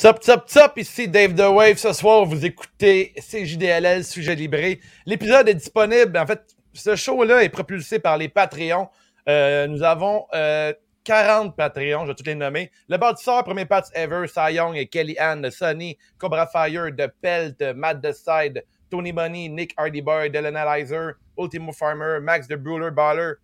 [0.00, 1.76] Sup, sup, sup, ici Dave The Wave.
[1.76, 4.78] Ce soir, vous écoutez CJDLL, sujet libré.
[5.06, 6.16] L'épisode est disponible.
[6.16, 8.90] En fait, ce show-là est propulsé par les Patreons.
[9.28, 10.72] Euh, nous avons euh,
[11.02, 12.70] 40 Patreons, je vais tous les nommer.
[12.88, 17.60] Le bâtisseur, premier patch ever, Cy Young et Kelly Ann, Sonny, Cobra Fire, The Pelt,
[17.74, 18.62] Matt Side,
[18.92, 23.38] Tony Money, Nick Hardyboy, Dylan Analyzer, Ultimo Farmer, Max The Bruler Baller,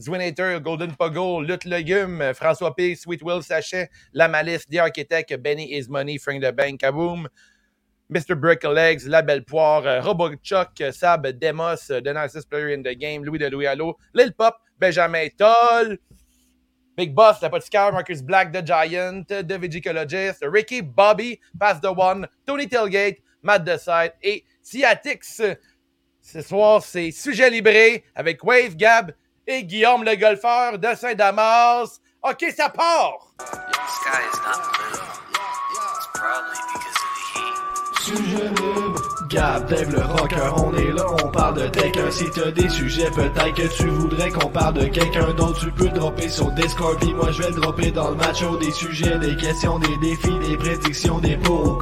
[0.00, 5.88] Zwinator, Golden Pogo, Lutte Legume, François P, Sweet Will Sachet, La The Architect, Benny Is
[5.88, 7.26] Money, Frank the Bank, Kaboom,
[8.12, 8.38] Mr.
[8.38, 13.24] Brick Legs, La Belle Poire, Robot Chuck, Sab, Demos, The Nicest Player in the Game,
[13.24, 15.96] Louis de Louis Allo, Lil Pop, Benjamin Toll,
[16.94, 22.66] Big Boss, l'apothicaire, Marcus Black, The Giant, The Vigicologist, Ricky, Bobby, Pass the One, Tony
[22.66, 25.42] Tailgate, Matt Decide et Tiatix.
[26.20, 29.12] Ce soir, c'est Sujet Libré avec Wave Gab
[29.46, 32.00] et Guillaume le golfeur de Saint-Damas.
[32.22, 33.26] OK, ça part!
[38.08, 38.85] Is not
[39.28, 42.10] Gab, Dave le rocker, on est là, on parle de quelqu'un.
[42.10, 45.60] Si t'as des sujets, peut-être que tu voudrais qu'on parle de quelqu'un d'autre.
[45.60, 48.56] Tu peux dropper sur Discord, puis moi je vais le dropper dans le match-o.
[48.58, 51.76] Des sujets, des questions, des défis, des prédictions, des pour ou.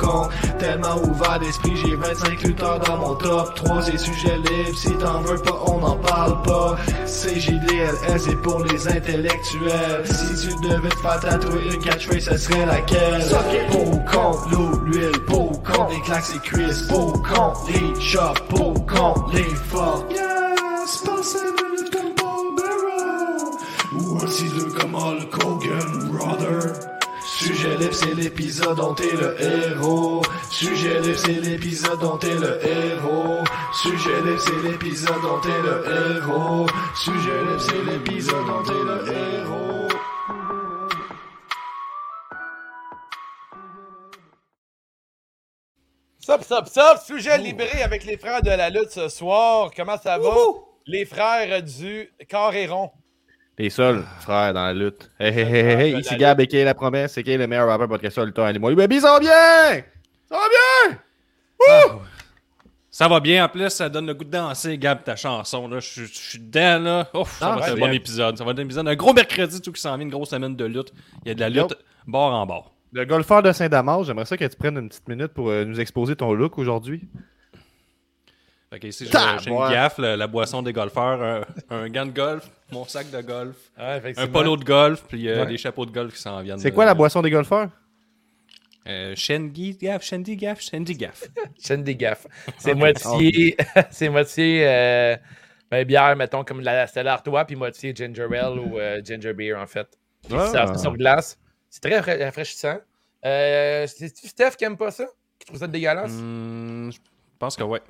[0.58, 3.82] Tellement ouvert d'esprit, j'ai 25 lutteurs dans mon top 3.
[3.82, 6.76] C'est sujet libre, si t'en veux pas, on n'en parle pas.
[7.06, 10.04] CJDLS, c'est pour les intellectuels.
[10.04, 13.22] Si tu devais te faire tatouer une catchphrase, ce serait laquelle?
[13.70, 14.02] Pour ou
[14.50, 17.18] l'eau, l'huile, pour ou contre les claques et cuisses, pour ou
[17.68, 20.10] les chops, pour ou contre les fuck.
[20.10, 21.38] Yes, passez
[22.16, 23.44] Paul Bearer.
[23.94, 26.72] Ou un 6-2 comme Hulk Hogan, brother.
[27.26, 30.22] Sujet libre, c'est l'épisode dont t'es le héros.
[30.50, 33.44] Sujet libre, c'est l'épisode dont t'es le héros.
[33.72, 35.84] Sujet libre, c'est l'épisode dont t'es le
[36.16, 36.66] héros.
[36.94, 39.83] Sujet libre, c'est l'épisode dont t'es le héros.
[46.24, 49.70] Sup, sup, sup, Sujet Libré avec les frères de la lutte ce soir.
[49.76, 50.30] Comment ça va?
[50.86, 52.90] Les frères du Carréron.
[53.58, 55.10] Les seuls frères dans la lutte.
[55.20, 57.46] Hey, hey, hey, hey, ici Gab, et qui est la promesse, c'est qui est le
[57.46, 58.44] meilleur rappeur podcast sur le temps.
[58.44, 59.82] Allez-moi, les baby, ça va bien!
[60.28, 60.48] Ça va
[60.88, 61.98] bien!
[62.90, 65.68] Ça va bien, en plus, ça donne le goût de danser, Gab, ta chanson.
[65.68, 65.80] Là.
[65.80, 67.08] Je, suis- je suis dedans, là.
[67.12, 68.38] Ouf, ça Ah, va être un bon épisode.
[68.38, 68.88] Ça va être un épisode.
[68.88, 70.92] Un gros mercredi, tout qui s'en vient, une grosse semaine de lutte.
[71.24, 71.78] Il y a de la lutte Yup.
[72.06, 72.73] bord en bord.
[72.94, 75.80] Le golfeur de Saint-Damas, j'aimerais ça que tu prennes une petite minute pour euh, nous
[75.80, 77.02] exposer ton look aujourd'hui.
[78.70, 81.44] Fait que ici, j'ai une gaffe, la, la boisson des golfeurs, un,
[81.76, 85.40] un gant de golf, mon sac de golf, Ouais, un polo de golf, puis euh,
[85.40, 85.46] Ouais.
[85.46, 86.58] des chapeaux de golf qui s'en viennent.
[86.58, 87.68] C'est quoi euh, la boisson des golfeurs?
[88.86, 90.94] Euh, Shandy Gaff, Shandy Gaff, Shandy
[91.96, 92.26] Gaff.
[92.58, 93.56] C'est moitié,
[93.90, 95.16] c'est moitié euh,
[95.68, 99.54] ben, bière, mettons, comme la Stella Artois, puis moitié ginger ale ou euh, ginger beer,
[99.58, 99.88] en fait.
[100.32, 100.46] Ah.
[100.48, 101.38] Ça, sur glace.
[101.74, 102.78] C'est très rafra- rafraîchissant.
[103.24, 105.06] Euh, C'est-tu Steph qui aime pas ça?
[105.40, 106.12] Qui trouve ça dégueulasse?
[106.12, 106.98] Hmm, je
[107.36, 107.82] pense que ouais.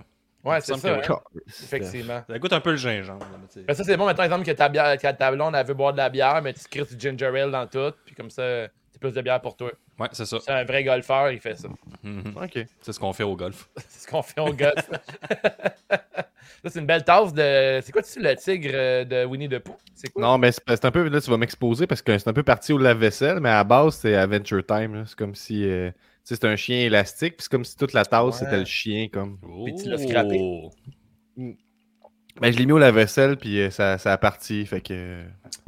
[0.43, 1.01] ouais, c'est ça.
[1.01, 2.25] que hein, Effectivement.
[2.27, 3.27] Ça goûte un peu le gingembre.
[3.31, 3.63] là, mais.
[3.63, 5.93] Ben, ça, c'est bon, mettons, exemple, que ta, bière, que ta blonde, elle veut boire
[5.93, 9.01] de la bière, mais tu crées du ginger ale dans tout, puis comme ça, c'est
[9.01, 9.73] plus de bière pour toi.
[9.99, 10.39] Ouais, c'est ça.
[10.41, 11.67] C'est un vrai golfeur, il fait ça.
[12.05, 12.35] Mhm.
[12.41, 12.65] Ok.
[12.81, 13.69] C'est ce qu'on fait au golf.
[13.89, 14.89] C'est ce qu'on fait au golf.
[15.91, 17.81] ça, c'est une belle tasse de.
[17.83, 19.77] C'est quoi, tu sais, le tigre euh, de Winnie the Pooh?
[19.97, 20.23] C'est quoi?
[20.23, 21.09] Non, mais c'est c'est un peu.
[21.09, 23.65] Là, tu vas m'exposer parce que c'est un peu parti au lave-vaisselle, mais à la
[23.65, 24.95] base, c'est Adventure Time.
[24.95, 25.03] là.
[25.07, 25.65] C'est comme si.
[25.69, 28.33] euh, tu sais, c'est un chien élastique, puis c'est comme si toute la tasse, Ouais.
[28.33, 29.09] c'était le chien.
[29.13, 29.39] comme.
[29.65, 30.39] Puis tu l'as scrappé.
[30.41, 30.71] Oh.
[32.41, 34.65] Ben, je l'ai mis au lave-vaisselle, puis euh, ça, ça a parti.
[34.67, 35.23] Fait que.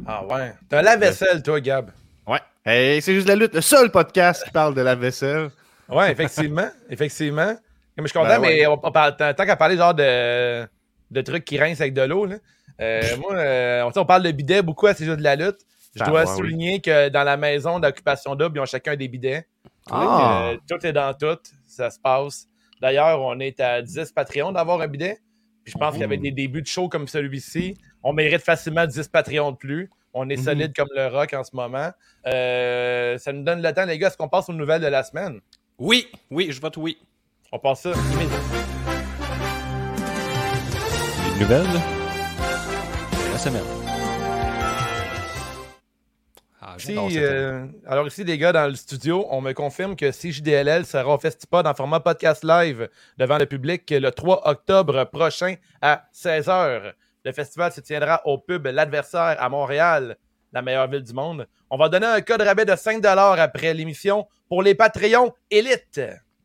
[0.06, 0.52] Ah ouais.
[0.68, 1.90] T'as un lave-vaisselle, toi, Gab.
[2.26, 2.40] Ouais.
[2.64, 5.50] Hey, c'est juste la lutte, le seul podcast qui parle de la vaisselle.
[5.88, 6.68] Ouais, effectivement.
[6.90, 7.54] effectivement.
[7.96, 8.56] Comme je suis content, Ben ouais.
[8.58, 10.66] mais on, on parle, tant tant qu'à parler genre de,
[11.10, 12.36] de trucs qui rincent avec de l'eau, là.
[12.80, 15.58] euh, moi, euh, on, on parle de bidet beaucoup à ces jeux de la lutte.
[15.94, 16.36] Je Ah, dois oui.
[16.36, 19.46] souligner que dans la maison d'occupation double, ils ont chacun des bidets.
[19.90, 20.50] Ah.
[20.50, 22.46] Euh, tout est dans tout, ça se passe.
[22.82, 25.18] D'ailleurs, on est à 10 Patreons d'avoir un bidet.
[25.64, 29.50] Puis je pense qu'avec des débuts de show comme celui-ci, on mérite facilement 10 Patreons
[29.50, 29.90] de plus.
[30.14, 30.44] On est Mhm.
[30.44, 31.90] solide comme le rock en ce moment.
[32.26, 35.02] Euh, ça nous donne le temps, les gars, est-ce qu'on passe aux nouvelles de la
[35.02, 35.40] semaine?
[35.78, 36.96] Oui, oui, je vote oui.
[37.50, 38.38] On passe ça immédiatement.
[41.34, 41.66] Une nouvelle?
[41.66, 43.62] De la semaine.
[46.62, 50.86] Ah, Si, euh, alors ici, les gars, dans le studio, on me confirme que CJDLL
[50.86, 52.88] sera au Festipod en format podcast live
[53.18, 56.92] devant le public le 3 octobre prochain à 16h.
[57.26, 60.16] Le festival se tiendra au pub L'Adversaire à Montréal,
[60.52, 61.48] la meilleure ville du monde.
[61.70, 66.00] On va donner un code rabais de 5 après l'émission pour les Patreons élites.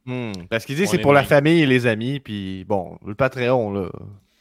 [0.05, 2.97] Hmm, Parce qu'il dit On c'est est pour la famille et les amis, puis bon,
[3.05, 3.89] le Patreon, là.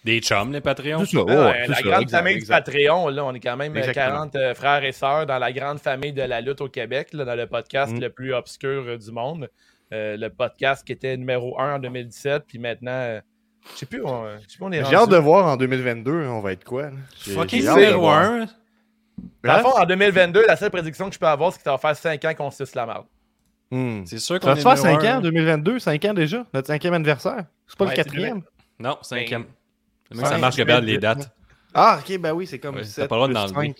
[0.03, 1.05] Des chums, les Patreons.
[1.05, 2.67] C'est ça, Ouais, ouais, la ça, grande exact, famille exact.
[2.67, 4.07] du Patreon, là, on est quand même euh, Exactement.
[4.31, 7.27] 40 euh, frères et sœurs dans la grande famille de la lutte au Québec, là,
[7.27, 8.01] dans le podcast Mm.
[8.01, 9.51] le plus obscur euh, du monde.
[9.93, 13.21] Euh, le podcast qui était numéro 1 en 2017, puis maintenant, euh,
[13.73, 16.27] je sais plus, on, je sais plus, on est J'ai hâte de voir en 2022,
[16.27, 16.91] on va être quoi.
[17.19, 18.19] Fucking j'ai hâte de numéro voir.
[18.23, 18.39] 1.
[18.39, 18.47] Dans
[19.45, 19.59] le Hein?
[19.63, 21.97] fond, en 2022, la seule prédiction que je peux avoir, c'est que ça va faire
[21.97, 23.05] 5 ans qu'on suce la merde.
[23.71, 24.03] Hmm.
[24.07, 25.19] C'est sûr Ça qu'on va est se faire numéro 5 un.
[25.19, 27.45] ans, 2022, 5 ans déjà, notre cinquième anniversaire.
[27.67, 28.43] C'est pas Ouais, le quatrième.
[28.79, 29.43] Non, cinquième.
[30.11, 31.31] Ben, Mais ça marche que bien vais- les dates.
[31.75, 33.75] Ah, ok, ben oui, c'est comme Ouais, t'as 7 pas le droit de plus l'enlever.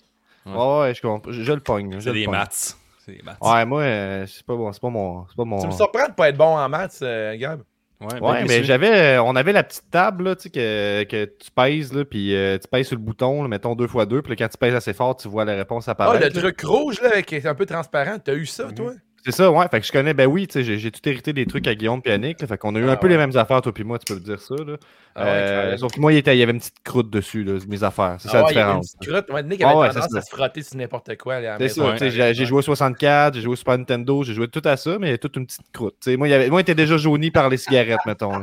[0.47, 0.55] 5.
[0.55, 1.33] Ouais, ouais, je comprends.
[1.33, 2.01] Je, je le pogne.
[2.01, 2.77] C'est des maths.
[3.05, 3.39] C'est des maths.
[3.41, 5.27] Ouais, moi, euh, c'est pas, bon, c'est pas mon.
[5.29, 5.59] C'est pas mon...
[5.61, 7.63] Tu me surprends de pas être bon en maths, euh, Gab.
[8.01, 11.05] Ouais, ben, Ouais, mais j'avais, euh, on avait la petite table là, tu sais, que,
[11.05, 14.07] que tu pèses, là, puis euh, tu pèses sur le bouton, là, mettons deux fois
[14.07, 16.27] deux, puis là, quand tu pèses assez fort, tu vois la réponse Ah, apparaître.
[16.27, 16.41] le là.
[16.41, 18.93] truc rouge, là, qui est un peu transparent, t'as eu ça, toi?
[19.25, 19.67] C'est ça, ouais.
[19.71, 22.01] Fait que je connais, ben oui, tu sais, j'ai, tout hérité des trucs à Guillaume
[22.07, 23.13] et Annick, là, fait qu'on a eu Ah, un peu ouais.
[23.13, 24.77] les mêmes affaires, toi puis moi, tu peux le dire ça, là.
[25.15, 27.45] Ah ouais, Euh, sauf que moi, il, était, il y avait une petite croûte dessus,
[27.45, 28.17] là, mes affaires.
[28.19, 28.97] C'est Ah ça la ouais, il y avait une différence.
[28.97, 29.31] petite croûte.
[29.35, 30.27] Ouais, Nick Ah avait ouais, tendance c'est à ça.
[30.27, 31.41] se frotter sur n'importe quoi.
[31.59, 31.93] C'est ça, Ouais.
[31.99, 34.77] tu sais, j'ai, joué au 64, j'ai joué au Super Nintendo, j'ai joué tout à
[34.77, 35.97] ça, mais il y a toute une petite croûte.
[36.01, 38.41] Tu sais, moi, il y avait, moi, il était déjà jauni par les cigarettes, mettons.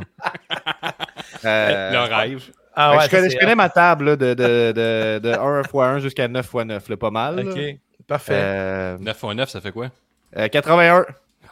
[1.44, 2.42] Euh, Le rêve.
[2.74, 5.70] Ah ouais, je, connais, je connais ma table là, de, de, de, de 1 x
[5.74, 7.36] 1 jusqu'à 9 x 9, là, pas mal.
[7.36, 7.42] là.
[7.50, 7.58] Ok,
[8.06, 8.32] parfait.
[8.34, 9.88] Euh, 9 x 9, ça fait quoi?
[10.36, 11.04] Euh, 81.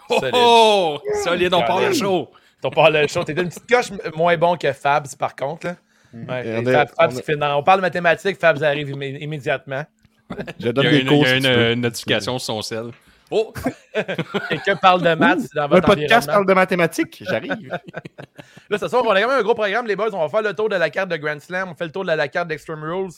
[0.09, 0.35] Oh, Solide.
[0.37, 0.99] oh!
[1.25, 2.01] Solide, on part le Solide.
[2.03, 2.31] show.
[2.63, 3.25] Ton parle le show.
[3.25, 5.67] T'es une petite coche moins bon que Fabs, par contre.
[5.67, 5.75] Là.
[6.15, 9.19] Ouais, Et et on Fab- on fait- non, on parle de mathématiques, Fabs arrive immé-
[9.21, 9.85] immédiatement.
[10.61, 12.63] Je Il donne y a des une, cours il y a une, notification sur son
[12.63, 12.91] sel.
[13.31, 13.53] Oh!
[14.49, 17.51] Quelqu'un parle de maths dans Un votre podcast parle de mathématiques, j'arrive.
[18.71, 20.11] Là, ce soir, on a quand même un gros programme, les boys.
[20.13, 21.69] On va faire le tour de la carte de Grand Slam.
[21.71, 23.11] On fait le tour de la carte d'Extreme Rules.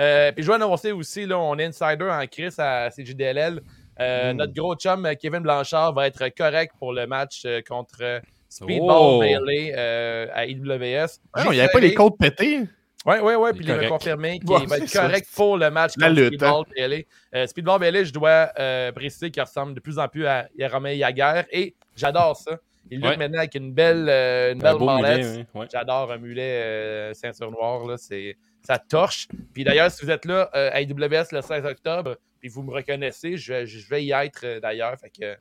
[0.00, 3.60] Euh, puis je dois annoncer aussi, là, on est insider en Chris à CJDLL.
[4.00, 4.36] Euh, Mm.
[4.36, 8.90] Notre gros chum, euh, Kevin Blanchard, va être correct pour le match euh, contre Speedball
[8.90, 9.18] Oh.
[9.20, 11.18] Bailey euh, à IWS.
[11.32, 12.60] Ah non, il n'y avait pas les codes pétés.
[13.06, 13.50] Oui, oui, oui.
[13.54, 15.02] Puis il m'a confirmé qu'il Ouais, va être ça.
[15.02, 16.62] correct pour le match contre lutte, hein.
[16.62, 17.06] Speedball Bailey.
[17.34, 18.46] Euh, Speedball Bailey, je dois
[18.94, 22.58] préciser qu'il ressemble de plus en plus à Yaromé Yaguer et j'adore ça.
[22.90, 23.16] Il lutte Ouais.
[23.16, 25.18] maintenant avec une belle, une Un belle beau mallette.
[25.26, 25.60] mulet, oui.
[25.60, 25.66] Ouais.
[25.72, 27.86] J'adore un mulet ceinture noire.
[27.86, 29.28] Là, c'est, ça torche.
[29.52, 32.72] Puis d'ailleurs, si vous êtes là euh, à IWS le 16 octobre, puis vous me
[32.72, 34.96] reconnaissez, je, vais- je vais y être euh, d'ailleurs.
[34.98, 35.36] Fait que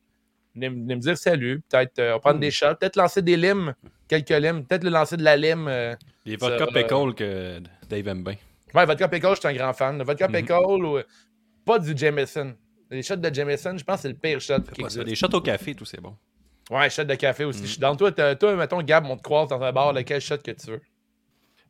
[0.55, 1.61] venez, me- venez me dire salut.
[1.69, 2.75] Peut-être euh, prendre des shots.
[2.79, 3.73] Peut-être lancer des limes.
[4.07, 4.65] Quelques limes.
[4.65, 5.67] Peut-être le lancer de la lime.
[5.67, 5.95] euh.
[6.25, 7.59] Les vodka Ça, pickle que
[7.89, 8.35] Dave aime bien.
[8.73, 9.97] Ouais, Vodka Pickle, je suis un grand fan.
[9.99, 10.33] Le Vodka Mhm.
[10.33, 10.53] Pickle,
[10.85, 10.99] ou,
[11.65, 12.55] pas du Jameson.
[12.89, 15.03] Les shots de Jameson, je pense que c'est le pire shot qui ça.
[15.03, 16.15] Des shots au café, tout c'est bon.
[16.71, 17.59] Ouais, shot de café aussi.
[17.61, 17.65] Mhm.
[17.65, 20.37] Je suis dans toi, toi, mettons, Gab, on te croise dans un bar, lequel shot
[20.37, 20.81] que tu veux?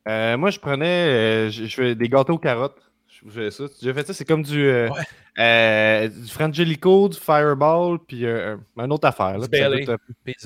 [0.07, 2.77] Euh, moi, je prenais euh, je, je fais des gâteaux aux carottes.
[3.07, 3.63] Je fais ça.
[3.81, 5.01] J'ai fait ça, c'est comme du, euh, Ouais.
[5.39, 9.37] euh, du Frangelico, du Fireball, puis euh, un autre affaire.
[9.37, 9.47] Là,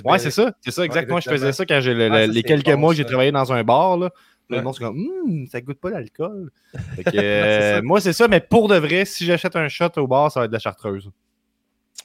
[0.06, 0.52] Ouais, c'est ça.
[0.62, 1.20] C'est ça, exactement.
[1.20, 3.52] je faisais ça quand j'ai le- Ah, les quelques bon, mois que j'ai travaillé dans
[3.52, 3.98] un bar.
[3.98, 4.10] Là.
[4.50, 4.58] Ouais.
[4.58, 6.52] Le monde, c'est comme, Hum, ça goûte pas l'alcool.
[7.84, 10.46] Moi, c'est ça, mais pour de vrai, si j'achète un shot au bar, ça va
[10.46, 11.10] être de la chartreuse.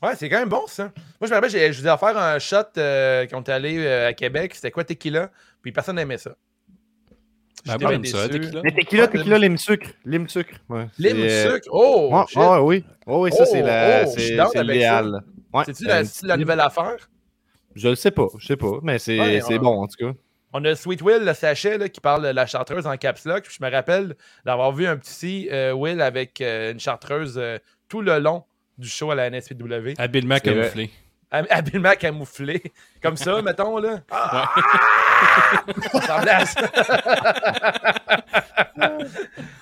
[0.02, 0.84] Ouais, c'est quand même bon, ça.
[0.84, 0.92] Moi,
[1.24, 4.54] je me rappelle, je vous ai offert un shot quand on est allé à Québec.
[4.54, 5.30] C'était quoi, tequila?
[5.60, 6.34] Puis personne n'aimait ça.
[7.66, 8.40] Moi, bien j'aime ça, déçu.
[8.40, 8.60] tequila.
[8.64, 9.88] Mais tequila, lime sucre.
[10.04, 10.54] Lime sucre.
[10.68, 11.68] Ouais, Lime c'est, euh, sucre?
[11.70, 12.08] Oh!
[12.12, 12.38] ouais, shit.
[12.38, 12.84] ouais, oui.
[13.06, 15.20] Ouais, oui, ça, Oh, c'est la- oh, suis c'est c'est l'idéal.
[15.52, 16.96] Ouais, C'est-tu euh, la, une c'est-tu la nouvelle affaire?
[17.74, 19.58] Je le sais pas, je sais pas, mais c'est Ouais, c'est ouais.
[19.58, 20.12] bon en tout cas.
[20.52, 23.44] On a Sweet Will, le sachet, là, qui parle de la chartreuse en caps lock.
[23.44, 27.56] Puis je me rappelle d'avoir vu un petit euh, Will avec euh, une chartreuse euh,
[27.88, 28.44] tout le long
[28.76, 29.94] du show à la NSPW.
[29.96, 30.60] Habilement C'est vrai.
[30.60, 30.90] camouflé.
[31.32, 32.62] Hab- Habilement camouflé.
[33.02, 33.98] Comme ça, mettons, là.
[34.10, 34.48] Ah!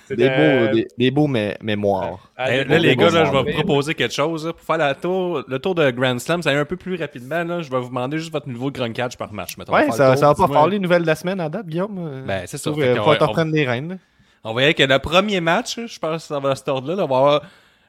[0.05, 0.09] Ça.
[0.09, 2.29] Des euh, beaux, des, des beaux mé- mémoires.
[2.37, 4.45] là, beaux les gars, là, je vais vous proposer quelque chose.
[4.45, 4.53] là.
[4.53, 6.95] pour faire la tour, le tour de Grand Slam, ça va aller un peu plus
[6.97, 7.43] rapidement.
[7.43, 7.61] Là.
[7.61, 9.57] Je vais vous demander juste votre niveau de Grand Catch par match.
[9.57, 9.71] mettons.
[9.73, 11.97] On Ouais, ça, va pas faire les nouvelles de la semaine à date, Guillaume.
[11.99, 12.71] Euh, Ben, c'est ça.
[12.71, 13.97] faut, euh, t'en on- prendre les rênes.
[14.43, 15.79] On aller avec le premier match.
[15.85, 16.95] Je pense que ça va à cet ordre-là.
[16.95, 17.03] là.
[17.05, 17.41] On va avoir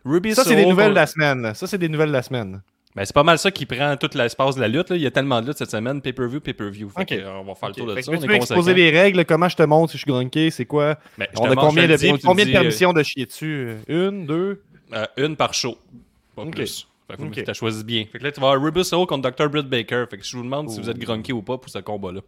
[0.05, 1.53] Ruby Ça, c'est des nouvelles de la semaine.
[1.55, 2.61] Ça, c'est des nouvelles de la semaine.
[2.95, 4.91] Ben, c'est pas mal ça qui prend tout l'espace de la lutte.
[4.91, 4.97] là.
[4.97, 6.03] Il y a tellement de lutte cette semaine.
[6.03, 6.91] Pay-per-view, pay-per-view.
[6.99, 8.13] Euh, on va faire le tour de que ça.
[8.13, 10.67] On tu peux exposer les règles, comment je te montre si je suis grunqué, c'est
[10.67, 10.99] quoi?
[11.17, 13.77] Ben, On a combien de, dis, tu combien de euh, permissions de chier dessus?
[13.89, 14.63] Une, deux?
[14.93, 15.79] Euh, une par show.
[16.37, 16.51] Pas Ok.
[16.55, 16.87] plus.
[17.11, 17.45] Fait que Ok.
[17.45, 18.05] t'as choisi bien.
[18.11, 19.49] Fait que là, tu vas avoir Ruby Soho contre Dr.
[19.49, 20.05] Britt Baker.
[20.11, 22.21] Fait que je vous demande si vous êtes grunky ou pas pour ce combat-là.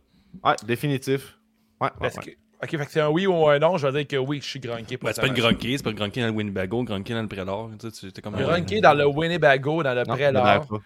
[0.43, 1.37] Ouais, définitif.
[1.81, 2.37] Ouais, ouais.
[2.65, 3.77] Ok, fait que c'est un oui ou un non.
[3.77, 5.23] Je vais dire que oui, je suis grunké pour Ben, ça.
[5.23, 7.71] c'est pas le grunky, c'est pas le grunky dans le Winnebago, grunky dans le Prédor.
[7.79, 10.25] Tu sais, tu- t'es comme Grunké dans le Winnebago, dans le Non, pré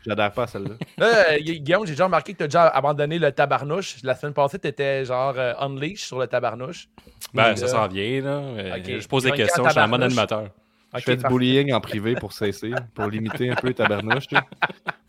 [0.06, 0.42] j'adhère pas.
[0.42, 0.70] À celle-là.
[0.98, 3.96] Là, euh, Gu- Guillaume, j'ai déjà remarqué que tu as déjà abandonné le tabarnouche.
[4.02, 6.88] La semaine passée, tu étais genre euh, unleash sur le tabarnouche.
[7.32, 8.42] Ben, ça s'en vient, là.
[8.84, 10.48] Je pose des questions, je suis un bon animateur.
[10.92, 11.34] Ok, je fais du parfait.
[11.36, 14.26] bullying en privé pour cesser, pour limiter un peu ta bernouche.
[14.26, 14.42] tu sais.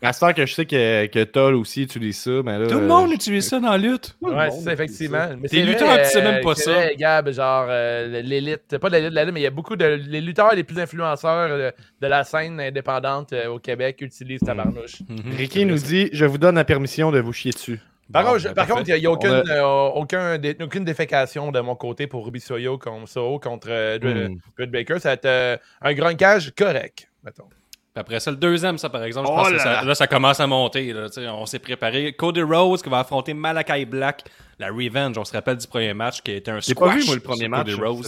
[0.02, 2.66] À ce temps que je sais que, que Toll aussi utilise ça, mais là.
[2.66, 4.14] Tout le euh, monde utilise ça dans la lutte.
[4.20, 5.28] tout le Ouais, monde c'est ça, effectivement.
[5.40, 6.72] Mais c'est lutteurs, vrai, tu sais même pas c'est ça.
[6.72, 9.50] vrai, Gab, genre euh, l'élite, pas de l'élite, de la lutte, mais il y a
[9.50, 11.70] beaucoup de les lutteurs les plus influenceurs euh,
[12.00, 15.00] de la scène indépendante euh, au Québec utilisent Tabarnouche.
[15.08, 15.34] Mhm.
[15.36, 17.80] Ricky nous dit Je vous donne la permission de vous chier dessus.
[18.12, 20.56] Par, Bon, contre, je- ben, par contre, il n'y a, aucune, a- euh, aucun dé-
[20.60, 24.38] aucune défécation de mon côté pour Ruby Soyo contre, Soho contre euh, Dre- Mm.
[24.56, 24.98] Britt Baker.
[24.98, 27.44] Ça va être euh, un grunkage correct, mettons.
[27.92, 29.84] Puis après ça, le deuxième, ça par exemple, je Oh pense que là ça, là.
[29.84, 30.92] là, ça commence à monter.
[30.92, 32.12] Là, on s'est préparé.
[32.12, 34.24] Cody Rhodes qui va affronter Malakai Black,
[34.58, 35.18] la Revenge.
[35.18, 36.90] On se rappelle du premier match qui était un J'ai squash.
[36.92, 37.66] pas vu, moi, le premier match.
[37.68, 38.06] Cody Rhodes.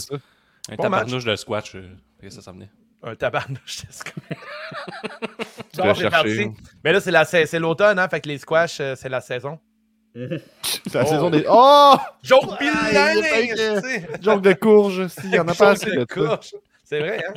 [0.71, 1.75] Un Bon tabarnouche de squash.
[1.75, 1.89] euh,
[2.29, 2.71] ça, ça venait?
[3.03, 3.83] Un tabarnouche.
[4.05, 4.35] que-
[5.77, 6.11] Bon, cherché.
[6.11, 6.51] parti.
[6.85, 8.09] Mais là, c'est la sa- c'est l'automne, hein?
[8.09, 9.59] Fait que les squash, euh, c'est la saison.
[10.62, 11.07] C'est la Oh.
[11.07, 11.45] saison des.
[11.49, 14.07] Oh Joke sais.
[14.21, 16.54] Joke de courge, s'il y en a pas assez de courge.
[16.85, 17.33] C'est vrai, hein?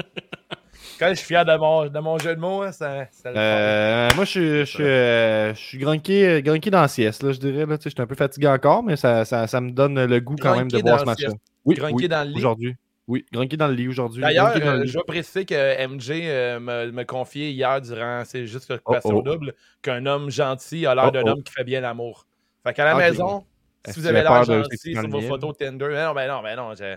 [0.99, 3.35] Quand je suis fier de mon, de mon jeu de mots, hein, ça, ça le
[3.35, 3.41] fait.
[3.41, 7.33] Euh, moi, je suis, je suis, euh, je suis grunqué, grunqué dans la sieste, là,
[7.33, 7.65] je dirais.
[7.65, 10.05] Là, Tu sais, je suis un peu fatigué encore, mais ça, ça, ça me donne
[10.05, 11.33] le goût quand même de dans ce match-là.
[11.65, 12.37] Oui, Grunqué oui, dans le lit.
[12.37, 12.75] aujourd'hui.
[13.07, 14.21] Oui, grunqué dans le lit aujourd'hui.
[14.21, 18.69] D'ailleurs, euh, je dois préciser que MJ euh, me, me confiait hier durant C'est juste
[18.69, 19.21] l'occupation Oh, oh.
[19.21, 21.29] double qu'un homme gentil a l'air Oh, d'un oh.
[21.29, 22.25] homme qui fait bien l'amour.
[22.65, 22.99] Fait qu'à la Ok.
[23.01, 23.43] maison,
[23.87, 26.73] si vous avez l'air gentil sur vos photos Tinder, mais non, mais non, mais non,
[26.75, 26.95] je-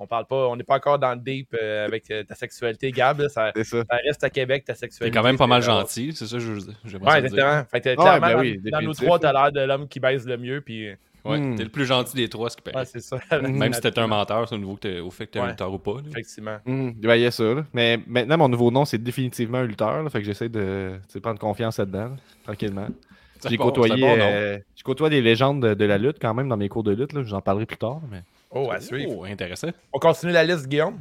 [0.00, 2.92] on parle pas, on n'est pas encore dans le deep euh, avec euh, ta sexualité,
[2.92, 3.18] Gab.
[3.20, 3.82] là, ça, C'est ça.
[3.90, 5.16] ça reste à Québec, ta T'es sexualité.
[5.18, 6.52] quand même pas mal euh, gentil, c'est ça que je
[6.84, 7.30] j'aimerais Ouais, ça dire.
[7.32, 7.64] exactement.
[7.68, 9.98] Fait que, Ouais, clairement, ben dans- oui, dans, nous trois, t'as l'air de l'homme qui
[9.98, 10.90] baise le mieux, puis
[11.24, 11.56] Ouais, Hmm.
[11.56, 12.76] T'es le plus gentil des trois, ce qui paraît.
[12.78, 13.18] ouais, c'est ça.
[13.42, 15.42] Même si t'es un menteur, c'est au niveau que t'es- au fait que t'es un
[15.42, 15.48] Ouais.
[15.50, 15.94] lutteur ou pas.
[15.94, 16.02] là.
[16.08, 16.58] Effectivement.
[16.64, 17.42] Ben, il y a ça.
[17.42, 17.64] là.
[17.74, 20.04] Mais maintenant, mon nouveau nom, c'est définitivement un lutteur.
[20.04, 22.86] là, fait que j'essaie de prendre confiance là-dedans, là, tranquillement.
[23.40, 26.48] C'est J'ai côtoyé, bon euh, je côtoie des légendes de, de la lutte quand même
[26.48, 27.12] dans mes cours de lutte.
[27.12, 27.22] là.
[27.22, 28.00] Je vous en parlerai plus tard.
[28.10, 28.22] Mais...
[28.50, 29.12] Oh, à suivre.
[29.18, 29.68] Oh, intéressant.
[29.92, 30.98] On continue la liste, Guillaume?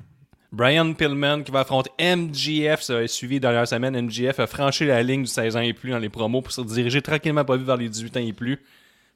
[0.51, 2.81] Brian Pillman qui va affronter MGF.
[2.81, 3.99] Ça a suivi dernière semaine.
[4.01, 6.61] MGF a franchi la ligne du 16 ans et plus dans les promos pour se
[6.61, 8.59] diriger tranquillement pas vu vers les 18 ans et plus.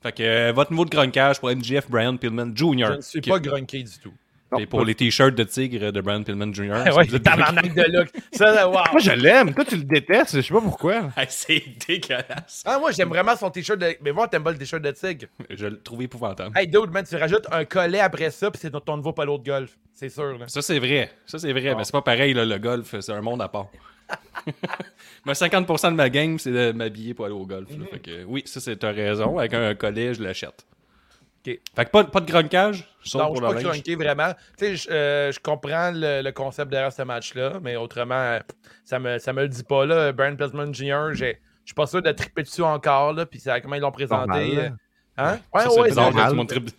[0.04, 2.88] Fait que euh, votre niveau de grunkage pour MGF Brian Pillman Jr.
[2.88, 4.12] Je ne suis Qui- pas grunké du tout.
[4.60, 6.84] Et pour les t-shirts de tigre de Brian Pillman Jr.
[6.86, 8.10] Ah ouais, tabarnak de look.
[8.34, 8.84] Ça, wow.
[8.92, 9.54] Moi, je l'aime.
[9.54, 10.36] Toi, tu le détestes.
[10.36, 11.10] Je sais pas pourquoi.
[11.30, 12.64] C'est dégueulasse.
[12.66, 13.96] Ah, moi, j'aime vraiment son t-shirt de.
[14.02, 15.28] Mais voir, t'aimes pas le t-shirt de tigre.
[15.50, 16.58] Je le trouve épouvantable.
[16.58, 19.44] Hey, dude, man, tu rajoutes un collet après ça, puis c'est ton, nouveau polo de
[19.44, 19.78] golf.
[19.94, 20.48] C'est sûr, là.
[20.48, 21.12] Ça, c'est vrai.
[21.26, 21.74] Ça, c'est vrai.
[21.76, 22.94] Mais c'est pas pareil, là, le golf.
[23.00, 23.68] C'est un monde à part.
[25.26, 27.70] Moi, 50% de ma game, c'est de m'habiller pour aller au golf.
[27.70, 27.86] là.
[27.92, 29.38] Fait que, oui, ça, c'est t'as raison.
[29.38, 30.66] Avec un collet, je l'achète.
[31.46, 31.60] Ok.
[31.76, 33.82] Fait que pas, pas de grunkage, sauf Non, pour je le suis pas linge.
[33.84, 34.34] crunké vraiment.
[34.58, 38.38] Tu sais, je, euh, je comprends le, le concept derrière ce match-là, mais autrement,
[38.84, 39.86] ça me, ça me le dit pas.
[39.86, 40.12] Là.
[40.12, 43.60] Brian Pillman Jr., j'ai- je suis pas sûr de triper dessus encore, là, puis c'est
[43.62, 44.28] comment ils l'ont présenté.
[44.56, 44.78] Normal,
[45.18, 45.40] Hein?
[45.54, 46.24] Ouais, ouais, bizarre, c'est là, normal.
[46.26, 46.70] tout le monde tripe-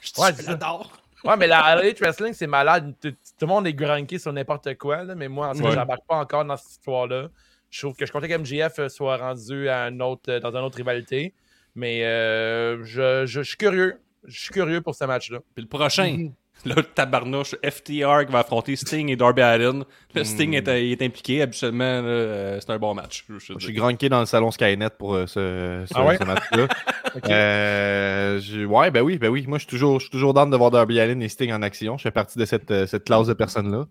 [0.00, 0.92] Je Ouais, j'adore.
[1.24, 2.94] Ouais, mais la Elite Wrestling, c'est malade.
[3.00, 5.68] Tout, tout le monde est grunké sur n'importe quoi, là, mais moi, en tout cas,
[5.68, 5.74] Ouais.
[5.74, 7.28] j'embarque pas encore dans cette histoire-là.
[7.70, 10.50] Je trouve que je comptais que MJF euh, soit rendu à un autre, euh, dans
[10.50, 11.34] une autre rivalité,
[11.74, 13.98] mais euh, je, je- je suis curieux.
[14.26, 15.38] Je suis curieux pour ce match-là.
[15.54, 16.32] Puis le prochain, Mhm.
[16.66, 19.84] là, le tabarnouche, FTR qui va affronter Sting et Darby Allin.
[20.14, 20.68] Le Sting Mhm.
[20.68, 21.40] est, il est impliqué.
[21.40, 23.24] Habituellement, euh, c'est un bon match.
[23.28, 23.78] Je, je Je suis dis.
[23.78, 26.18] grunqué dans le salon Skynet pour euh, ce, ce, Ah ouais?
[26.18, 26.68] ce match-là.
[27.30, 29.44] Euh, je- ouais, ben oui, ben oui.
[29.48, 31.60] Moi, je suis toujours, je suis toujours dans de voir Darby Allin et Sting en
[31.62, 31.96] action.
[31.98, 33.86] Je fais partie de cette, euh, cette classe de personnes-là.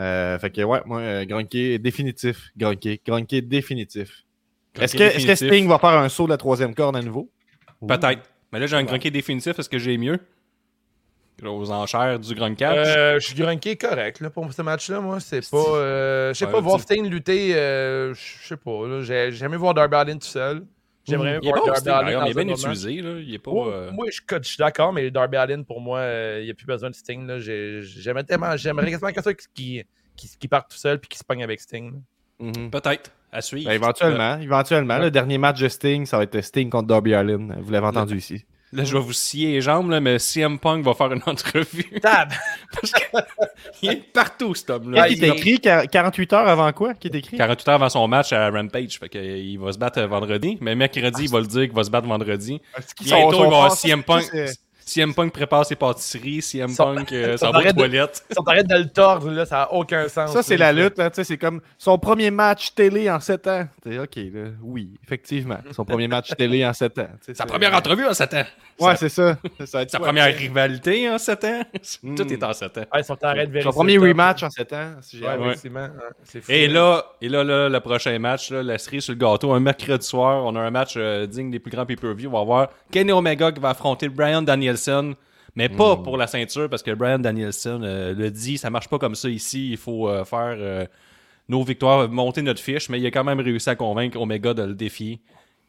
[0.00, 2.50] Euh, fait que, ouais, moi, euh, grunké définitif.
[2.56, 3.00] Grunké.
[3.06, 4.24] Grunké définitif.
[4.78, 5.34] Est-ce que, que.
[5.34, 7.30] Sting va faire un saut de la troisième corde à nouveau?
[7.86, 8.28] Peut-être.
[8.52, 9.58] Mais là, j'ai un grunqué définitif.
[9.58, 10.18] Est-ce que j'ai mieux?
[11.44, 12.86] Aux enchères du grunkage.
[12.88, 15.00] Euh, je suis grunké correct là, pour ce match-là.
[15.00, 15.56] Moi, c'est pas.
[15.56, 19.02] euh, je sais Ouais, pas, voir Sting lutter, euh, je sais pas.
[19.02, 20.64] J'ai aimé voir Darby Allin tout seul.
[21.06, 23.00] J'aimerais est voir Darby Allin il est bien utilisé.
[23.00, 23.20] Là.
[23.20, 23.52] Il est pas.
[23.52, 26.50] Moi, euh, moi, je, je suis d'accord, mais Darby Allin, pour moi, euh, il n'y
[26.50, 27.38] a plus besoin de Sting.
[27.38, 29.84] J'aimerais tellement, j'aimerais quasiment que ça qui,
[30.16, 32.02] qui, qui parte tout seul puis qui se pogne avec Sting.
[32.40, 32.70] Mhm.
[32.70, 33.12] Peut-être.
[33.32, 33.68] À suivre.
[33.68, 34.98] Ben, éventuellement, éventuellement.
[34.98, 37.48] Le dernier match de Sting, ça va être Sting contre Darby Allin.
[37.60, 38.44] Vous l'avez entendu ici.
[38.70, 41.88] Là, je vais vous scier les jambes, là, mais CM Punk va faire une entrevue.
[42.02, 42.28] Tab!
[42.70, 42.92] Parce
[43.80, 45.04] qu'il est partout, cet homme-là.
[45.04, 46.92] Ah, Qui est écrit quar- 48 heures avant quoi?
[46.92, 47.38] Qui est écrit?
[47.38, 48.98] 48 heures avant son match à Rampage.
[48.98, 50.58] Fait qu'il va se battre vendredi.
[50.60, 52.60] Mais mercredi, il va le dire qu'il va se battre vendredi.
[53.00, 54.24] Bientôt, il va y avoir CM Punk.
[54.88, 56.42] CM Punk prépare ses pâtisseries.
[56.42, 58.24] CM Son- Punk euh, son s'en va aux toilettes.
[58.30, 60.32] Si on t'arrête de le tordre, là, ça n'a aucun sens.
[60.32, 63.46] Ça, c'est la lutte, là, tu sais, c'est comme son premier match télé en 7
[63.48, 63.68] ans.
[63.82, 65.58] T'sais, ok, là, oui, effectivement.
[65.72, 67.08] Son premier match télé en 7 ans.
[67.34, 68.44] Sa première entrevue en 7 ans.
[68.80, 69.36] Ouais, c'est ça.
[69.66, 71.62] Sa quoi, première rivalité en 7 ans?
[72.02, 72.14] Mm.
[72.14, 72.84] Tout est en 7 ans.
[72.94, 73.72] Ouais, si on t'arrête de vérifier.
[73.72, 74.92] Son premier rematch en 7 ans.
[75.00, 75.46] si j'ai- Ouais, Ouais.
[75.48, 75.80] effectivement.
[75.80, 75.90] hein,
[76.24, 76.38] fou.
[76.48, 79.58] Et là, et là, là, le prochain match, là, la cerise sur le gâteau, un
[79.60, 82.28] mercredi soir, on a un match euh, digne des plus grands pay-per-view.
[82.32, 84.77] On va voir Kenny Omega qui va affronter Brian Danielson,
[85.54, 88.98] mais pas pour la ceinture parce que Brian Danielson euh, le dit, ça marche pas
[88.98, 89.70] comme ça ici.
[89.70, 90.86] Il faut euh, faire euh,
[91.48, 94.62] nos victoires, monter notre fiche, mais il a quand même réussi à convaincre Omega de
[94.62, 95.20] le défier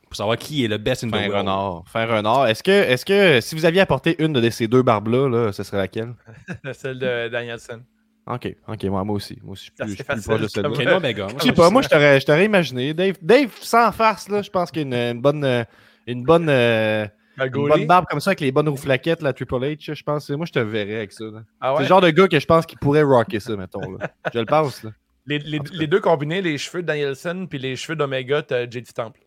[0.07, 1.33] pour savoir qui est le best in the world.
[1.33, 1.83] renard.
[1.87, 2.47] Fin renard.
[2.47, 5.63] Est-ce que, est que si vous aviez apporté une de ces deux barbes-là, là, ce
[5.63, 6.13] serait laquelle?
[6.73, 7.81] Celle de Danielson.
[8.27, 9.39] Ok, ok, moi, moi aussi.
[9.43, 12.19] Moi aussi, je suis plus, c'est je plus proche de sais pas, moi, je t'aurais
[12.19, 12.93] je t'aurais imaginé.
[12.93, 15.65] Dave, Dave, sans farce, là, je pense qu'il y a une, une bonne.
[16.09, 17.09] Une bonne, euh, Un
[17.47, 20.29] une bonne barbe comme ça avec les bonnes rouflaquettes, la Triple H, je pense.
[20.29, 21.25] Moi, je te verrais avec ça.
[21.61, 23.91] Ah C'est le genre de gars que je pense qu'il pourrait rocker ça, mettons.
[23.97, 24.09] Là.
[24.33, 24.83] Je le pense.
[24.83, 24.91] Là.
[25.27, 28.93] Les, les- les deux combinés, les cheveux de Danielson puis les cheveux d'Omega, t'as JD
[28.93, 29.19] Temple.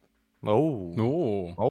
[0.44, 0.94] Oh.
[0.98, 1.50] Oh.
[1.56, 1.68] Oh.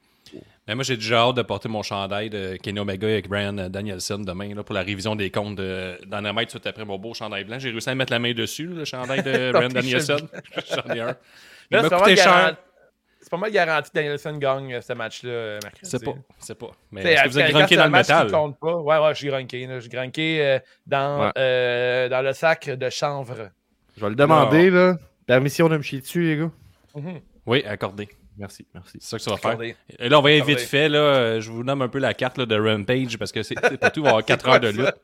[0.66, 4.20] Mais moi, j'ai déjà hâte de porter mon chandail de Kenny Omega avec Brian Danielson
[4.20, 7.58] demain là, pour la révision des comptes de Dynamite tout après mon beau chandail blanc.
[7.58, 10.16] J'ai réussi à mettre la main dessus, le chandail de Brian Danielson.
[10.70, 11.16] J'en ai un.
[11.70, 12.56] Il Là, m'a c'est pas, coûté mal cher.
[13.32, 15.88] Pas mal garanti que Danielson gagne euh, ce match-là euh, mercredi.
[15.90, 16.70] C'est pas, c'est pas.
[16.90, 18.30] Mais est-ce que vous êtes c'est dans le match qui métal?
[18.30, 18.76] compte pas.
[18.76, 19.66] Ouais, ouais, j'ai grunqué.
[19.66, 19.80] là.
[19.80, 21.32] J'ai grunqué euh, dans, Ouais.
[21.38, 23.48] euh, dans le sac de chanvre.
[23.96, 24.96] Je vais le demander, là.
[25.26, 26.50] Permission de me chier dessus, les gars.
[26.94, 27.20] Mhm.
[27.46, 28.08] Oui, accordé.
[28.36, 28.98] Merci, merci.
[29.00, 29.60] C'est ça que tu vas faire.
[29.98, 30.88] Et là, on va y aller vite fait.
[30.90, 33.78] Là, je vous nomme un peu la carte là, de Rampage parce que c'est c'est
[33.78, 34.00] pas tout.
[34.00, 34.82] Il va y avoir 4 quoi heures de ça?
[34.82, 34.94] lutte.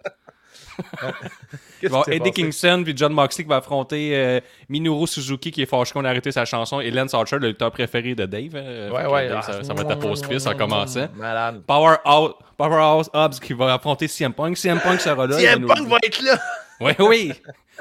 [1.81, 2.33] S'est Eddie?
[2.33, 6.11] Kingston puis John Moxley qui va affronter euh, Minoru Suzuki qui est fâché qu'on a
[6.11, 8.53] arrêté sa chanson et Lance Archer, le lutteur préféré de Dave.
[8.55, 9.29] euh, Ouais, ouais.
[9.29, 11.09] Dave, ah, ça, ça va être la pause piste en commençant.
[11.17, 11.63] Malade.
[11.67, 14.57] Powerhouse, Powerhouse Hobbs qui va affronter CM Punk.
[14.57, 15.39] CM Punk sera là.
[15.39, 16.39] CM nous- Punk va être là!
[16.81, 17.33] Oui, oui.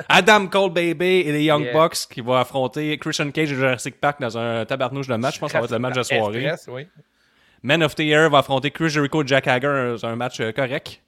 [0.10, 1.74] Adam Cole Baby et les Young Yeah.
[1.74, 5.36] Bucks qui vont affronter Christian Cage et Jurassic Park dans un tabarnouche de match.
[5.36, 6.46] Je pense que ça va être le match de soirée.
[6.46, 6.88] Express, oui.
[7.64, 10.52] Man of the Year va affronter Chris Jericho et Jack Hager dans un match euh,
[10.52, 11.00] correct.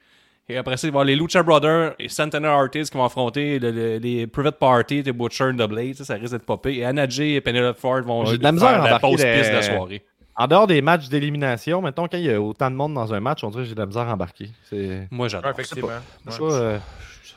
[0.50, 3.06] Et après ça, il va y avoir les Lucha Brothers et Santana Artis qui vont
[3.06, 5.94] affronter le- le- les Private Party de Butcher and the Blade.
[5.96, 6.76] Ça, ça risque d'être popé.
[6.78, 9.38] Et Anna Jay et Penelope Ford vont J'ai de la faire la embarquer pause les-
[9.38, 10.02] piste de la soirée.
[10.36, 13.20] En dehors des matchs d'élimination, mettons, quand il y a autant de monde dans un
[13.20, 14.50] match, on dirait que j'ai de la misère à embarquer.
[14.70, 15.08] C'est.
[15.12, 15.52] Moi, Ouais, j'adore.
[15.52, 15.90] effectivement.
[16.26, 16.50] je sais Ouais.
[16.50, 16.78] pas, euh,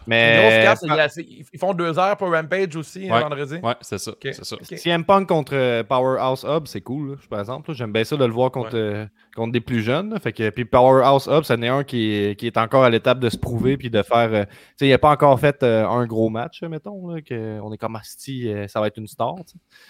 [0.07, 0.65] Mais.
[0.67, 1.17] grosse
[1.53, 3.21] ils font deux heures pour Rampage aussi, hein, Ouais.
[3.23, 3.57] vendredi.
[3.63, 4.11] Ouais, c'est ça.
[4.13, 4.19] Ok.
[4.23, 4.57] C'est ça.
[4.57, 4.79] Ok.
[4.79, 7.71] CM Punk contre euh, Powerhouse Hub, c'est cool, là, par exemple.
[7.71, 7.75] là.
[7.77, 9.07] J'aime bien ça de le voir contre, euh,
[9.37, 10.13] contre des plus jeunes.
[10.13, 10.19] là.
[10.21, 13.19] Fait que, puis Powerhouse Hub, c'en est un qui est, qui est encore à l'étape
[13.21, 14.33] de se prouver puis de faire.
[14.33, 17.09] euh, tu sais, il n'a pas encore fait euh, un gros match, mettons.
[17.11, 19.35] Là, que on est comme Asti, euh, ça va être une star.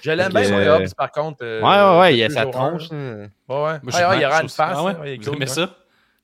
[0.02, 1.38] Je l'aime bien, euh, Hobbs, par contre.
[1.42, 2.90] euh, ouais, ouais, ouais, il y a sa tronche.
[2.90, 3.26] Ouais, ouais.
[3.48, 4.74] Moi, je ouais, il y aura une face.
[4.76, 4.92] Ah ouais?
[4.96, 5.54] ouais, il est Vous cool, aimez hein.
[5.54, 5.76] ça?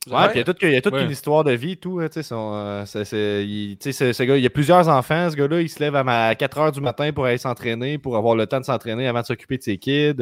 [0.07, 1.05] Ouais, puis il y a, il toute Ouais.
[1.05, 1.99] une histoire de vie, tout.
[2.01, 4.51] hein, tu sais, son, euh, c'est- c'est- il- tu sais, ce, gars, il y a
[4.51, 5.61] plusieurs enfants, ce gars-là.
[5.61, 8.35] Il se lève à, ma- à 4 h du matin pour aller s'entraîner, pour avoir
[8.35, 10.15] le temps de s'entraîner avant de s'occuper de ses kids.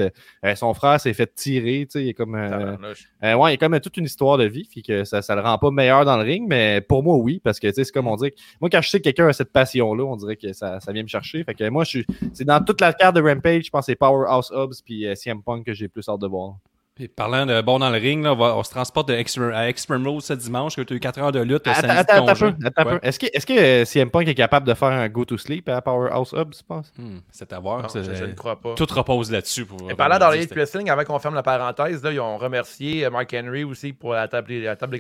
[0.45, 1.87] Euh, son frère s'est fait tirer.
[1.89, 2.35] tu sais, Il est comme.
[2.35, 2.75] euh,
[3.23, 5.37] euh, ouais, il y a comme toute une histoire de vie, puis que ça, ça
[5.37, 7.85] le rend pas meilleur dans le ring, mais pour moi, oui, parce que tu sais,
[7.85, 8.33] c'est comme on dit.
[8.61, 11.03] Moi, quand je sais que quelqu'un a cette passion-là, on dirait que ça, ça vient
[11.05, 11.45] me chercher.
[11.45, 12.07] Fait que moi, je suis.
[12.33, 15.15] C'est dans toute la carte de Rampage, je pense que c'est Powerhouse Hubs puis euh,
[15.15, 16.55] CM Punk que j'ai plus hâte de voir.
[16.97, 19.53] Puis parlant de bon dans le ring, là, on, va- on se transporte de Extreme,
[19.53, 21.67] à Extreme Rules ce dimanche, que tu as eu 4 heures de lutte.
[21.69, 22.53] Attends, samedi de attends, attends un congé.
[22.53, 22.67] peu.
[22.67, 22.99] attends un Ouais.
[23.01, 23.07] peu.
[23.07, 25.69] Est-ce que, est-ce que euh, CM Punk est capable de faire un go to sleep
[25.69, 26.91] à Powerhouse Hubs, tu penses?
[26.97, 27.83] Hmm, c'est à voir.
[27.83, 28.75] Non, je, je ne crois pas.
[28.77, 29.67] Tout repose là-dessus.
[29.67, 32.19] Pour Et parlant dans les vendredi, Elite Wrestling, avant qu'on ferme la parenthèse, là, ils
[32.21, 34.99] ont remercié euh, Mark Henry aussi pour la table, la table des,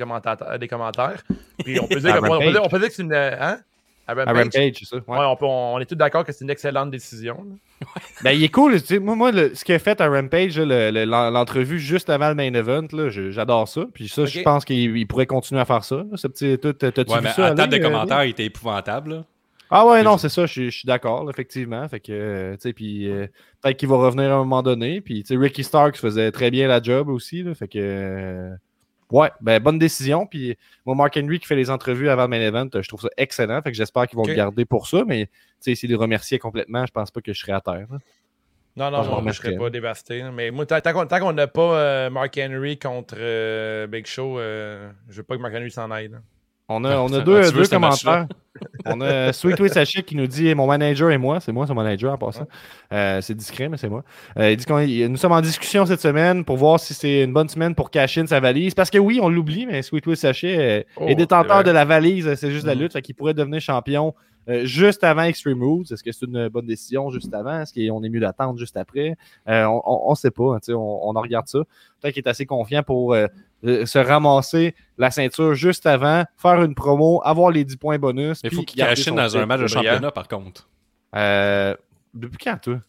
[0.68, 1.22] commentaires.
[1.64, 2.52] Puis on peut dire, que- on peut Rampage.
[2.52, 3.12] dire- on peut dire que c'est une.
[3.14, 3.58] euh, Hein?
[4.08, 4.36] À À Rampage.
[4.44, 4.96] Rampage, c'est ça.
[4.96, 5.02] ouais.
[5.18, 7.44] Ouais, on, peut- on est tous d'accord que c'est une excellente décision.
[8.24, 8.80] Ben, il est cool.
[8.80, 12.08] tu sais, Moi, moi le- ce qu'il a fait à Rampage, le- le- l'entrevue juste
[12.08, 13.84] avant le main event, j'adore ça.
[13.92, 15.96] Puis ça, je pense qu'il il pourrait continuer à faire ça.
[15.96, 19.10] là, Ce petit, tout- t'as-tu Ouais, vu mais ça de euh, commentaires, il était épouvantable.
[19.10, 19.24] là.
[19.68, 21.88] Ah ouais, non, c'est ça, je suis- je suis d'accord, effectivement.
[21.88, 23.26] Fait que, euh, tu sais, puis euh,
[23.60, 25.00] peut-être qu'il va revenir à un moment donné.
[25.00, 28.50] Puis, tu sais, Ricky Starks faisait très bien la job aussi, là, fait que, euh,
[29.10, 30.26] ouais, ben, bonne décision.
[30.26, 33.08] Puis, moi, Mark Henry qui fait les entrevues avant le main event, je trouve ça
[33.16, 33.60] excellent.
[33.62, 35.04] Fait que j'espère qu'ils vont le garder pour ça.
[35.06, 37.86] Mais, tu sais, s'il le remercier complètement, je pense pas que je serais à terre.
[37.90, 37.98] là.
[38.76, 40.22] Non, non, Je non, serais pas dévasté.
[40.34, 45.16] Mais moi, tant qu'on n'a pas euh, Mark Henry contre euh, Big Show, euh, je
[45.16, 46.08] veux pas que Mark Henry s'en aille.
[46.08, 46.18] là.
[46.68, 48.26] On a, on a deux, deux commentaires.
[48.86, 51.74] on a Sweet Way Sachet qui nous dit Mon manager et moi, c'est moi son
[51.74, 52.48] manager en passant.
[52.92, 54.02] Euh, c'est discret, mais c'est moi.
[54.36, 57.32] Euh, il dit qu'on nous sommes en discussion cette semaine pour voir si c'est une
[57.32, 58.74] bonne semaine pour cash in sa valise.
[58.74, 61.84] Parce que oui, on l'oublie, mais Sweet Way Sachet euh, Oh, est détenteur de la
[61.84, 62.80] valise, c'est juste la Mhm.
[62.80, 64.14] lutte, fait qu'il pourrait devenir champion
[64.48, 65.84] euh, juste avant Extreme Rules.
[65.92, 67.60] Est-ce que c'est une bonne décision juste avant?
[67.60, 69.14] Est-ce qu'on est mieux d'attendre juste après?
[69.46, 71.60] On, on sait pas, hein, on, on en regarde ça.
[72.00, 73.16] Peut-être qu'il est assez confiant pour
[73.66, 78.40] euh, se ramasser la ceinture juste avant, faire une promo, avoir les 10 points bonus.
[78.42, 80.68] Mais il faut qu'il dans un match de championnat, par contre.
[81.14, 81.74] Euh,
[82.14, 82.80] depuis quand, toi?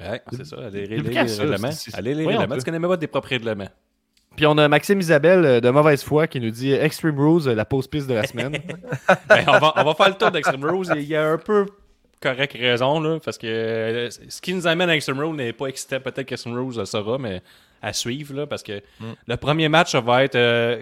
[0.00, 0.56] Ouais, c'est ça.
[0.66, 1.70] Allez lire les règlements.
[1.94, 2.56] Allez les règlements.
[2.56, 3.68] Tu connais même pas tes propres règlements.
[4.36, 7.64] Puis on a Maxime Isabelle euh, de mauvaise foi qui nous dit Extreme Rules, la
[7.64, 8.52] pause piste de la semaine.
[9.28, 10.86] Ben, on, va, on va faire le tour d'Extreme Rules.
[10.96, 11.66] Il y a un peu
[12.20, 16.00] correct raison, là, parce que ce qui nous amène à Extreme Rules n'est pas excitant.
[16.00, 17.42] Peut-être qu'Extreme Rules le sera, mais
[17.82, 18.80] à suivre, là, parce que
[19.26, 20.80] le premier match ça va être euh,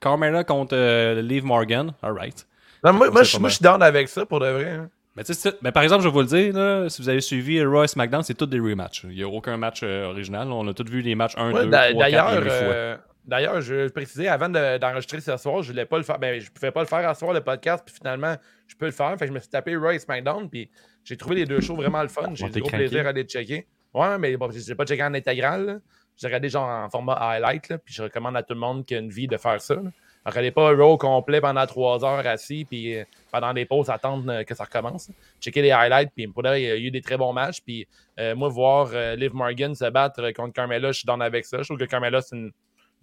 [0.00, 1.92] Carmella contre euh, Liv Morgan.
[2.02, 2.46] All right.
[2.84, 4.70] Non, moi, moi, je moi, je suis down avec ça pour de vrai.
[4.70, 4.90] hein.
[5.16, 5.22] Mais,
[5.62, 7.86] mais par exemple, je vais vous le dire, là, si vous avez suivi Raw et
[7.88, 9.04] SmackDown, c'est tous des rematchs.
[9.04, 10.50] Il n'y a aucun match euh, original.
[10.50, 12.98] On a tous vu les matchs 1, Ouais, 2, d'a- 3, 4, D'ailleurs, mille fois.
[13.24, 16.18] d'ailleurs, je précisais avant de- d'enregistrer ce soir, je voulais pas le faire.
[16.18, 18.34] Ben, je pouvais pas le faire à ce soir le podcast, puis finalement,
[18.66, 19.10] je peux le faire.
[19.12, 20.68] Fait que je me suis tapé Raw et SmackDown, puis
[21.04, 22.30] j'ai trouvé les deux shows vraiment le fun.
[22.34, 23.66] J'ai On eu t'est gros plaisir à les checker.
[23.94, 25.66] Ouais, mais bon, j'ai pas checké en intégral.
[25.66, 25.78] là.
[26.16, 28.94] J'ai regardé genre en format highlight, là, puis je recommande à tout le monde qui
[28.94, 29.74] a une vie de faire ça.
[29.74, 29.90] là.
[30.26, 34.30] Regardez pas un Raw complet pendant trois heures assis, puis euh, pendant des pauses attendre
[34.32, 35.10] euh, que ça recommence.
[35.40, 37.60] Checker les highlights, puis pour il y a eu des très bons matchs.
[37.60, 37.86] Puis
[38.18, 41.58] euh, moi, voir euh, Liv Morgan se battre contre Carmella, je suis dans avec ça.
[41.58, 42.52] Je trouve que Carmella, c'est une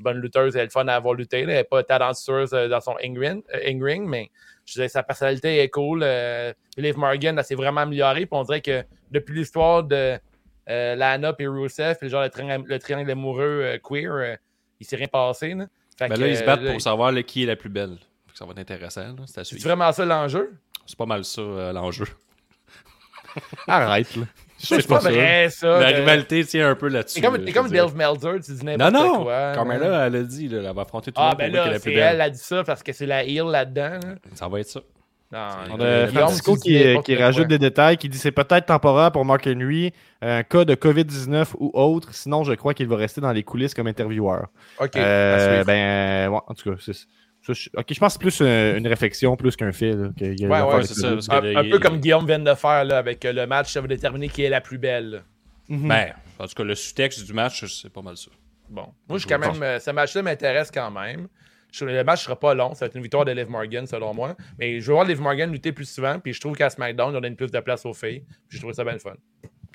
[0.01, 1.45] bonne lutteuse, elle est fun à avoir lutté.
[1.45, 1.53] là.
[1.53, 4.29] Elle n'est pas talentueuse euh, dans son in-ring, euh, mais
[4.65, 6.01] je disais, sa personnalité est cool.
[6.03, 8.27] Euh, Liv Morgan, elle s'est vraiment améliorée.
[8.31, 10.17] On dirait que depuis l'histoire de euh,
[10.67, 14.35] Lana et Rusev, puis le genre le triangle, le triangle amoureux euh, queer, euh,
[14.79, 15.53] il s'est rien passé.
[15.53, 15.65] Là.
[15.97, 17.55] Fait Ben que, là, ils se euh, battent là, pour savoir là, qui est la
[17.55, 17.97] plus belle.
[18.33, 19.15] Ça va être intéressant.
[19.27, 20.57] C'est vraiment ça l'enjeu?
[20.85, 22.05] C'est pas mal ça, euh, l'enjeu.
[23.67, 24.23] Arrête, là.
[24.57, 25.79] C'est pas, vrai, ça.
[25.79, 27.15] La de- rivalité tient un peu là-dessus.
[27.15, 27.69] C'est comme, comme.
[27.69, 29.23] Dave Meltzer, tu dis Non, n'importe non!
[29.23, 29.51] quoi.
[29.55, 31.59] Carmella, elle a dit, là, elle va affronter tout le Ah, monde ben qui est
[31.59, 32.13] là, la c'est plus elle, belle.
[32.15, 33.99] elle a dit ça parce que c'est la heel là-dedans.
[34.03, 34.15] là.
[34.35, 34.81] Ça va être ça.
[35.31, 39.11] Non, On euh, a Francisco qui, qui rajoute des détails, qui dit c'est peut-être temporaire
[39.13, 43.21] pour Mark Henry, un cas de COVID-19 ou autre, sinon je crois qu'il va rester
[43.21, 44.47] dans les coulisses comme intervieweur.
[44.79, 48.77] Ok, Euh, ben, ouais, en tout cas, c'est ok, je pense que c'est plus euh,
[48.77, 49.93] une réflexion plus qu'un fait.
[49.93, 51.15] Là, il Ouais, ouais, c'est ça, COVID.
[51.15, 53.31] parce que un, là, un il- peu comme Guillaume vient de faire là, avec euh,
[53.33, 55.23] le match, ça va déterminer qui est la plus belle.
[55.69, 55.87] Mhm.
[55.87, 58.29] Ben, en tout cas, le sous-texte du match, c'est pas mal ça.
[58.69, 59.63] Bon, moi, je suis quand même.
[59.63, 61.27] euh, ce match-là m'intéresse quand même.
[61.81, 62.73] Le match sera pas long.
[62.73, 64.35] Ça va être une victoire de Liv Morgan, selon moi.
[64.59, 66.19] Mais je veux voir Liv Morgan lutter plus souvent.
[66.19, 68.23] Puis je trouve qu'à SmackDown, on donne plus de place aux filles.
[68.49, 69.13] Puis je trouve ça bien le fun.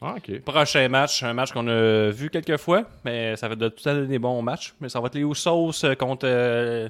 [0.03, 0.41] Ah, ok.
[0.43, 3.89] Prochain match, un match qu'on a vu quelques fois, mais ça va être de tout
[3.89, 4.75] à fait des bons matchs.
[4.81, 6.89] Mais ça va être les Usos euh, contre euh,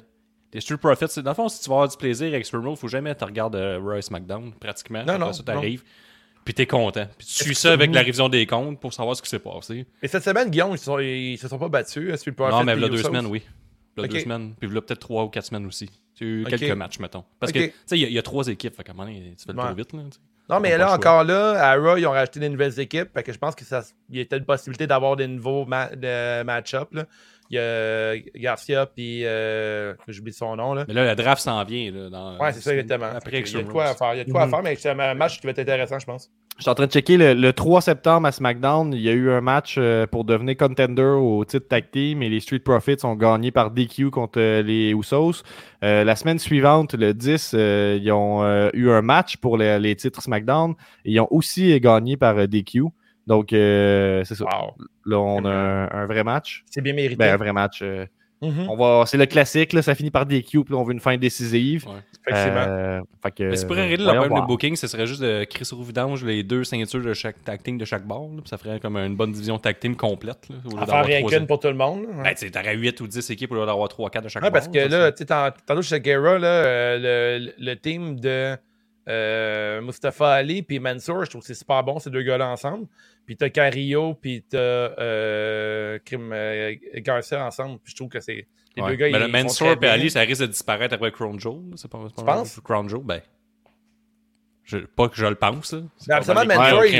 [0.53, 1.23] les Street Profits.
[1.23, 3.25] Dans le fond, si tu vas avoir du plaisir avec Supreme il faut jamais te
[3.25, 5.05] regarder euh, Raw et SmackDown, pratiquement.
[5.05, 5.85] Non, non, ça, t'arrives,
[6.45, 7.07] puis t'es content.
[7.17, 9.87] Puis tu suis ça avec la révision des comptes pour savoir ce qui s'est passé.
[10.03, 12.13] Et cette semaine, Guillaume, ils, sont- ils se sont pas battus.
[12.13, 13.43] Est-ce que le non, mais il il y a deux semaines, oui.
[13.97, 14.13] Il y a Ok.
[14.13, 14.55] deux semaines.
[14.59, 15.91] Puis il y a peut-être trois ou quatre semaines aussi.
[16.15, 17.25] Tu quelques matchs, mettons.
[17.39, 18.75] Parce que, tu sais, il y a- il y, a trois équipes.
[18.75, 19.67] Fait qu'à un moment donné, tu fais le Ouais.
[19.67, 19.93] tour vite.
[19.93, 20.01] Là.
[20.49, 23.09] Non, mais là, encore là, à Raw, ils ont rajouté des nouvelles équipes.
[23.13, 23.67] Fait que je pense qu'il
[24.11, 26.89] y a peut-être une possibilité d'avoir des nouveaux ma- de match-up.
[26.93, 27.05] là.
[27.51, 30.75] Il y a Garcia, puis euh, j'oublie son nom.
[30.75, 30.85] Là.
[30.89, 31.91] Mais là, la draft s'en vient.
[31.93, 33.11] Là, dans, Ouais, c'est ça, exactement.
[33.15, 34.15] Après il y a de quoi à faire.
[34.15, 34.51] Il y a de quoi à Mhm.
[34.51, 36.31] faire, mais c'est un match qui va être intéressant, je pense.
[36.59, 38.93] Je suis en train de checker le, le 3 septembre à SmackDown.
[38.95, 42.31] Il y a eu un match euh, pour devenir contender au titre tag team et
[42.31, 45.43] les Street Profits ont gagné par DQ contre euh, les Usos.
[45.85, 49.79] Euh, la semaine suivante, le 10, euh, ils ont euh, eu un match pour les,
[49.79, 50.73] les titres SmackDown
[51.05, 52.85] et ils ont aussi gagné par DQ.
[53.27, 54.45] Donc, euh, c'est ça.
[54.45, 54.75] Wow.
[55.07, 56.65] Là, on a un, un vrai match.
[56.71, 57.17] C'est bien mérité.
[57.17, 57.81] Ben, un vrai match.
[57.83, 58.07] euh,
[58.43, 58.69] Mhm.
[58.69, 61.17] on va, c'est le classique, là, ça finit par puis là, on veut une fin
[61.17, 61.87] décisive.
[61.89, 61.95] Ouais.
[62.29, 62.65] Effectivement.
[62.69, 65.45] Euh, fait que, Mais si pour régler le problème de booking, ce serait juste de
[65.45, 68.29] Chris au vidange les deux ceintures de chaque tag team de chaque bord.
[68.37, 70.51] là, ça ferait comme une bonne division tag team complète.
[70.51, 72.03] Là, au À faire rien qu'une pour tout le monde.
[72.03, 72.35] là, ouais.
[72.39, 74.61] Ben, t'aurais 8 ou 10 équipes au lieu d'avoir 3 4 de chaque Ouais, bord.
[74.61, 78.21] parce que ça, là, tu sais, tant- tantôt chez Guerra, là, euh, le, le team
[78.21, 78.55] de
[79.09, 82.87] euh, Mustafa Ali puis Mansour, je trouve que c'est super bon, ces deux gars-là ensemble.
[83.25, 87.79] Puis t'as Carrillo, puis t'as euh, euh, Garcia ensemble.
[87.83, 88.47] Puis je trouve que c'est.
[88.77, 88.91] Les Ouais.
[88.91, 89.87] deux gars, Mais ils, le Mansour et.
[89.89, 91.57] Ali, ça risque de disparaître après Crown Joe.
[91.77, 92.61] C'est pas, pas Tu penses?
[92.63, 93.21] Crown Joe, ben.
[94.69, 95.73] Je, pas que je le pense.
[95.73, 95.79] là.
[96.09, 96.95] Pas absolument, Mansour, il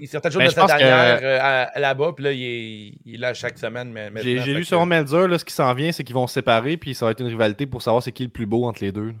[0.00, 3.14] il sortait toujours Ben, de sa que- dernière euh, là-bas, puis là, il est, il
[3.16, 3.92] est là chaque semaine.
[3.92, 6.32] Mais, J'ai lu que- sur Melzer, là, ce qui s'en vient, c'est qu'ils vont se
[6.32, 8.82] séparer, puis ça va être une rivalité pour savoir c'est qui le plus beau entre
[8.82, 9.12] les deux.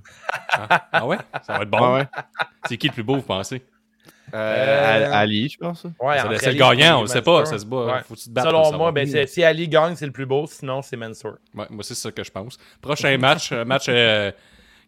[0.52, 1.18] Ah, ah ouais?
[1.46, 1.78] Ça va être bon.
[1.82, 2.06] Ah ouais.
[2.66, 3.62] C'est qui le plus beau, vous pensez?
[4.34, 5.84] Euh, Ali, je pense.
[5.84, 7.38] Ouais, C'est le- c'est le Ali gagnant, on le sait Mansour.
[7.40, 7.46] pas.
[7.46, 7.76] Ça se bat.
[7.76, 8.00] Ouais.
[8.08, 10.46] Faut te pour Selon moi, ben, c'est- si Ali gagne, c'est le plus beau.
[10.48, 11.34] Sinon, c'est Mansour.
[11.54, 12.58] Ouais, moi, c'est ça que je pense.
[12.80, 14.32] Prochain match, match euh,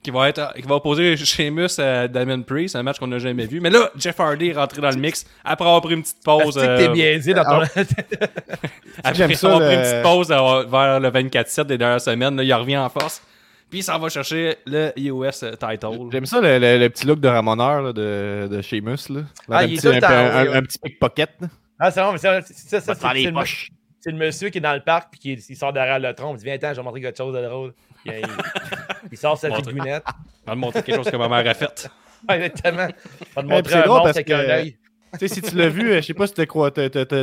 [0.03, 3.47] qui va être qui va opposer Sheamus à Damon Priest, un match qu'on n'a jamais
[3.47, 3.61] vu.
[3.61, 6.57] Mais là, Jeff Hardy est rentré dans le mix après avoir pris une petite pause.
[6.57, 7.61] Est-ce que t'es euh, biaisé dans ton.
[9.03, 12.01] après J'aime ça, avoir pris le- une petite pause euh, vers le 24-7 des dernières
[12.01, 12.37] semaines.
[12.37, 13.23] Là, il revient en force.
[13.71, 16.09] Puis il s'en va chercher le US title.
[16.11, 19.09] J'aime ça le, le- le petit look de Ramoneur là, de, de Sheamus.
[19.11, 19.21] Là.
[19.51, 20.57] Ah, un, il est petit, tout le un, temps, un- oui, oui.
[20.57, 21.31] un petit pickpocket.
[21.79, 23.69] Ah, c'est bon, mais ça, c'est- ça, ça, faire c'est les poches.
[24.01, 26.35] C'est le monsieur qui est dans le parc puis qui il sort derrière le tronc.
[26.35, 27.75] Il dit Viens, attends, je vais montrer quelque chose de drôle.
[28.05, 28.23] Il, il-
[29.13, 30.05] il sort sa figurette.
[30.47, 31.91] On va te montrer quelque chose que ma mère a fait.
[32.29, 32.87] Exactement.
[32.89, 34.77] Il va te puis montrer c'est un drôle monstre parce avec que- un œil.
[35.19, 36.45] Tu sais, si tu l'as vu, euh, je sais pas si t'as-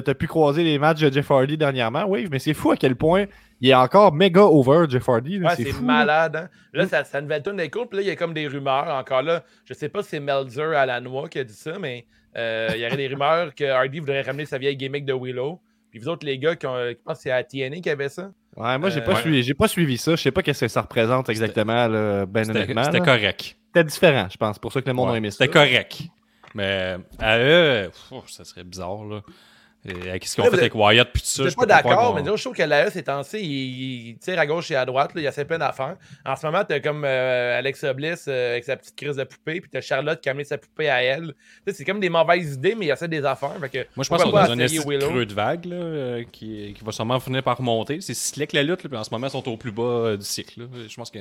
[0.02, 2.06] t'as pu croiser les matchs de Jeff Hardy dernièrement.
[2.08, 3.26] Oui, mais c'est fou à quel point
[3.62, 5.38] il est encore méga over, Jeff Hardy.
[5.38, 5.50] là.
[5.50, 6.36] Ouais, c'est malade.
[6.36, 6.50] Hein?
[6.74, 7.88] Là, ça, sa nouvelle est cool.
[7.88, 8.88] Puis là, il y a comme des rumeurs.
[8.88, 11.78] Encore là, je sais pas si c'est Melzer à la noix qui a dit ça,
[11.78, 15.14] mais euh, il y aurait des rumeurs que Hardy voudrait ramener sa vieille gimmick de
[15.14, 15.62] Willow.
[15.96, 18.10] Puis vous autres, les gars, qui ont, je pense que c'est à TNA qui avait
[18.10, 18.30] ça?
[18.58, 19.22] Ouais, moi, j'ai Euh, pas, ouais.
[19.22, 20.12] suivi, j'ai pas suivi ça.
[20.12, 22.84] Je sais pas qu'est-ce que ça représente exactement, là, ben C'était honnêtement.
[22.84, 23.06] c'était là.
[23.06, 23.56] correct.
[23.68, 24.60] C'était différent, je pense.
[24.60, 25.38] pour ça que le monde Ouais, a aimé ça.
[25.46, 26.02] C'était correct.
[26.54, 29.22] Mais à eux, pff, ça serait bizarre, là.
[29.88, 31.44] Et avec ce qu'ils ont fait avec Wyatt puis tout ça.
[31.44, 34.46] Je suis pas d'accord, mais je trouve que l'AE, ces temps-ci, il, il tire à
[34.48, 35.14] gauche et à droite.
[35.14, 35.96] Là, il y a assez plein d'affaires.
[36.26, 39.62] En ce moment, t'as comme euh, Alexa Bliss euh, avec sa petite crise de poupée,
[39.62, 41.34] puis t'as Charlotte qui a amené sa poupée à elle.
[41.68, 43.58] C'est comme des mauvaises idées, mais il y a ça des affaires.
[43.60, 46.74] Fait que, Moi, je pense qu'on est dans un creux de vague là, euh, qui,
[46.76, 48.02] qui va sûrement finir par remonter.
[48.02, 50.18] C'est slick la lutte, là, puis en ce moment, ils sont au plus bas euh,
[50.18, 50.68] du cycle.
[50.88, 51.20] Je pense que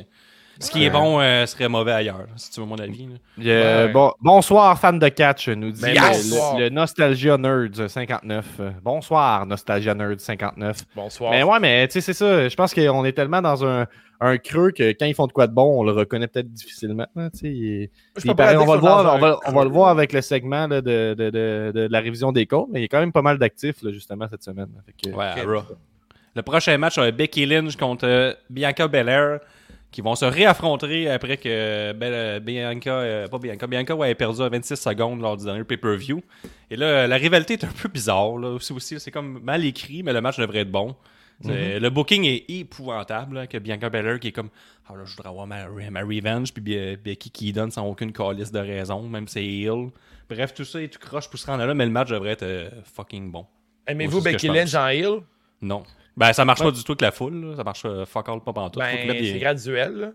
[0.60, 3.08] ce qui est bon euh, serait mauvais ailleurs, si tu veux mon avis.
[3.38, 3.88] a- Ouais.
[3.92, 6.56] bon- bonsoir, fan de catch, nous dit Ben, le- bonsoir.
[6.58, 8.46] le, le Nostalgia Nerds 59.
[8.60, 10.78] Euh, Bonsoir, Nostalgia Nerds 59.
[10.94, 11.30] Bonsoir.
[11.32, 12.48] Mais ouais, mais tu sais, c'est ça.
[12.48, 13.86] Je pense qu'on est tellement dans un,
[14.20, 17.06] un creux que quand ils font de quoi de bon, on le reconnaît peut-être difficilement.
[17.16, 17.28] hein.
[17.42, 17.88] Il-
[18.24, 19.68] il paraît- on, va le voir, dans on, va, un on va le creux.
[19.76, 22.82] voir avec le segment là, de, de, de, de la révision des comptes, mais il
[22.82, 24.68] y a quand même pas mal d'actifs justement cette semaine.
[24.86, 25.62] Fait que- Ouais.
[26.36, 29.38] Le prochain match, c'est Becky Lynch contre euh, Bianca Belair
[29.94, 34.42] qui vont se réaffronter après que Bel- Bianca, euh, pas Bianca, Bianca ouais, ait perdu
[34.42, 36.20] à 26 secondes lors du dernier pay-per-view.
[36.68, 38.36] Et là, la rivalité est un peu bizarre.
[38.36, 40.96] Là, aussi, aussi, c'est comme mal écrit, mais le match devrait être bon.
[41.44, 44.50] C'est- Le booking est épouvantable, là, que Bianca Belair qui est comme
[44.88, 48.12] Ah là, je voudrais avoir ma, ma revenge, puis Be- Becky qui donne sans aucune
[48.12, 49.90] calice de raison, même si c'est heel.
[50.28, 52.42] Bref, tout ça est tout croche pour se rendre là, mais le match devrait être
[52.42, 53.46] euh, fucking bon.
[53.86, 55.20] Aimez-vous Becky Lynch en heel?
[55.62, 55.84] Non.
[56.16, 57.44] Ben, ça marche pas du tout avec la foule.
[57.50, 57.56] là.
[57.56, 58.80] Ça marche euh, fuck all, pas pantoute.
[58.82, 59.92] Ben, des- c'est graduel.
[59.96, 60.10] là.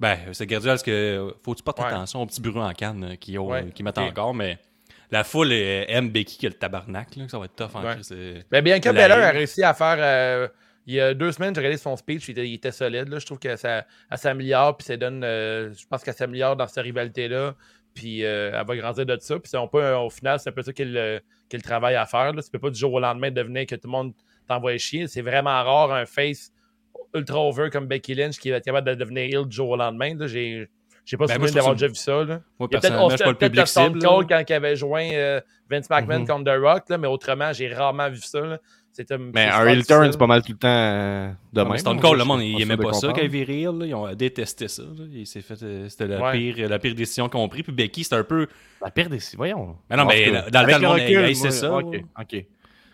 [0.00, 1.86] Ben, c'est graduel parce que euh, faut que tu portes Ouais.
[1.86, 4.58] attention aux petits bureaux en canne euh, qui, ont- Ouais, qui mettent encore, mais
[5.10, 7.14] la foule aime Becky que le tabarnak.
[7.16, 9.96] Là, ça va être tough en c'est- Ben, Bianca Belair a réussi à faire.
[9.98, 10.48] euh,
[10.86, 13.08] il y a deux semaines, j'ai regardé son speech, il était, il était solide.
[13.08, 13.18] Là.
[13.20, 15.22] Je trouve que ça, elle s'améliore, puis ça donne.
[15.22, 17.54] euh, je pense qu'elle s'améliore dans cette rivalité-là,
[17.94, 19.38] puis euh, elle va grandir de ça.
[19.38, 22.32] Puis au final, c'est un peu ça qu'il qu'il travaille à faire.
[22.32, 22.42] Là.
[22.42, 24.12] Tu peux pas du jour au lendemain devenir que tout le monde
[24.48, 25.06] t'envoie chier.
[25.08, 26.52] C'est vraiment rare un face
[27.14, 29.76] ultra over comme Becky Lynch qui va être capable de devenir heel du jour au
[29.76, 30.14] lendemain.
[30.16, 30.26] Là.
[30.26, 30.68] J'ai.
[31.04, 32.22] J'ai pas Ben, je d'avoir déjà vu ça.
[32.22, 32.40] Là.
[32.60, 33.98] Moi, Il y a peut-être je peut-être public Stone.
[33.98, 34.38] Cold là.
[34.38, 36.26] quand il avait joint euh, Vince McMahon Mhm.
[36.28, 38.40] contre The Rock, là, mais autrement, j'ai rarement vu ça.
[38.40, 38.58] là.
[38.92, 41.76] C'était Mais c'est un heel turn, c'est pas mal tout le temps euh, de même.
[41.78, 42.02] Stone là.
[42.02, 43.14] Cold, Je le monde, il aimait pas ça comprendre.
[43.16, 43.60] quand il viré.
[43.62, 44.82] Ils ont détesté ça.
[44.82, 45.04] là.
[45.12, 46.32] Il s'est fait, euh, C'était la, Ouais.
[46.52, 47.64] pire, la pire décision qu'on a pris.
[47.64, 48.46] Puis Becky, c'était un peu.
[48.80, 49.76] La pire des voyons.
[49.90, 51.00] Mais non, mais dans- le monde
[51.40, 51.72] moi, ça,
[52.20, 52.44] ok.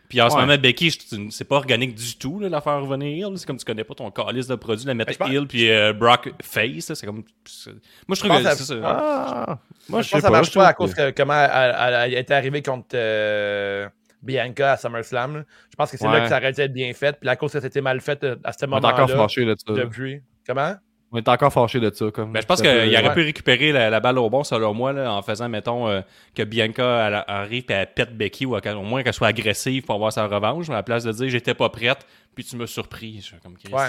[0.09, 0.91] Puis en ce moment, Becky,
[1.31, 3.29] c'est pas organique du tout, là, la faire revenir.
[3.37, 5.93] C'est comme tu connais pas ton calice de produits, la mettre Ben, heel, puis euh,
[5.93, 6.93] Brock face.
[6.95, 7.25] C'est comme.
[7.45, 7.71] c'est-
[8.07, 8.75] Moi, je trouve pense que ça.
[8.85, 11.11] Ah, moi, Je je pense sais que ça marche je pas à trouve cause que-
[11.11, 13.87] que comment elle, elle- elle était arrivée contre euh,
[14.23, 15.45] Bianca à SummerSlam.
[15.71, 16.13] Je pense que c'est Ouais.
[16.15, 17.13] là que ça aurait dû être bien fait.
[17.19, 19.17] Puis la cause que c'était mal fait euh, à ce On est encore moment-là.
[19.17, 19.55] fâché de.
[19.69, 20.23] Depuis.
[20.47, 20.75] Comment?
[21.11, 22.11] On est encore fâché de ça.
[22.11, 23.15] Comme Ben, je pense qu'il aurait ouais.
[23.15, 26.03] pu récupérer la, la balle au bon, selon moi, là, en faisant, mettons, euh,
[26.35, 29.95] que Bianca elle arrive et elle pète Becky, ou au moins qu'elle soit agressive pour
[29.95, 32.67] avoir sa revanche, mais à la place de dire j'étais pas prête, puis tu m'as
[32.67, 33.17] surpris.
[33.21, 33.73] Je suis comme Chris.
[33.73, 33.89] Ouais.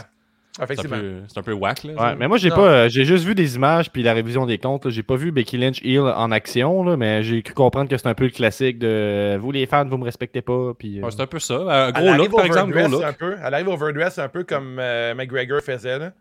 [0.52, 0.98] C'est un, Effectivement.
[0.98, 1.94] peu, c'est un peu whack, là.
[1.94, 4.90] Ouais, mais moi j'ai pas j'ai juste vu des images puis la révision des comptes,
[4.90, 8.08] j'ai pas vu Becky Lynch heel en action là, mais j'ai cru comprendre que c'est
[8.08, 11.12] un peu le classique de vous les fans vous me respectez pas puis euh, Ouais,
[11.12, 11.54] c'est un peu ça.
[11.56, 13.04] Un gros look, par exemple, gros overdress look.
[13.04, 13.36] un peu.
[13.46, 16.00] Elle arrive overdress un peu comme euh, McGregor faisait.
[16.00, 16.14] Là.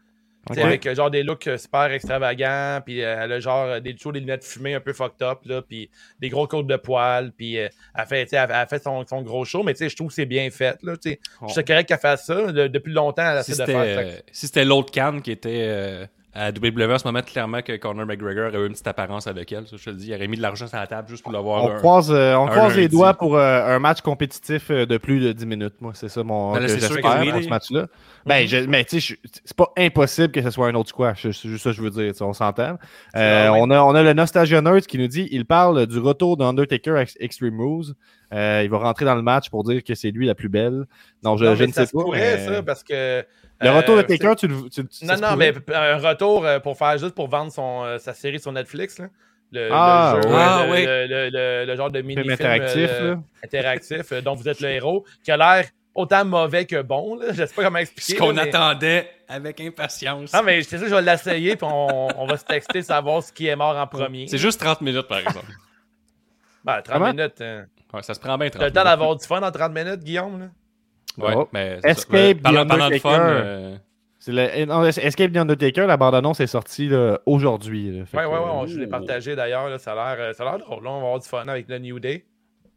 [0.64, 4.12] Avec euh, genre des looks euh, super extravagants, puis euh, elle a genre des toujours
[4.12, 7.58] des lunettes fumées un peu fucked up, là, puis des gros côtes de poils, puis
[7.58, 10.26] euh, elle fait, elle, elle fait son, son gros show, mais je trouve que c'est
[10.26, 10.76] bien fait.
[10.82, 10.94] Là.
[11.04, 11.10] Je
[11.52, 12.52] suis correct qu'elle fasse ça.
[12.52, 14.22] de- depuis longtemps, elle Si essaie de faire ça.
[14.32, 16.06] si c'était l'autre canne qui était euh,
[16.38, 19.50] à WWE en ce moment, clairement que Conor McGregor aurait eu une petite apparence avec
[19.52, 19.66] elle.
[19.66, 21.32] Ça, je te le dis, il aurait mis de l'argent sur la table juste pour
[21.32, 21.64] l'avoir.
[21.64, 24.86] on un- croise euh, on un croise les doigts pour euh, un match compétitif euh,
[24.86, 27.48] de plus de 10 minutes moi, c'est ça mon Ben c'est sûr que oui, ce
[27.48, 27.86] match-là.
[28.24, 31.32] Ben je- mais tu sais c'est pas impossible que ce soit un autre squash, c'est
[31.48, 32.78] juste ça que je veux dire, on s'entend.
[33.16, 36.36] Euh, on a on a le Nostalgia Nerd qui nous dit il parle du retour
[36.36, 37.94] d'Undertaker à Extreme Rules.
[38.34, 40.84] Euh, il va rentrer dans le match pour dire que c'est lui la plus belle.
[41.24, 42.02] Non, je, Non, je mais ne ça sais pas.
[42.02, 43.24] pourrait, mais- ça, parce que.
[43.60, 44.68] Le retour de euh, Taker, tu le.
[44.70, 48.14] tu- Non, non, mais un retour euh, pour faire juste pour vendre son, euh, sa
[48.14, 48.98] série sur Netflix.
[48.98, 49.06] Là.
[49.50, 50.84] Le, Ah, le jeu, Ah, le, oui.
[50.86, 53.18] le, le- le- le genre de mini Film interactif, là.
[53.42, 57.16] interactif dont vous êtes le héros, qui a l'air autant mauvais que bon.
[57.16, 57.32] Là.
[57.32, 58.16] Je sais pas comment Ce expliquer.
[58.18, 60.32] qu'on là, mais- attendait avec impatience.
[60.34, 63.32] Non, mais c'est ça, je vais l'essayer, puis on, on va se texter, savoir ce
[63.32, 64.26] qui est mort en premier.
[64.28, 65.46] C'est juste 30 minutes, par exemple.
[66.64, 67.12] Ben, 30 Comment?
[67.12, 67.40] minutes.
[67.40, 67.64] hein.
[67.94, 70.00] Ouais, ça se prend bien 30 T'as le temps d'avoir du fun en 30 minutes,
[70.04, 70.40] Guillaume?
[70.40, 70.46] Là?
[71.18, 71.48] Ouais, Oh.
[71.52, 71.88] mais c'est ça.
[71.88, 73.08] Escape Ouais, the Undertaker.
[73.20, 73.76] euh,
[74.20, 76.90] C'est le, non, Escape the Undertaker, la bande-annonce est sortie
[77.26, 78.02] aujourd'hui.
[78.14, 79.68] Ouais, ouais, ouais, euh, on- je l'ai partagé d'ailleurs.
[79.68, 80.82] là, Ça a l'air euh, ça a l'air drôle.
[80.84, 82.24] Là, on va avoir du fun avec le New Day.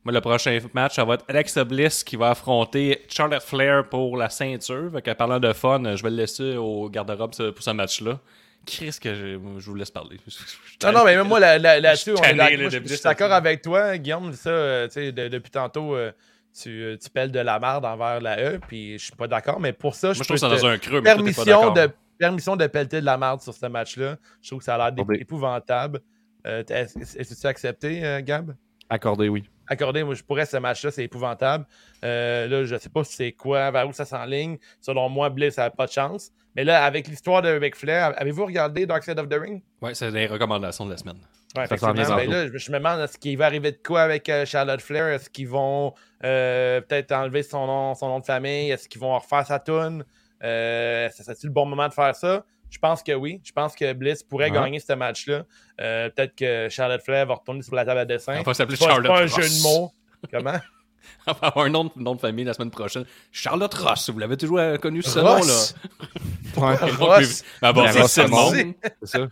[0.04, 4.17] moi, le prochain match, ça va être Alexa Bliss qui va affronter Charlotte Flair pour
[4.17, 4.89] la ceinture.
[4.93, 8.19] Fait que, parlant de fun, je vais le laisser au garde-robe pour ce match-là.
[8.65, 10.17] Chris, que je, je vous laisse parler.
[10.84, 12.49] Non, non, mais même moi, là- là- là-dessus, Je on suis d'accord.
[12.51, 13.10] là, Moi, je depuis je suis ça.
[13.10, 14.34] d'accord avec toi, Guillaume.
[14.34, 16.12] Ça, tu sais, de- depuis tantôt, euh,
[16.53, 19.59] tu, euh, tu pelles de la merde envers la E, puis je suis pas d'accord.
[19.59, 21.43] Mais pour ça, je Moi, je trouve ça dans un creux, mais toi, t'es pas
[21.43, 24.17] permission de, permission de pelleter de la merde sur ce match-là.
[24.41, 26.01] Je trouve que ça a l'air épouvantable.
[26.45, 28.55] Euh, Est-ce que tu accepté, euh, Gab?
[28.89, 29.43] Accordé, oui.
[29.67, 30.03] accordé.
[30.03, 31.65] Moi, je pourrais ce match-là, c'est épouvantable.
[32.03, 34.57] Euh, là, je sais pas si c'est quoi, vers où ça s'enligne.
[34.81, 36.31] Selon moi, Bliss n'a pas de chance.
[36.55, 39.61] Mais là, avec l'histoire de Ric Flair, avez-vous regardé Dark Side of the Ring?
[39.81, 41.19] Ouais, c'est les recommandations de la semaine.
[41.57, 44.45] Ouais, Ça là, je, je me demande, est-ce qu'il va arriver de quoi avec euh,
[44.45, 45.07] Charlotte Flair?
[45.07, 48.71] Est-ce qu'ils vont euh, peut-être enlever son nom, son nom de famille?
[48.71, 50.05] Est-ce qu'ils vont refaire sa tune?
[50.43, 52.45] Euh, ça serait-tu le bon moment de faire ça?
[52.69, 53.41] Je pense que oui.
[53.43, 54.51] Je pense que Bliss pourrait Ouais.
[54.61, 55.43] gagner ce match-là.
[55.81, 58.37] Euh, peut-être que Charlotte Flair va retourner sur la table à dessin.
[58.39, 59.35] On va s'appeler Charlotte pas un Ross.
[59.35, 59.91] jeu de mots.
[60.31, 60.59] Comment?
[61.27, 63.03] On va avoir un nom de, nom de famille la semaine prochaine.
[63.31, 65.75] Charlotte Ross, vous l'avez toujours connu ce Ross?
[66.55, 66.75] nom-là.
[66.85, 67.43] Ouais, Ross?
[67.61, 69.27] Ah bon, c'est ça.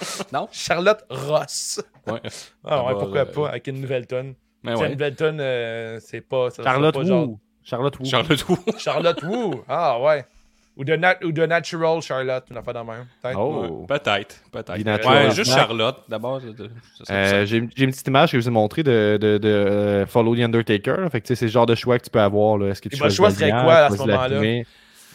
[0.32, 0.48] Non?
[0.52, 1.80] Charlotte Ross.
[2.06, 2.20] Ouais.
[2.64, 4.34] Ah ouais, pourquoi euh, pas, avec une nouvelle tonne.
[4.62, 4.88] Mais Une ouais.
[4.90, 6.50] nouvelle tonne, euh, c'est pas.
[6.50, 7.36] ça Charlotte pas genre- Wu.
[7.64, 8.06] Charlotte Wu.
[8.06, 8.56] Charlotte Wu.
[8.78, 9.54] Charlotte Wu.
[9.68, 10.24] Ah ouais.
[10.76, 13.06] Ou de, nat- ou de Natural Charlotte, une affaire de même.
[13.20, 13.38] peut-être.
[13.38, 13.84] Oh.
[13.88, 14.84] Peut-être, peut-être.
[14.84, 15.52] Natural Ouais, juste.
[15.52, 16.40] Charlotte, d'abord.
[17.10, 17.44] Euh.
[17.46, 20.36] J'ai j'ai une petite image que je vous ai montrée de, de, de euh, Follow
[20.36, 21.08] the Undertaker.
[21.10, 22.58] Fait que, tu sais, c'est le genre de choix que tu peux avoir.
[22.58, 22.68] là.
[22.68, 24.28] Est-ce que tu Et choisis choix serait quoi, à ce moment-là?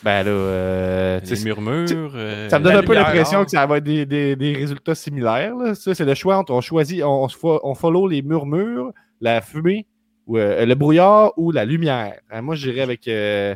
[0.04, 2.12] Ben là, euh, Les murmures.
[2.16, 3.46] euh, Ça me donne un peu l'impression hein.
[3.46, 5.56] que ça va être des, des, des résultats similaires.
[5.56, 5.76] là.
[5.76, 8.92] Ça, c'est le choix entre on choisit, on, on, se fo- on follow les murmures,
[9.22, 9.86] la fumée,
[10.28, 12.16] ou euh, le brouillard ou la lumière.
[12.34, 13.56] Euh, moi, j'irais avec euh,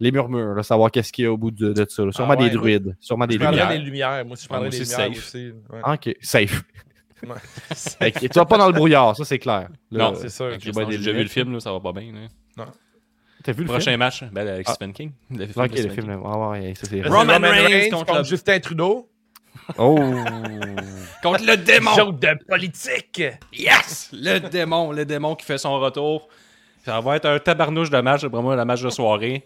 [0.00, 2.04] les murmures, là, savoir qu'est-ce qu'il y a au bout de, de ça.
[2.04, 2.10] là.
[2.10, 2.96] Sûrement Ah ouais, des druides.
[2.98, 3.68] Sûrement des Je lumières.
[3.68, 4.24] des lumières.
[4.26, 5.18] Moi je Ouais, prendrais aussi, lumières safe.
[5.18, 5.52] aussi.
[5.72, 5.80] Ouais.
[5.84, 6.64] Ah, Ok, safe.
[8.20, 9.68] Tu vas pas dans le brouillard, ça c'est clair.
[9.90, 10.50] Là, Non, c'est sûr.
[10.60, 12.12] J'ai déjà vu le film, là, ça va pas bien.
[12.12, 12.66] là.
[13.44, 13.98] T'as vu le Prochain film?
[13.98, 14.72] match, ben, avec Ah.
[14.72, 15.12] Stephen King.
[15.30, 16.06] Le film Ok, de le film.
[16.06, 16.22] King.
[16.24, 19.08] Ah ouais, ça Roman Roman Reigns contre contre le- Justin Trudeau.
[19.78, 19.96] Oh!
[21.22, 21.92] Contre le démon!
[21.96, 23.22] Joke de politique.
[23.52, 24.10] Yes!
[24.12, 26.28] Le démon, le démon qui fait son retour.
[26.84, 29.44] Ça va être un tabarnouche de match, moi, le match de soirée.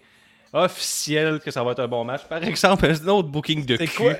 [0.52, 2.22] Officiel que ça va être un bon match.
[2.28, 3.88] Par exemple, un autre booking de cul.
[3.88, 4.12] quoi?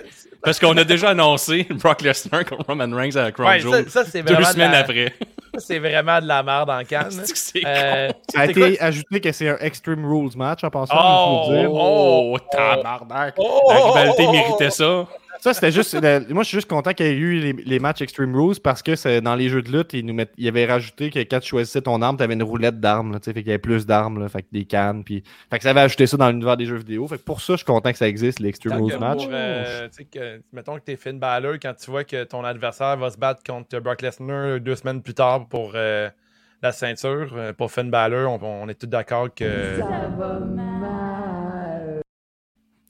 [0.43, 3.91] Parce qu'on a déjà annoncé Brock Lesnar contre Roman Reigns à la Crown Ouais, Jewel
[3.91, 4.39] ça, deux vraiment.
[4.41, 5.15] de semaines la- après.
[5.55, 7.11] ça, C'est vraiment de la merde en canne.
[7.11, 8.87] C'est que c'est Euh, Ça a été quoi?
[8.87, 10.95] ajouté que c'est un Extreme Rules match en passant.
[10.97, 11.51] Oh!
[11.53, 11.73] dire.
[11.73, 13.35] Oh, Oh, tabarnak!
[13.39, 15.07] oh, la oh, rivalité oh, oh, méritait ça.
[15.41, 15.95] Ça, c'était juste.
[15.95, 18.61] le- moi, je suis juste content qu'il y ait eu les, les matchs Extreme Rules
[18.63, 21.41] parce que c'est- dans les jeux de lutte, ils nous ils avaient rajouté que quand
[21.41, 23.19] tu choisissais ton arme, tu avais une roulette d'armes.
[23.21, 25.05] tu Fait qu'il y avait plus d'armes, là, fait que des cannes.
[25.05, 27.07] Puis, fait que ça avait ajouté ça dans l'univers des jeux vidéo.
[27.09, 29.19] Fait que pour ça, je suis content que ça existe, les Extreme Tant Rules match.
[29.23, 32.97] pour, euh, tu que, mettons que t'es Finn Balor, quand tu vois que ton adversaire
[32.97, 36.09] va se battre contre Brock Lesnar deux semaines plus tard pour euh,
[36.63, 39.79] la ceinture, euh, pour Finn Balor, on, on est tous d'accord que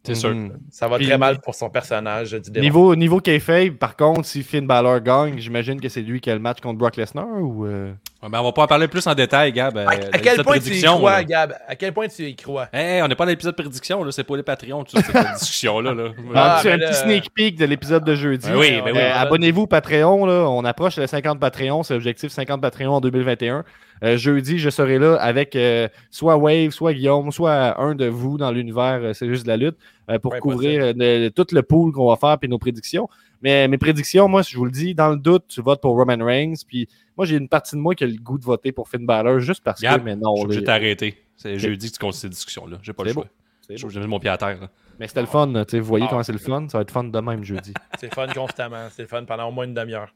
[0.09, 0.35] C'est sûr.
[0.35, 0.53] Mhm.
[0.71, 2.63] ça va Puis- très mal pour son personnage du démon.
[2.65, 6.35] Niveau, niveau kayfabe, par contre, si Finn Balor gagne, j'imagine que c'est lui qui a
[6.35, 7.67] le match contre Brock Lesnar ou.
[7.67, 9.77] euh, Ouais, ben, on va pas en parler plus en détail, Gab.
[9.77, 11.25] euh, À, quel point tu y crois, là.
[11.25, 11.55] Gab?
[11.69, 12.67] À quel point tu y crois?
[12.73, 14.11] Hey, on n'est pas dans l'épisode prédiction, là.
[14.11, 15.95] C'est pas les Patreons, tout ça, cette discussion-là.
[15.95, 16.09] Là.
[16.35, 18.49] Ah, un là, petit sneak peek de l'épisode de jeudi.
[18.49, 18.99] Ben oui, ben oui.
[19.01, 20.49] Euh, Abonnez-vous Patreon, là.
[20.51, 23.65] on approche les 50 Patreons, c'est l'objectif 50 Patreons en 2021.
[24.03, 28.37] Euh, jeudi, je serai là avec euh, soit Wave, soit Guillaume, soit un de vous
[28.37, 29.77] dans l'univers euh, C'est juste de la lutte
[30.11, 33.09] euh, pour Ouais, couvrir euh, le- tout le pool qu'on va faire puis nos prédictions.
[33.43, 36.25] Mais mes prédictions, moi, je vous le dis, dans le doute, tu votes pour Roman
[36.25, 36.55] Reigns.
[36.67, 39.07] Puis moi, j'ai une partie de moi qui a le goût de voter pour Finn
[39.07, 40.35] Balor juste parce que, mais non.
[40.51, 41.17] Je de t'arrêter.
[41.37, 42.79] C'est jeudi que tu continues cette discussion-là.
[42.83, 43.89] J'ai pas le C'est choix.
[43.91, 44.61] Je vais mettre mon pied à terre.
[44.61, 44.71] là.
[44.99, 46.11] Mais c'était le fun, là, tu sais, vous voyez Ah.
[46.11, 46.67] comment c'est le fun.
[46.69, 47.73] Ça va être fun de même jeudi.
[48.01, 48.89] C'est fun constamment.
[48.91, 50.13] C'est le fun pendant au moins une demi-heure.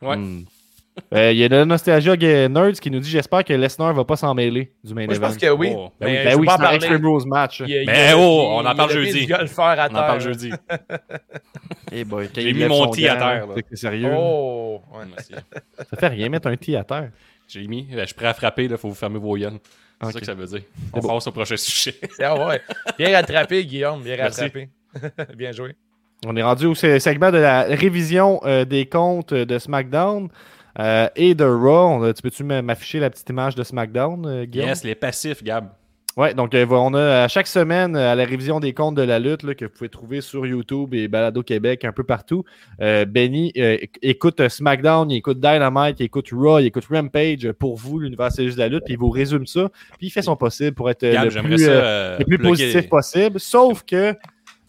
[0.00, 0.16] Ouais.
[1.14, 2.16] Euh, Il y a de Nostalgia
[2.48, 5.18] Nerds qui nous dit J'espère que Lesnar va pas s'en mêler du main Moi, je
[5.18, 5.28] event.
[5.28, 5.72] pense que oui.
[5.74, 5.90] Oh.
[6.00, 6.72] Ben oui, mais ben oui peux pas en c'est un.
[6.72, 7.60] Extreme Rules match.
[7.60, 9.26] Il il y Ben a- oh, on en parle jeudi.
[9.26, 10.50] du golfeur à On en parle jeudi.
[11.94, 13.54] Eh boy, J'ai il mis mon tee à terre, là.
[13.68, 14.12] c'est sérieux?
[14.16, 14.80] Oh!
[14.94, 15.36] ouais.
[15.90, 17.10] Ça fait rien mettre un tee à terre.
[17.48, 17.82] J'ai mis.
[17.90, 19.50] Ben, Je suis prêt à frapper, il faut vous fermer vos yeux.
[20.02, 20.62] C'est ça que ça veut dire.
[20.92, 21.94] On passe au prochain sujet.
[22.22, 22.60] Ah ouais.
[22.98, 24.02] Bien rattrapé, Guillaume.
[24.02, 24.40] Bien Merci.
[24.42, 24.68] rattrapé.
[25.36, 25.74] bien joué.
[26.26, 30.28] On est rendu au se- segment de la révision euh, des comptes de SmackDown
[30.78, 32.02] euh, et de Raw.
[32.04, 34.68] A- tu peux-tu m'afficher la petite image de SmackDown, euh, Guillaume?
[34.68, 35.68] Yes, les passifs, Gab.
[36.14, 39.18] Ouais, donc euh, on a à chaque semaine à la révision des comptes de la
[39.18, 42.44] lutte là, que vous pouvez trouver sur YouTube et Balado Québec un peu partout.
[42.82, 47.50] Euh, Benny euh, éc- écoute SmackDown, il écoute Dynamite, il écoute Raw, il écoute Rampage
[47.52, 50.10] pour vous, l'univers c'est juste de la lutte, puis il vous résume ça, puis il
[50.10, 51.70] fait son possible pour être Gab, le plus, ça.
[51.70, 53.40] euh, le plus positif possible.
[53.40, 54.18] Sauf que, tu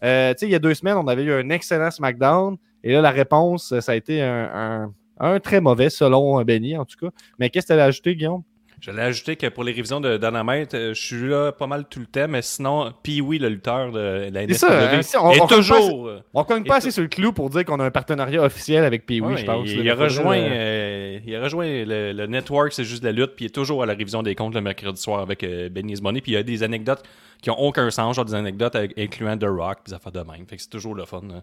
[0.02, 3.12] sais, il y a deux semaines, on avait eu un excellent SmackDown, et là, la
[3.12, 4.94] réponse, ça a été un, un-
[5.26, 7.12] un très mauvais, selon euh, Benny en tout cas.
[7.40, 8.44] Mais qu'est-ce que tu as ajouté, Guillaume?
[8.82, 11.86] Je l'ai ajouté que pour les révisions de Dynamite, euh, je suis là pas mal
[11.90, 15.32] tout le temps, mais sinon, Pee-Wee, le lutteur de la C'est ça, hein, si on-
[15.32, 16.10] est on toujours.
[16.10, 18.84] euh, On cogne pas assez sur le clou pour dire qu'on a un partenariat officiel
[18.84, 19.70] avec Pee-Wee, ouais, je pense.
[19.72, 23.36] il, a rejoint, euh, il a rejoint le, le network, c'est juste de la lutte,
[23.38, 26.02] puis il est toujours à la révision des comptes le mercredi soir avec euh, Benny's
[26.02, 27.04] Money, puis il y a des anecdotes
[27.44, 30.20] qui ont aucun sens, genre des anecdotes avec- incluant The Rock, puis des affaires de
[30.22, 30.48] même.
[30.48, 31.22] Fait que c'est toujours le fun.
[31.30, 31.42] là.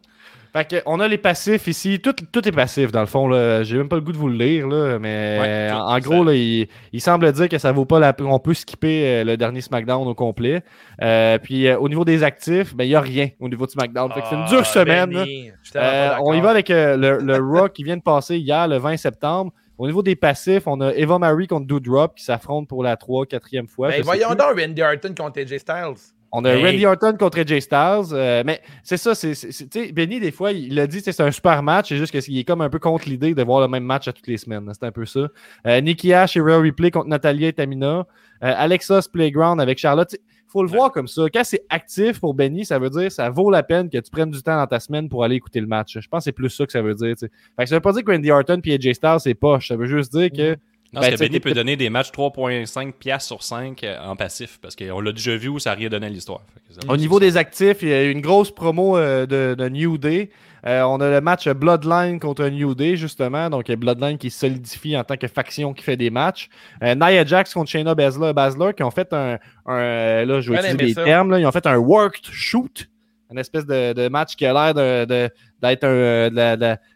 [0.52, 2.00] Fait que, on a les passifs ici.
[2.00, 3.28] Tout, tout est passif, dans le fond.
[3.28, 3.62] là.
[3.62, 6.24] J'ai même pas le goût de vous le lire, là, mais Ouais, tout, en, gros,
[6.24, 8.14] là, il, il semble dire que ça vaut pas la.
[8.20, 10.62] On peut skipper euh, le dernier SmackDown au complet.
[11.02, 13.70] Euh, puis euh, au niveau des actifs, ben il y a rien au niveau de
[13.70, 14.10] SmackDown.
[14.12, 15.10] Fait que c'est une dure Ah, semaine.
[15.10, 15.24] tellement
[15.76, 18.66] Euh, pas on y va avec euh, le, le Raw qui vient de passer hier,
[18.66, 19.52] le 20 septembre.
[19.80, 23.24] Au niveau des passifs, on a Eva Marie contre Doudrop qui s'affrontent pour la 3
[23.24, 23.88] 4e fois.
[23.88, 25.94] Ben, je sais voyons donc Randy Orton contre AJ Styles.
[26.32, 26.64] On a Hey.
[26.64, 28.12] Randy Orton contre AJ Styles.
[28.12, 31.02] euh, mais c'est ça, c'est, c'est- c'est- tu sais, Benny, des fois, il a dit
[31.02, 31.88] que c'est un super match.
[31.88, 34.12] C'est juste qu'il est comme un peu contre l'idée de voir le même match à
[34.12, 34.70] toutes les semaines.
[34.78, 35.28] C'est un peu ça.
[35.66, 38.06] Euh, Nikki Ash et Rhea Ripley contre Natalia et Tamina.
[38.42, 40.14] Euh, Alexa's Playground avec Charlotte.
[40.52, 41.22] Faut le voir comme ça.
[41.32, 44.10] Quand c'est actif pour Benny, ça veut dire que ça vaut la peine que tu
[44.10, 45.98] prennes du temps dans ta semaine pour aller écouter le match.
[46.00, 47.14] Je pense que c'est plus ça que ça veut dire.
[47.16, 47.30] tu sais.
[47.56, 49.68] Fait que ça veut pas dire que Randy Orton et AJ Styles, c'est poche.
[49.68, 50.50] Ça veut juste dire que
[50.92, 53.96] Non, Ben, parce tu que Benny peut donner des matchs 3.5 piastres sur 5 euh,
[54.02, 56.40] en passif, parce qu'on l'a déjà vu où ça a rien donné à l'histoire.
[56.70, 59.68] Ça- Au niveau des actifs, il y a eu une grosse promo euh, de, de
[59.68, 60.30] New Day.
[60.66, 63.48] Euh, on a le match Bloodline contre New Day, justement.
[63.50, 66.48] Donc, Bloodline qui se solidifie en tant que faction qui fait des matchs.
[66.82, 69.38] Euh, Nia Jax contre Shayna Baszler, Baszler qui ont fait un.
[69.66, 71.04] un, là, je vais utiliser ça.
[71.04, 71.30] termes.
[71.30, 72.88] Là, ils ont fait un worked shoot.
[73.32, 76.34] Une espèce de, de match qui a l'air d'être un, de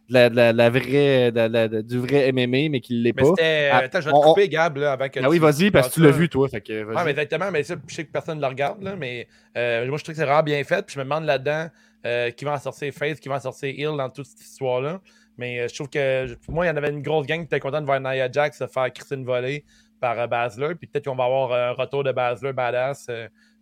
[0.08, 3.24] la- la- la- vraie, la- du vrai MMA, mais qui ne l'est pas.
[3.26, 3.68] c'était.
[3.72, 5.20] Ah, Attends, je vais te on- couper, Gab, là, avant que.
[5.22, 6.48] Ah oui, vas-y, parce que tu l'as vu, toi.
[6.48, 6.84] Fait que.
[6.84, 9.86] Ouais, mais exactement, mais ça, je sais que personne ne le regarde, là, mais euh,
[9.86, 10.84] moi, je trouve que c'est vraiment bien fait.
[10.84, 11.68] Puis je me demande là-dedans
[12.06, 15.00] euh, qui va en sortir Face, qui va en sortir Hill dans toute cette histoire-là.
[15.38, 17.46] Mais euh, je trouve que, pour moi, il y en avait une grosse gang qui
[17.46, 19.64] était content de voir Nia Jax se faire crisser une volée
[20.00, 20.74] par euh, Baszler.
[20.74, 23.08] Puis peut-être qu'on va avoir un retour de Baszler badass.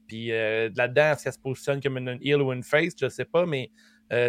[0.09, 3.47] puis là-dedans, est-ce qu'elle se positionne comme une, Hill ou une Face, je sais pas,
[3.47, 3.71] mais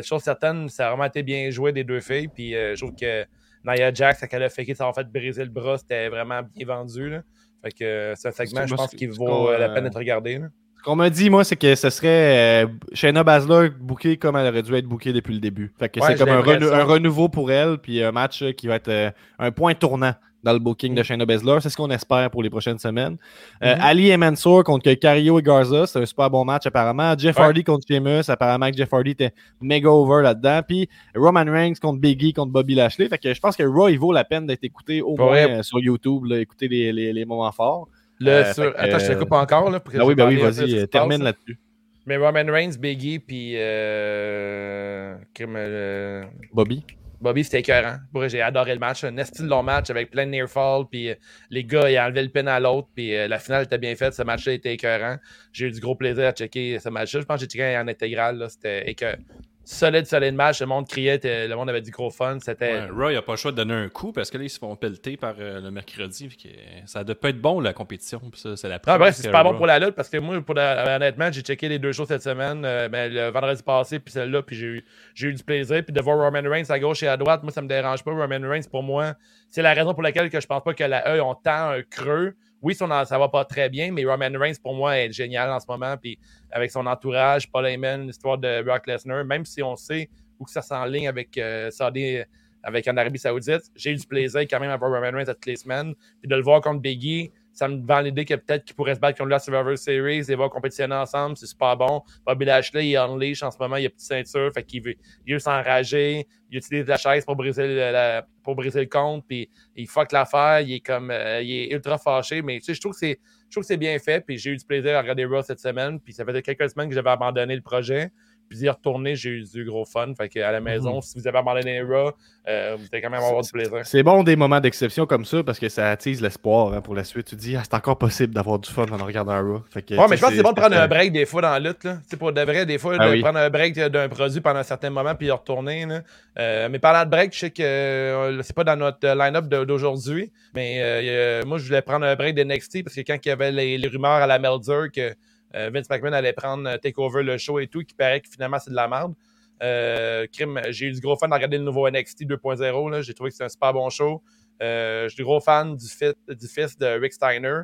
[0.04, 2.28] chose certaine, ça a vraiment été bien joué des deux filles.
[2.28, 3.26] Puis je trouve que
[3.66, 6.68] Nia Jax, quand elle a fait ça en fait briser le bras, c'était vraiment bien
[6.68, 7.10] vendu.
[7.10, 7.24] Là.
[7.64, 10.38] Fait que c'est un segment, je pense, qui vaut la peine d'être regardé.
[10.38, 10.50] là.
[10.84, 14.50] Ce qu'on m'a dit, moi, c'est que ce serait euh, Shayna Baszler bookée comme elle
[14.50, 15.72] aurait dû être bookée depuis le début.
[15.80, 16.60] Fait que Ouais, c'est comme un, l'impression.
[16.68, 19.10] renou- un renouveau pour elle, puis un match euh, qui va être euh,
[19.40, 20.12] un point tournant
[20.44, 20.96] dans le booking Mm.
[20.96, 21.60] de Shayna Baszler.
[21.62, 23.16] C'est ce qu'on espère pour les prochaines semaines.
[23.64, 23.82] Euh, Mhm.
[23.82, 27.18] Ali et Mansour contre Cario et Garza, c'est un super bon match apparemment.
[27.18, 27.44] Jeff Ouais.
[27.46, 29.32] Hardy contre Sheamus, apparemment que Jeff Hardy était
[29.62, 30.60] méga over là-dedans.
[30.68, 33.08] Puis Roman Reigns contre Biggie contre Bobby Lashley.
[33.08, 35.64] Fait que je pense que Raw, il vaut la peine d'être écouté au moins euh,
[35.64, 37.88] sur YouTube, là, écouter les, les- les moments forts.
[38.20, 39.70] Le Euh, sur- Attends, je te euh, coupe encore.
[39.70, 41.58] Là, pour que Ah oui, ben oui, ce vas-y, euh, termine là-dessus.
[42.06, 46.84] Mais Roman Reigns, Biggie, puis euh, euh, Bobby.
[47.22, 47.96] Bobby, c'était écœurant.
[48.28, 49.06] J'ai adoré le match.
[49.06, 50.84] Un style long match avec plein de near fall.
[50.92, 51.16] Puis euh,
[51.50, 52.90] les gars, ils enlevaient le pin à l'autre.
[52.94, 54.14] Puis euh, la finale était bien faite.
[54.14, 55.16] Ce match-là était écœurant.
[55.54, 57.22] J'ai eu du gros plaisir à checker ce match-là.
[57.22, 58.38] Je pense que j'ai checké en intégral.
[58.38, 58.50] là.
[58.50, 59.18] C'était écœurant.
[59.66, 60.60] Solide, solide match.
[60.60, 61.20] Le monde criait.
[61.24, 62.38] Le monde avait du gros fun.
[62.42, 62.74] C'était.
[62.74, 64.50] Ouais, Raw, il a pas le choix de donner un coup parce que là, ils
[64.50, 66.28] se font pelleter par euh, le mercredi.
[66.28, 68.22] que, euh, ça doit pas être bon, la compétition.
[68.34, 70.96] c'est la Ah, bref, c'est super bon pour la lutte parce que moi, pour la-
[70.98, 74.42] honnêtement, j'ai checké les deux shows cette semaine, euh, ben, le vendredi passé, puis celle-là,
[74.42, 74.86] puis j'ai eu,
[75.16, 75.82] j'ai eu du plaisir.
[75.84, 78.12] Puis de voir Roman Reigns à gauche et à droite, moi, ça me dérange pas.
[78.12, 79.14] Roman Reigns, pour moi,
[79.50, 81.82] c'est la raison pour laquelle que je pense pas que la E ont tant un
[81.84, 82.36] creux.
[82.64, 85.60] Oui, son, ça va pas très bien, mais Roman Reigns, pour moi, est génial en
[85.60, 85.98] ce moment.
[85.98, 86.18] Puis
[86.50, 90.10] avec son entourage, Paul Heyman, l'histoire de Brock Lesnar, même si on sait
[90.40, 92.20] où que ça s'enligne avec euh, Saudi,
[92.64, 95.46] avec en Arabie Saoudite, j'ai eu du plaisir quand même à voir Roman Reigns toutes
[95.46, 95.94] les semaines.
[96.22, 99.00] Puis de le voir contre Biggie, ça me vend l'idée que peut-être qu'ils pourraient se
[99.00, 102.02] battre contre la Survivor Series et voir compétitionner ensemble, c'est super bon.
[102.26, 104.96] Bobby Lashley, il unleash en ce moment, il a petite ceinture, fait qu'il veut,
[105.26, 109.50] il veut s'enrager, il utilise la chaise pour briser le, pour briser le compte, puis
[109.76, 112.82] il fuck l'affaire, il est comme, euh, il est ultra fâché, mais tu sais, je
[112.82, 115.26] trouve que c'est, je trouve c'est bien fait, puis j'ai eu du plaisir à regarder
[115.26, 118.12] Raw cette semaine, puis ça faisait quelques semaines que j'avais abandonné le projet.
[118.54, 120.14] Puis d'y retourner, j'ai eu du gros fun.
[120.16, 122.12] Fait que à la maison, si vous avez abandonné Raw,
[122.48, 123.80] euh, vous allez quand même avoir du plaisir.
[123.84, 127.04] C'est bon des moments d'exception comme ça parce que ça attise l'espoir hein, pour la
[127.04, 127.26] suite.
[127.26, 129.64] Tu te dis, ah, c'est encore possible d'avoir du fun en regardant un Raw.
[129.72, 131.42] Fait que, Ouais, mais je pense que c'est bon de prendre un break des fois
[131.42, 131.84] dans la lutte.
[131.84, 131.98] Là.
[132.20, 133.22] Pour de vrai, des fois, Ah de oui.
[133.22, 135.88] prendre un break d'un produit pendant un certain moment puis y retourner.
[135.88, 136.02] Là.
[136.38, 140.32] Euh, mais parlant de break, je sais que euh, c'est pas dans notre line-up d'aujourd'hui,
[140.54, 143.32] mais euh, moi, je voulais prendre un break de NXT parce que quand il y
[143.32, 145.16] avait les, les rumeurs à la Melzer que
[145.54, 148.60] Vince McMahon allait prendre euh, take over le show et tout, qui paraît que finalement
[148.60, 149.14] c'est de la merde.
[149.62, 152.92] Euh, crime, j'ai eu du gros fan de regarder le nouveau NXT 2.0.
[152.92, 153.02] là.
[153.02, 154.22] J'ai trouvé que c'est un super bon show.
[154.62, 157.62] Euh, je suis gros fan du, fit- du fils de Rick Steiner.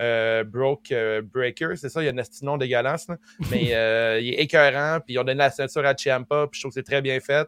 [0.00, 3.18] Euh, Broke euh, Breaker, c'est ça, il y a un de nom dégueulasse, là.
[3.52, 6.62] mais euh, il est écœurant, puis ils ont donné la ceinture à Ciampa, puis je
[6.62, 7.46] trouve que c'est très bien fait.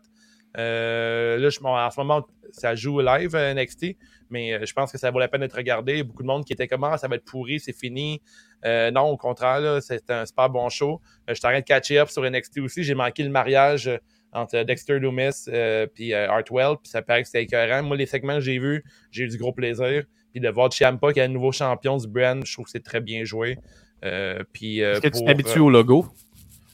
[0.56, 3.96] Euh, là, je, en ce moment, ça joue live à NXT,
[4.30, 5.92] mais euh, je pense que ça vaut la peine d'être regardé.
[5.92, 7.76] Il y a beaucoup de monde qui était comme Ah, ça va être pourri, c'est
[7.76, 8.20] fini.
[8.64, 11.00] Euh, non, au contraire, c'est un super bon show.
[11.28, 12.82] Euh, je suis en train de catcher up sur NXT aussi.
[12.84, 13.98] J'ai manqué le mariage euh,
[14.32, 17.82] entre Dexter Loomis et puis euh, Hartwell, puis ça paraît que c'était écœurant.
[17.82, 20.04] Moi, les segments que j'ai vus, j'ai eu du gros plaisir.
[20.32, 22.82] Puis de voir Ciampa qui est un nouveau champion du brand, je trouve que c'est
[22.82, 23.56] très bien joué.
[24.04, 26.06] Euh, puis, euh, Est-ce que tu pour, t'habitues au logo?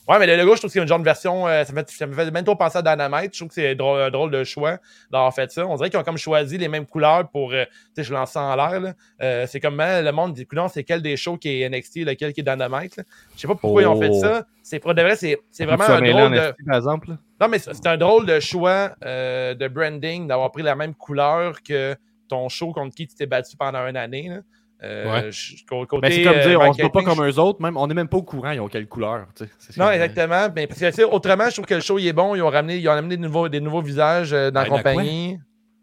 [0.09, 1.47] Ouais, mais le logo, je trouve que c'est une genre de version.
[1.47, 3.33] euh, ça, me fait, ça me fait même trop penser à Dynamite.
[3.33, 4.79] Je trouve que c'est drôle, un drôle de choix
[5.11, 5.65] d'avoir fait ça.
[5.67, 7.53] On dirait qu'ils ont comme choisi les mêmes couleurs pour.
[7.53, 8.95] euh, tu sais, je lance ça en l'air.
[9.23, 11.99] Euh, c'est comme hein, le monde dit couleurs, c'est quel des shows qui est NXT,
[12.07, 12.97] lequel qui est Dynamite.
[12.97, 13.05] là.
[13.37, 14.21] Je sais pas pourquoi ils ont fait Oh.
[14.21, 14.47] ça.
[14.65, 16.55] C'est pour de vrai, c'est c'est vraiment un drôle de.
[16.67, 17.09] par exemple.
[17.41, 21.63] Non, mais c'est un drôle de choix euh, de branding d'avoir pris la même couleur
[21.63, 21.95] que
[22.29, 24.29] ton show contre qui tu t'es battu pendant une année.
[24.29, 24.37] là.
[24.83, 25.31] Euh, Ouais.
[25.33, 27.61] je- co- côté, Ben, c'est comme euh, dire, on se voit pas comme eux autres,
[27.61, 29.27] même, on n'est même pas au courant, ils ont quelle couleur.
[29.37, 29.51] tu sais.
[29.59, 30.49] C'est Non, comme- exactement.
[30.57, 32.35] Mais parce que, tu sais, autrement, je trouve que le show il est bon.
[32.35, 34.77] Ils ont ramené, ils ont amené des nouveaux, des nouveaux visages euh, dans la Ben,
[34.77, 35.39] compagnie.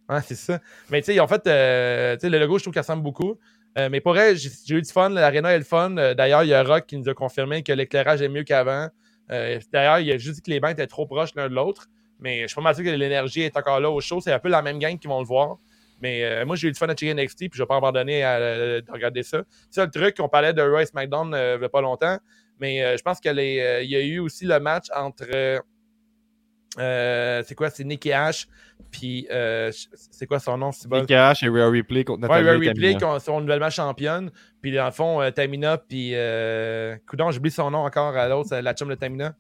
[0.10, 0.60] Ouais, c'est ça.
[0.90, 1.46] Mais tu sais, ils ont fait.
[1.46, 3.38] euh, tu sais, le logo, je trouve qu'il ressemble beaucoup.
[3.78, 5.10] Euh, mais pour vrai, j'ai j'ai eu du fun.
[5.10, 5.96] L'arena est le fun.
[5.98, 8.88] Euh, D'ailleurs, il y a Rock qui nous a confirmé que l'éclairage est mieux qu'avant.
[9.32, 11.86] Euh, D'ailleurs, il a juste dit que les bancs étaient trop proches l'un de l'autre.
[12.20, 14.20] Mais je suis pas mal sûr que l'énergie est encore là au show.
[14.22, 15.58] C'est un peu la même gang qui vont le voir.
[16.02, 18.24] Mais euh, moi, j'ai eu du fun à checker NXT, puis je vais pas abandonner
[18.24, 19.44] à, euh, de regarder ça.
[19.70, 22.18] C'est ça le truc, on parlait de Royce McDonald euh, il y a pas longtemps.
[22.60, 25.28] Mais je pense qu'il y a eu aussi le match entre.
[26.76, 28.48] c'est quoi C'est Nicky Ash.
[28.90, 29.28] Puis,
[30.12, 31.02] c'est quoi son nom c'est bon?
[31.02, 33.20] Nick Ash et Rhea Ripley contre Ouais, Natalia Ripley, Tamina.
[33.20, 34.32] qui sont nouvellement championnes.
[34.60, 36.16] Puis, dans le fond, Tamina, puis.
[37.06, 39.36] Coudonc, j'oublie son nom encore à l'autre, la chum de Tamina.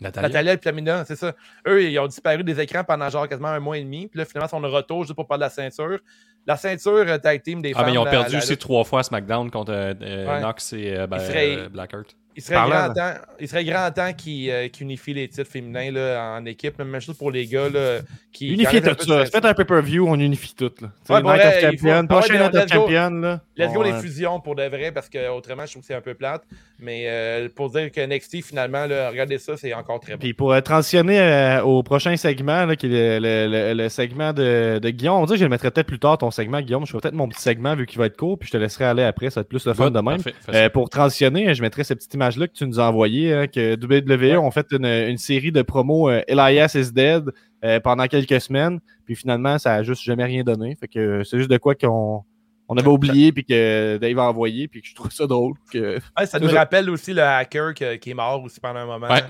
[0.00, 0.28] Natalia.
[0.28, 1.32] Natalia et Tamina, c'est ça.
[1.68, 4.08] Eux, ils ont disparu des écrans pendant genre quasiment un mois et demi.
[4.08, 5.98] Puis là, finalement, ils sont de retour juste pour parler de la ceinture.
[6.46, 7.86] La ceinture euh, tag team des Ah, femmes.
[7.86, 10.40] mais ils ont perdu aussi trois fois à SmackDown contre euh, euh, Ouais.
[10.40, 12.16] Knox et euh, ben, euh, Blackheart.
[12.36, 15.90] Il serait grand temps, il serait grand temps qu'ils euh, qu'ils unifient les titres féminins
[15.92, 16.78] là, en équipe.
[16.78, 17.68] Même chose pour les gars.
[17.68, 17.98] Là,
[18.32, 19.24] qui, tout peu de ça.
[19.26, 20.72] Faites un pay-per-view, on unifie tout.
[20.80, 20.88] Là.
[21.08, 22.72] Ouais, pour Night of Champion, prochain ouais, Night of.
[22.72, 23.10] Champion.
[23.10, 23.40] Là.
[23.56, 23.92] Let's go Ouais.
[23.92, 26.42] les fusions pour de vrai parce que autrement je trouve que c'est un peu plate.
[26.80, 30.18] Mais euh, pour dire que NXT finalement, là, regardez ça, c'est encore très bon.
[30.18, 33.88] Puis pour euh, transitionner euh, au prochain segment, là, qui est le, le- le- le
[33.88, 36.60] segment de, de Guillaume, on dit que je le mettrai peut-être plus tard, ton segment,
[36.60, 36.84] Guillaume.
[36.84, 38.86] Je ferai peut-être mon petit segment vu qu'il va être court, puis je te laisserai
[38.86, 40.16] aller après, ça va être plus le fun de même.
[40.22, 40.70] Parfait, fais Euh, ça.
[40.70, 44.38] pour transitionner, je mettrai cette petite image-là que tu nous as envoyée, hein, que WWE
[44.38, 47.30] ont fait une, une série de promos euh, Elias is Dead
[47.64, 50.76] euh, pendant quelques semaines, puis finalement, ça a juste jamais rien donné.
[50.76, 52.22] Fait que c'est juste de quoi qu'on
[52.68, 55.54] on avait oublié, puis que Dave a envoyé, puis que je trouve ça drôle.
[55.70, 55.98] Que...
[56.18, 59.08] Ouais, ça nous rappelle aussi le hacker que- qui est mort aussi pendant un moment.
[59.08, 59.20] Ouais.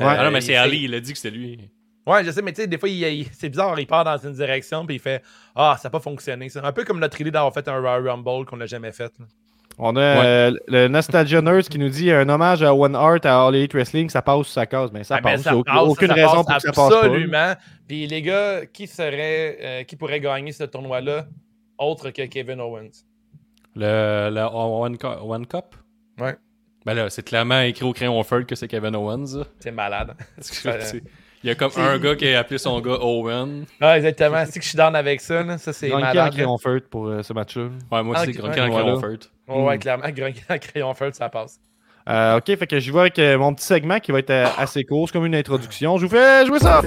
[0.00, 1.58] Euh, ah non, mais c'est Ali, il a dit que c'était lui.
[2.06, 4.16] Ouais, je sais, mais tu sais, des fois, il- il- c'est bizarre, il part dans
[4.16, 5.22] une direction, puis il fait
[5.54, 6.48] Ah, ça n'a pas fonctionné.
[6.48, 9.12] C'est un peu comme notre idée d'avoir fait un Royal Rumble qu'on n'a jamais fait.
[9.18, 9.26] là.
[9.82, 13.46] On a euh, le Nostalgia Nurse qui nous dit un hommage à One Heart à
[13.46, 14.90] All Elite Wrestling, ça passe ou ça casse?
[14.92, 15.42] Mais ça Ah, ben, passe.
[15.42, 17.04] ça passe, aucune, ça raison passe pour que ça passe pas.
[17.06, 17.54] Absolument.
[17.88, 21.26] Puis les gars, qui serait, euh, qui pourrait gagner ce tournoi-là
[21.78, 22.90] autre que Kevin Owens?
[23.74, 25.74] Le, le One, One Cup?
[26.20, 26.36] Ouais.
[26.84, 29.44] Ben là, c'est clairement écrit au crayon Ferd que c'est Kevin Owens.
[29.60, 30.14] C'est malade.
[30.40, 31.02] C'est-
[31.42, 33.64] Il y a comme un gars qui a appelé son gars Owen.
[33.80, 34.44] Ah, exactement.
[34.44, 35.42] C'est que je suis down avec ça.
[35.42, 35.56] Là.
[35.58, 36.32] Ça, c'est Grunky en malade.
[36.32, 37.68] crayon feutre pour euh, ce match-là.
[37.90, 38.66] Ouais, moi Ah, aussi, grunqué ouais.
[38.66, 39.18] en crayon.
[39.48, 40.04] Oh, ouais, clairement.
[40.10, 41.58] Grunky en crayon feu, ça passe.
[42.08, 44.46] Euh, ok, fait que j'y vais avec euh, mon petit segment qui va être euh,
[44.58, 45.96] assez court, c'est comme une introduction.
[45.98, 46.80] Je vous fais jouer ça!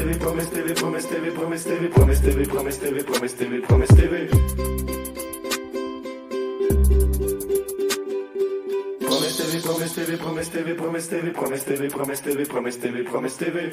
[9.13, 13.03] Promesse TV, promesse TV, promesse TV, promesse TV, promesse TV, promesse TV, promesse TV.
[13.03, 13.69] Promesse TV.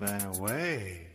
[0.00, 1.06] Ben ouais.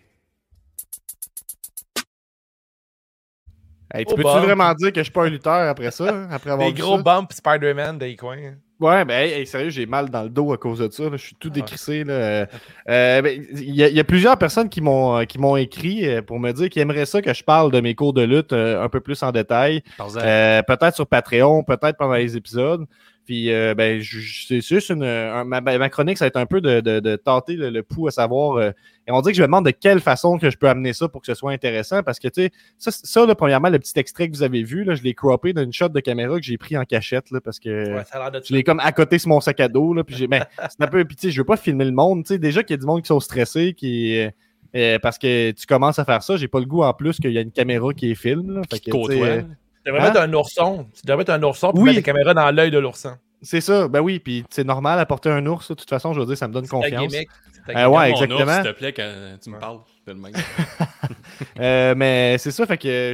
[3.93, 6.09] Hey, tu Oh, peux-tu vraiment dire que je suis pas un lutteur après ça?
[6.09, 8.55] hein, Après avoir Des gros bumps Spider-Man des coins.
[8.78, 11.03] Ouais, ben hey, sérieux, j'ai mal dans le dos à cause de ça.
[11.03, 11.11] là.
[11.13, 12.03] Je suis tout décrissé.
[12.03, 12.13] là.
[12.13, 12.45] Euh,
[12.89, 15.55] euh, ben, Il y, a- il y a plusieurs personnes qui m'ont euh, qui m'ont
[15.55, 18.51] écrit pour me dire qu'ils aimeraient ça que je parle de mes cours de lutte
[18.51, 19.82] euh, un peu plus en détail.
[20.17, 22.86] Euh, peut-être sur Patreon, peut-être pendant les épisodes.
[23.26, 25.03] Puis, euh, ben, c'est juste une.
[25.03, 27.82] un- ma, ma chronique, ça va être un peu de, de, de tenter le, le
[27.84, 28.57] pouls à savoir.
[28.57, 28.71] euh,
[29.07, 31.07] et on dit que je me demande de quelle façon que je peux amener ça
[31.07, 32.03] pour que ce soit intéressant.
[32.03, 34.84] Parce que, tu sais, ça, ça là, premièrement, le petit extrait que vous avez vu,
[34.84, 37.59] là, je l'ai croppé d'une shot de caméra que j'ai pris en cachette, là, parce
[37.59, 37.95] que.
[37.95, 39.93] Ouais, ça Je l'ai comme à côté sur mon sac à dos.
[39.93, 41.03] Là, puis j'ai, ben, c'est un peu.
[41.05, 42.23] Puis, tu sais, je veux pas filmer le monde.
[42.23, 44.19] Tu sais, déjà qu'il y a du monde qui sont stressés, qui.
[44.76, 47.32] euh, parce que tu commences à faire ça, j'ai pas le goût en plus qu'il
[47.32, 48.51] y a une caméra qui est film.
[48.55, 49.45] Là, fait Qui que,
[49.86, 50.07] tu devrais Hein?
[50.13, 50.86] mettre un ourson.
[50.95, 51.86] Tu devrais mettre un ourson pour Oui.
[51.86, 53.11] mettre des caméras dans l'œil de l'ourson.
[53.41, 56.19] C'est ça, ben oui, puis c'est normal à porter un ours, de toute façon, je
[56.19, 57.03] veux dire, ça me donne confiance.
[57.03, 57.29] Euh, gimmick.
[57.67, 58.53] ouais, exactement.
[58.55, 59.11] s'il te plaît, quand
[59.43, 59.79] tu me parles.
[60.07, 60.33] de le même.
[61.59, 63.13] Euh, mais c'est ça, fait que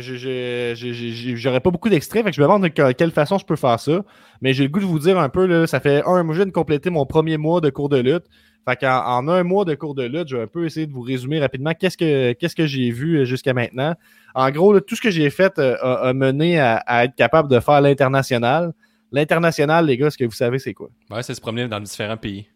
[1.35, 3.55] j'aurais pas beaucoup d'extraits, fait que je me demande de que- quelle façon je peux
[3.55, 4.03] faire ça.
[4.41, 6.39] Mais j'ai le goût de vous dire un peu, là, ça fait un mois, je
[6.39, 8.25] viens de compléter mon premier mois de cours de lutte.
[8.67, 10.91] Fait qu'en en un mois de cours de lutte, je vais un peu essayer de
[10.93, 13.95] vous résumer rapidement qu'est-ce que qu'est-ce que j'ai vu euh, jusqu'à maintenant.
[14.35, 17.15] En gros, là, tout ce que j'ai fait euh, a, a mené à, à être
[17.15, 18.71] capable de faire l'international.
[19.11, 20.89] L'international, les gars, ce que vous savez, c'est quoi?
[21.09, 22.47] Ouais, c'est se promener dans différents pays.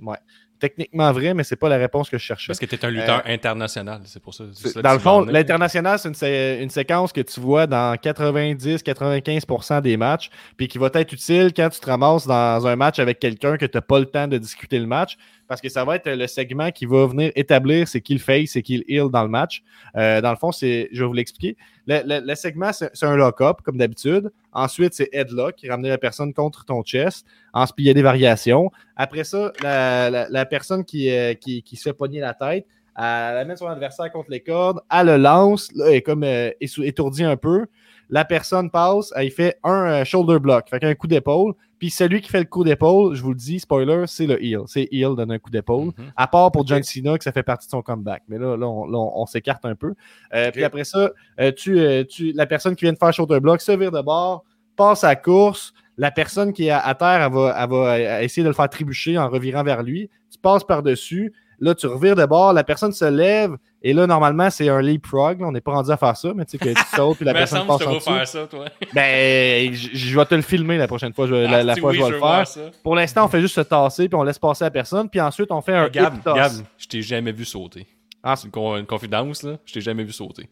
[0.00, 0.16] Ouais.
[0.60, 2.46] techniquement vrai, mais c'est pas la réponse que je cherchais.
[2.46, 4.44] Parce que tu es un lutteur international, c'est pour ça.
[4.52, 7.66] c'est C'est- ça Dans le fond, l'international, c'est une, sé- une séquence que tu vois
[7.66, 12.76] dans 90-95% des matchs, puis qui va être utile quand tu te ramasses dans un
[12.76, 15.68] match avec quelqu'un que tu n'as pas le temps de discuter le match, parce que
[15.68, 18.84] ça va être le segment qui va venir établir c'est qui le face et qui
[18.88, 19.62] heal dans le match.
[19.96, 21.56] Euh, dans le fond, c'est, je vais vous l'expliquer.
[21.86, 24.32] Le, segment, c'est un lock-up, comme d'habitude.
[24.52, 27.26] Ensuite, c'est headlock, qui ramener la personne contre ton chest.
[27.52, 28.70] Ensuite, il y a des variations.
[28.96, 32.66] Après ça, la, personne qui, euh, qui, qui se fait pogner la tête,
[32.96, 36.50] elle amène son adversaire contre les cordes, elle le lance, là, elle est comme euh,
[36.60, 37.66] étourdie un peu.
[38.10, 41.54] La personne passe, elle fait un euh, shoulder block, fait qu'un coup d'épaule.
[41.78, 44.60] Puis celui qui fait le coup d'épaule, je vous le dis, spoiler, c'est le heel.
[44.66, 45.86] C'est heel donne un coup d'épaule.
[45.86, 46.12] Mhm.
[46.16, 48.22] À part pour John Cena, que ça fait partie de son comeback.
[48.28, 49.94] Mais là, là, on, là, on- on s'écarte un peu.
[50.34, 51.78] Euh, Puis après ça, euh, tu,
[52.08, 54.44] tu, la personne qui vient de faire shoulder block se vire de bord,
[54.76, 55.72] passe à la course.
[55.96, 59.16] La personne qui est à, terre, elle va, elle va essayer de le faire trébucher
[59.18, 60.10] en revirant vers lui.
[60.30, 61.32] Tu passes par-dessus.
[61.60, 62.52] Là, tu revires de bord.
[62.52, 63.52] La personne se lève.
[63.82, 65.40] Et là, normalement, c'est un leapfrog.
[65.40, 65.46] là.
[65.48, 67.32] On n'est pas rendu à faire ça, mais tu sais que tu sautes puis la
[67.34, 68.10] personne passe en dessous.
[68.10, 68.64] faire ça, toi.
[68.94, 71.26] Ben, je je vais te le filmer la prochaine fois.
[71.26, 72.46] Je la, Ah, la fois oui, je vais je le faire.
[72.46, 72.60] ça.
[72.82, 75.08] Pour l'instant, on fait juste se tasser puis on laisse passer la personne.
[75.10, 76.34] Puis ensuite, on fait un Gab, hip toss.
[76.34, 77.86] Gab, je t'ai jamais vu sauter.
[78.22, 79.58] Ah, C'est une, con- une confidence, là.
[79.66, 80.48] Je t'ai jamais vu sauter.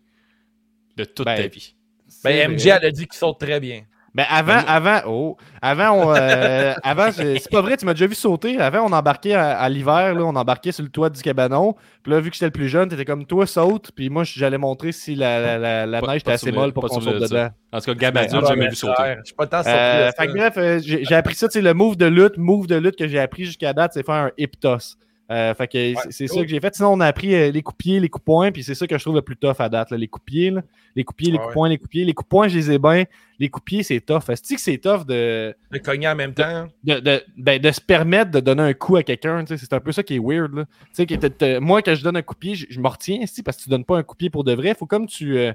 [0.97, 1.75] De toute Ben, ta vie.
[2.23, 2.53] Ben.
[2.53, 3.83] MJ, elle a dit qu'il saute très bien.
[4.15, 8.07] Ben avant, avant, oh, avant, on, euh, avant, c'est c'est pas vrai, tu m'as déjà
[8.07, 8.61] vu sauter.
[8.61, 11.75] Avant, on embarquait à, à l'hiver, là, on embarquait sur le toit du cabanon.
[12.03, 13.91] Puis là, vu que j'étais le plus jeune, t'étais comme toi, saute.
[13.97, 16.83] Puis moi, j'allais montrer si la, la, la, la Pas- neige était assez molle pour
[16.83, 17.49] pas qu'on saute dedans.
[17.73, 18.93] En tout cas, Gab Ben, adulte, Ah, jamais mais vu sauter.
[18.95, 21.53] frère, Je suis pas tant Euh, fait que bref, euh, j'ai j'ai appris ça, tu
[21.55, 24.15] sais, le move de lutte, move de lutte que j'ai appris jusqu'à date, c'est faire
[24.15, 24.99] un hip toss.
[25.33, 26.75] Euh, fait que c'est- c'est ça que j'ai fait.
[26.75, 29.15] Sinon, on a appris euh, les coups-pieds, les coups-points, puis c'est ça que je trouve
[29.15, 29.91] le plus tough à date.
[29.91, 30.63] là, les coups-pieds, là.
[30.95, 31.47] les coups-pieds, les Ah ouais.
[31.47, 32.05] coups-points, les coups-pieds.
[32.05, 33.05] Les coups-points, je les ai bien.
[33.39, 34.29] Les coups-pieds, c'est tough.
[34.29, 36.67] Est-ce que c'est tough de, De cogner en même temps?
[36.85, 39.43] de, de, ben, de se permettre de donner un coup à quelqu'un?
[39.47, 40.53] C'est un peu ça qui est weird.
[40.55, 40.65] Là.
[41.07, 43.63] Que moi, quand je donne un coup de pied, je, je me retiens parce que
[43.63, 44.75] tu donnes pas un coup de pied pour de vrai.
[44.79, 45.39] Faut comme tu.
[45.39, 45.53] euh,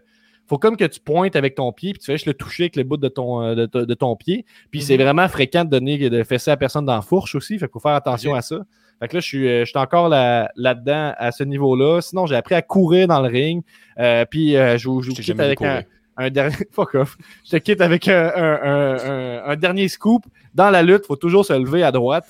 [0.50, 2.78] faut comme que tu pointes avec ton pied, puis tu fais juste le toucher avec
[2.78, 4.46] le bout de ton, de, de ton pied.
[4.72, 7.60] Puis c'est vraiment fréquent de donner de fesser à personne dans la fourche aussi.
[7.60, 8.62] Fait qu'il faut faire attention à ça.
[9.00, 12.02] Fait que là, je suis, euh, je suis encore là- là-dedans à ce niveau-là.
[12.02, 13.64] Sinon, j'ai appris à courir dans le ring.
[14.00, 16.56] Euh, puis euh, je vous je quitte avec un, dernier.
[16.72, 17.18] Fuck off.
[17.46, 20.24] Je te quitte avec un, un- dernier scoop.
[20.56, 22.26] Dans la lutte, il faut toujours se lever à droite.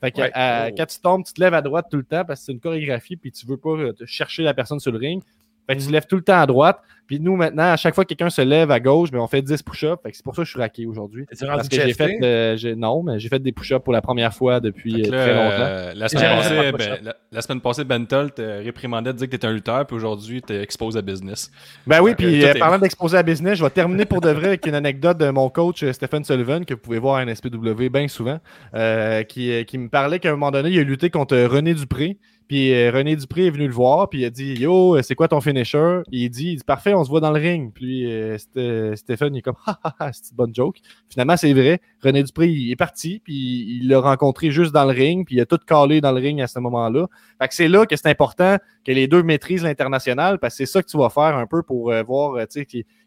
[0.00, 0.30] Fait que Ouais.
[0.34, 0.74] à- Oh.
[0.76, 2.60] quand tu tombes, tu te lèves à droite tout le temps parce que c'est une
[2.60, 5.22] chorégraphie puis tu veux pas te chercher la personne sur le ring.
[5.68, 6.80] Fait que tu te lèves tout le temps à droite.
[7.06, 9.40] Puis nous, maintenant, à chaque fois que quelqu'un se lève à gauche, ben, on fait
[9.40, 9.96] 10 push-ups.
[10.02, 11.24] Fait que c'est pour ça que je suis raqué aujourd'hui.
[11.56, 12.18] Parce que j'ai fait.
[12.22, 15.24] euh, j'ai- non, mais j'ai fait des push-ups pour la première fois depuis euh, là,
[15.24, 15.56] très longtemps.
[15.58, 19.30] euh, la, semaine passée, ben, la, la semaine passée, Ben te réprimandait de dire que
[19.30, 21.50] t'étais un lutteur, puis aujourd'hui, t'es exposé à business.
[21.86, 24.66] Ben oui, puis euh, parlant d'exposer à business, je vais terminer pour de vrai avec
[24.66, 28.06] une anecdote de mon coach euh, Stephen Sullivan, que vous pouvez voir à NSPW bien
[28.08, 28.38] souvent,
[28.74, 32.18] euh, qui, qui me parlait qu'à un moment donné, il a lutté contre René Dupré.
[32.48, 35.14] Puis euh, René Dupré est venu le voir, puis il a dit Yo, euh, c'est
[35.14, 36.00] quoi ton finisher?
[36.10, 37.72] Il dit, il dit Parfait, on se voit dans le ring.
[37.74, 40.78] Puis euh, Sté- Stephen, il est comme Ha ha ha, c'est une bonne joke.
[41.10, 41.78] Finalement, c'est vrai.
[42.02, 45.40] René Dupré, il est parti, puis il l'a rencontré juste dans le ring, puis il
[45.42, 47.06] a tout calé dans le ring à ce moment-là.
[47.38, 50.72] Fait que c'est là que c'est important que les deux maîtrisent l'international, parce que c'est
[50.72, 52.46] ça que tu vas faire un peu pour euh, voir euh,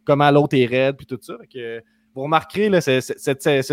[0.06, 1.34] comment l'autre est raide, puis tout ça.
[1.42, 1.84] Fait que,
[2.14, 3.00] vous remarquerez là, ce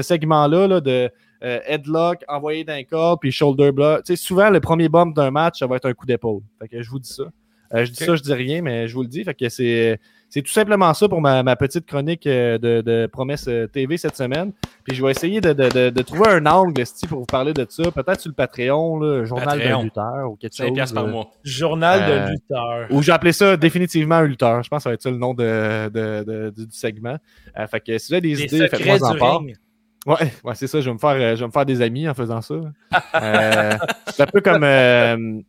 [0.02, 1.10] segment-là là, de
[1.44, 4.04] euh, headlock, envoyé d'un corps, puis shoulder block.
[4.04, 6.40] Tu sais, souvent, le premier bump d'un match, ça va être un coup d'épaule.
[6.60, 7.24] Fait que je vous dis ça.
[7.74, 9.22] Euh, je dis ça, je dis rien, mais je vous le dis.
[9.24, 13.06] Fait que c'est, c'est tout simplement ça pour ma, ma petite chronique euh, de, de
[13.12, 14.52] Promesse TV cette semaine.
[14.84, 17.52] Puis je vais essayer de, de- de- de trouver un angle esti, pour vous parler
[17.52, 17.82] de ça.
[17.90, 19.82] Peut-être sur le Patreon, là, journal d'un Patreon.
[19.82, 20.74] lutteur ou quelque 5 chose.
[20.74, 21.30] piastres par euh, mois.
[21.44, 22.86] Journal Euh, de lutteur.
[22.90, 24.62] ou j'ai appelé ça définitivement un lutteur.
[24.62, 27.18] Je pense que ça va être ça le nom de, de- de- du, du segment.
[27.58, 29.38] Euh, fait que si vous avez des Les idées, faites-moi en part.
[29.40, 29.54] ring.
[30.08, 30.80] Ouais, ouais c'est ça.
[30.80, 32.54] Je vais, me faire, euh, je vais me faire des amis en faisant ça.
[32.54, 33.74] Euh,
[34.06, 35.42] c'est un peu comme euh,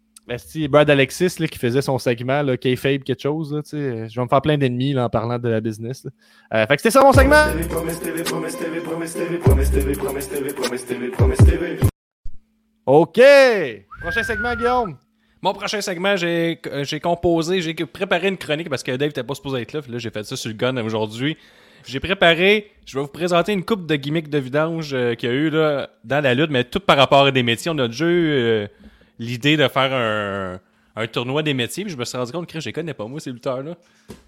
[0.69, 3.53] Brad Alexis là, qui faisait son segment, là, K-Fabe, quelque chose.
[3.53, 4.09] Là, sais.
[4.09, 6.05] je vais me faire plein d'ennemis en parlant de la business.
[6.53, 7.45] Euh, fait que c'était ça mon segment.
[12.85, 13.21] OK.
[14.01, 14.97] Prochain segment, Guillaume.
[15.41, 19.35] Mon prochain segment, j'ai euh, composé, j'ai préparé une chronique parce que Dave n'était pas
[19.35, 19.79] supposé être là.
[19.87, 21.37] Là, j'ai fait ça sur le gun aujourd'hui.
[21.85, 25.31] J'ai préparé, je vais vous présenter une coupe de gimmicks de vidange euh, qu'il y
[25.31, 27.71] a eu là, dans la lutte, mais tout par rapport à des métiers.
[27.73, 28.67] On a déjà eu euh,
[29.17, 30.59] l'idée de faire un,
[31.01, 33.05] un tournoi des métiers, puis je me suis rendu compte que je les connais pas,
[33.07, 33.75] moi, ces lutteurs-là.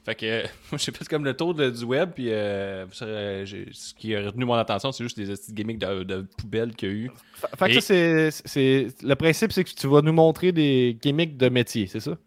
[0.05, 0.41] Fait que euh,
[0.71, 4.45] moi, j'ai fait comme le tour de- du web, puis euh, ce qui a retenu
[4.45, 7.11] mon attention, c'est juste des petits gimmicks de, de poubelle qu'il y a eu.
[7.57, 11.37] Fait que Et- ça, c'est, le principe, c'est que tu vas nous montrer des gimmicks
[11.37, 12.17] de métier, c'est ça?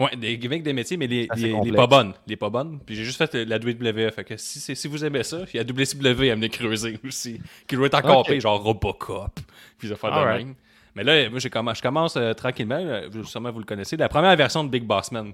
[0.00, 2.12] Ouais, des gimmicks des métiers, mais les, les, les pas bonnes.
[2.26, 2.80] Les pas bonnes.
[2.84, 4.10] Puis j'ai juste fait euh, la WWE.
[4.10, 7.40] Fait que si, si vous aimez ça, il y a WCW à me creuser aussi.
[7.68, 8.28] Qui doit être encore Ok.
[8.28, 9.38] pire, genre Robocop.
[9.78, 10.54] Puis ça faire de même.
[10.94, 12.78] Mais là, moi, je commence euh, tranquillement.
[12.78, 13.96] là, vous- sûrement vous le connaissez.
[13.96, 15.32] La première version de Big Boss Man.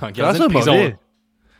[0.00, 0.74] En gardien ça, de prison.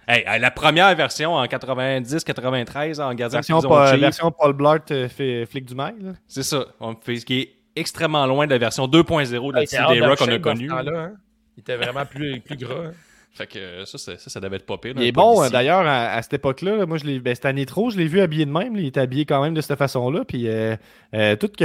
[0.08, 3.68] Hey, euh, la première version en 90-93 en gardien Version, de prison.
[3.90, 6.14] Paul- version Paul Blart euh, fait flic du mail.
[6.28, 6.66] C'est ça.
[6.80, 10.18] On fait ce qui est extrêmement loin de la version 2.0 de la hors Rock
[10.18, 10.70] qu'on a connue.
[10.70, 11.12] hein?
[11.56, 12.86] Il était vraiment plus, plus gras.
[12.86, 12.92] hein.
[13.36, 14.94] Fait que euh, ça, ça, ça devait être pas pire.
[14.96, 16.76] Il un est bon, euh, d'ailleurs, à, à cette époque-là.
[16.78, 18.74] là, moi, je l'ai, ben, c'était Nitro, je l'ai vu habillé de même.
[18.74, 20.24] là, il était habillé quand même de cette façon-là.
[20.26, 20.74] Puis, euh,
[21.12, 21.64] euh, tout que,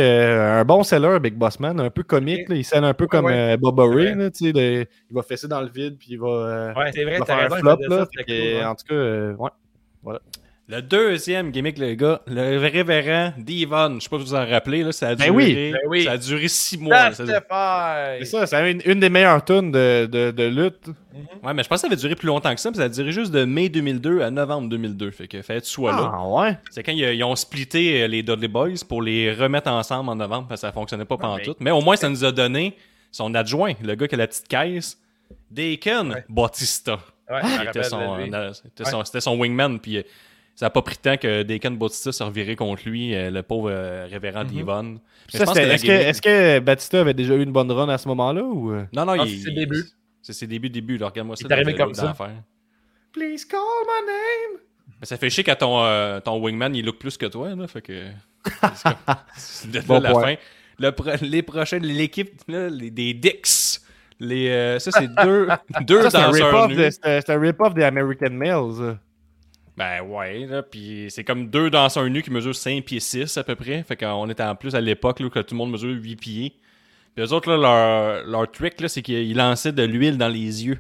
[0.60, 2.50] un bon seller, Big Boss Man, un peu comique.
[2.50, 3.54] là, il scène un peu comme ouais.
[3.54, 7.14] euh, là, de- il va fesser dans le vide, puis il va, Ouais, c'est vrai,
[7.16, 7.56] il va t'as faire raison.
[7.56, 7.78] un il flop.
[7.88, 8.70] Là, ça, Fait c'était que, cool, hein.
[8.70, 9.34] En tout cas, euh,
[10.04, 10.18] ouais.
[10.72, 14.84] Le deuxième gimmick, les gars, le révérend Devon, je sais pas si vous en rappelez,
[14.84, 16.04] là, ça a Ben duré, oui, ben oui.
[16.06, 17.12] ça a duré six mois.
[17.12, 17.26] C'est
[18.26, 20.88] ça, c'est une, une des meilleures tunes de, de, de lutte.
[21.44, 22.90] Ouais, mais je pense que ça avait duré plus longtemps que ça, mais ça a
[22.90, 25.12] duré juste de mai 2002 à novembre 2002.
[25.12, 26.10] Fait que fallait que tu sois là.
[26.14, 26.58] Ah, ouais.
[26.70, 30.16] C'est quand ils, ils ont splitté euh, les Dudley Boys pour les remettre ensemble en
[30.16, 31.56] novembre parce que ça fonctionnait pas pendant mais- tout.
[31.60, 32.78] Mais au moins, ça nous a donné
[33.12, 34.98] son adjoint, le gars qui a la petite caisse,
[35.50, 36.24] Deacon Ouais.
[36.30, 36.98] Bautista.
[37.30, 37.42] Ouais,
[37.84, 39.80] son, euh, c'était son, son wingman.
[39.80, 40.02] Puis euh,
[40.62, 43.42] ça n'a pas pris de temps que Deacon Bautista se revirait contre lui, euh, le
[43.42, 47.98] pauvre euh, révérend la Est-ce que, que Batista avait déjà eu une bonne run à
[47.98, 48.72] ce moment-là ou...
[48.72, 48.86] euh?
[48.94, 49.86] Non, non, il, c'est débuts.
[50.22, 50.98] C'est ses débuts, débuts.
[51.04, 51.46] Regarde-moi ça.
[51.48, 52.14] Il est arrivé comme ça.
[53.12, 54.60] Please call my name.
[55.00, 57.66] Mais ça fait chier quand ton, euh, ton wingman il look plus que toi, là.
[57.68, 58.10] Fait que.
[59.36, 60.22] c'est comme- Bon la point.
[60.22, 60.36] fin.
[60.78, 63.80] Le pro- les prochaines, l'équipe les- des Dicks.
[64.20, 65.48] Les, euh, ça, c'est deux,
[65.88, 69.00] deux Ça, un c'est un rip-off des American Males.
[69.78, 70.64] Ben ouais, là.
[70.64, 73.84] Puis c'est comme deux danseurs nus qui mesurent 5 pieds 6 à peu près.
[73.84, 76.60] Fait qu'on était en plus à l'époque là, que tout le monde mesure 8 pieds.
[77.16, 80.66] Puis eux autres, là, leur, leur trick, là, c'est qu'ils lançaient de l'huile dans les
[80.66, 80.80] yeux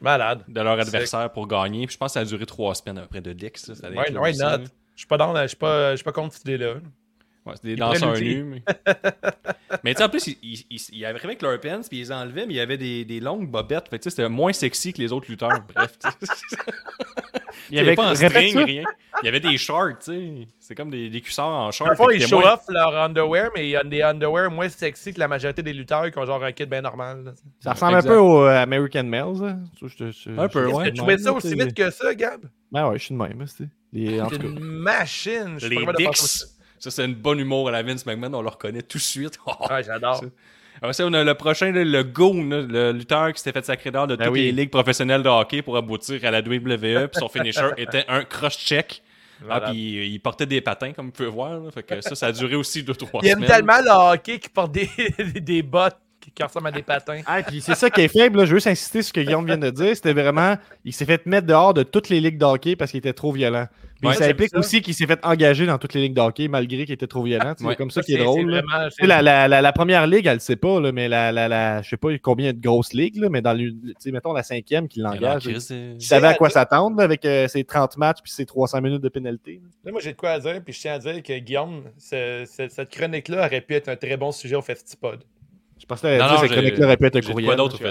[0.00, 0.42] Malade.
[0.48, 1.86] de leur adversaire pour gagner.
[1.86, 3.58] Puis je pense que ça a duré trois semaines après de Dicks.
[3.58, 4.64] Ça, ça allait Ouais, why not?
[4.94, 6.74] Je suis pas dans, je suis pas, je suis pas contre cette idée-là.
[7.48, 8.44] Ouais, c'est des danseurs nus.
[8.44, 8.62] Mais,
[9.84, 12.00] mais tu sais, en plus, ils, ils, ils, ils arrivaient avec leurs pants, puis ils
[12.00, 13.88] les enlevaient, mais il y avait des, des longues bobettes.
[13.88, 15.60] Fait tu sais, c'était moins sexy que les autres lutteurs.
[15.74, 16.56] Bref, tu sais.
[17.70, 18.64] il y avait pas en string, ça.
[18.64, 18.82] rien.
[19.22, 20.48] Il y avait des shorts, tu sais.
[20.60, 21.88] C'est comme des, des cuissards en shorts.
[21.88, 25.12] Parfois, ils show moins- off leur underwear, mais il y a des underwear moins sexy
[25.12, 27.24] que la majorité des lutteurs qui ont genre un kit bien normal.
[27.24, 27.32] là.
[27.60, 28.10] Ça ressemble Exact.
[28.10, 29.42] un peu aux euh, American Males.
[29.42, 29.58] hein.
[29.82, 30.90] Je je- Un peu, ouais.
[30.92, 32.42] Tu trouvais ça aussi vite que ça, Gab?
[32.70, 33.44] Ben ouais, je suis de même.
[33.46, 34.44] c'est- Les, en tout cas.
[34.46, 35.54] une machine.
[35.58, 36.44] Je suis Les Dicks.
[36.78, 38.32] Ça, c'est une bonne humour à la Vince McMahon.
[38.34, 39.38] On le reconnaît tout de suite.
[39.44, 39.74] ça.
[39.74, 40.22] Ouais, j'adore.
[40.80, 44.06] Après ça, on a le prochain, le Goon, le lutteur qui s'était fait sacrer d'or
[44.06, 44.42] de Ben toutes oui.
[44.44, 47.08] les ligues professionnelles de hockey pour aboutir à la WWE.
[47.08, 49.02] Puis son finisher était un cross-check.
[49.50, 51.58] Ah, puis il portait des patins, comme vous pouvez voir.
[51.60, 51.70] là.
[51.72, 53.48] Fait que ça, ça a duré aussi deux, trois Il aime semaines.
[53.48, 54.88] tellement le hockey qu'il porte des,
[55.40, 57.20] des bottes qui, qui ressemblent à des patins.
[57.26, 58.38] Ah, puis c'est ça qui est faible.
[58.38, 58.44] là.
[58.44, 59.94] Je veux juste insister sur ce que Guillaume vient de dire.
[59.96, 60.56] C'était vraiment.
[60.84, 63.32] Il s'est fait mettre dehors de toutes les ligues de hockey parce qu'il était trop
[63.32, 63.66] violent.
[64.00, 64.58] Puis Ouais, ça implique ça.
[64.58, 67.24] aussi qu'il s'est fait engager dans toutes les ligues de hockey malgré qu'il était trop
[67.24, 67.54] violent.
[67.58, 67.74] C'est Ouais.
[67.74, 68.48] comme ça Ça, qui est drôle.
[68.48, 71.48] vraiment- La, la, la, la première ligue, elle le sait pas, là, mais la, la,
[71.48, 74.32] la, je sais pas combien de grosses ligues, là, mais dans le, tu sais, mettons
[74.32, 75.46] la cinquième qui l'engage.
[75.46, 79.02] Il c'est- savait à quoi s'attendre avec euh, ses 30 matchs puis ses 300 minutes
[79.02, 79.60] de pénalité.
[79.84, 82.44] Là, moi, j'ai de quoi à dire, puis je tiens à dire que Guillaume, ce-
[82.46, 85.24] ce- cette chronique-là aurait pu être un très bon sujet au Festipod.
[85.80, 87.46] Je pensais que cette chronique-là aurait pu être un courriel.
[87.46, 87.90] quoi d'autre au là,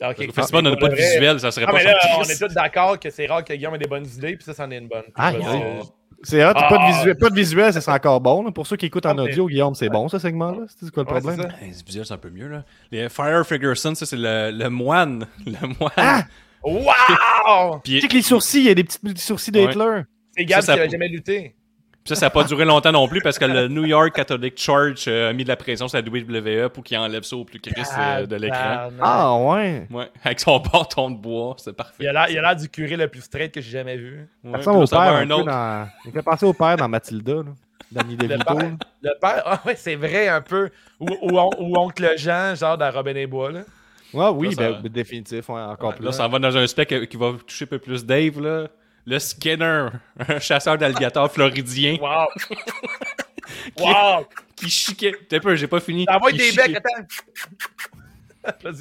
[0.00, 0.08] festival?
[0.08, 0.16] Ah, ok.
[0.16, 1.84] Parce que Au festival, on n'a pas de vrai- visuel, ça serait Ah, pas mais
[1.84, 4.44] là, on est tous d'accord que c'est rare que Guillaume ait des bonnes idées, puis
[4.44, 5.04] ça, c'en est une bonne.
[5.14, 5.32] Ah,
[6.22, 6.86] C'est pas, Ah.
[6.88, 8.42] de visuel, pas de visuel, ça c'est encore bon.
[8.44, 8.50] là.
[8.50, 10.66] Pour ceux qui écoutent en Ah, audio, Guillaume, c'est bon ce segment-là.
[10.68, 11.40] C'est quoi le Ouais, problème?
[11.42, 11.64] c'est ça.
[11.64, 12.64] Hey, ce visuel, c'est un peu mieux, là.
[12.90, 15.26] Les Fire Ferguson, ça, c'est le, le moine.
[15.46, 15.92] Le moine.
[15.96, 16.24] Ah!
[16.62, 17.80] Wow!
[17.82, 20.02] Puis, Check les sourcils, il y a des petits, sourcils d'Hitler.
[20.36, 21.54] C'est Gab Ça, ça- qui avait jamais lutté.
[22.02, 24.58] Puis ça, ça n'a pas duré longtemps non plus parce que le New York Catholic
[24.58, 27.44] Church euh, a mis de la pression sur la WWE pour qu'il enlève ça au
[27.44, 28.88] plus Chris euh, de l'écran.
[29.02, 29.86] Ah ouais.
[29.90, 31.94] Ouais, avec son bâton de bois, c'est parfait.
[32.00, 34.26] Il a l'air- il a l'air du curé le plus straight que j'ai jamais vu.
[34.42, 35.44] Ouais, Ça au père un autre.
[35.44, 35.88] dans...
[36.06, 37.42] Il fait penser au père dans Mathilda, là.
[37.92, 38.56] Danny Le père,
[39.02, 40.70] le père, ah ouais, c'est vrai un peu.
[41.00, 43.50] Ou, ou, on- ou oncle Jean, genre dans Robin des Bois.
[43.50, 43.60] Là.
[44.14, 46.04] Ouais, oui, Là, ça- ben, définitif, ouais, encore plus.
[46.04, 48.68] Là, ça va dans un spec qui va toucher un peu plus Dave, là.
[49.10, 49.88] Le Skinner,
[50.28, 52.28] un chasseur d'alligators floridien Wow!
[53.78, 54.26] wow!
[54.54, 55.14] qui chiquait.
[55.32, 56.06] Un peu, j'ai pas fini.
[56.08, 57.06] Envoie Qui des chiquait- becs, attends!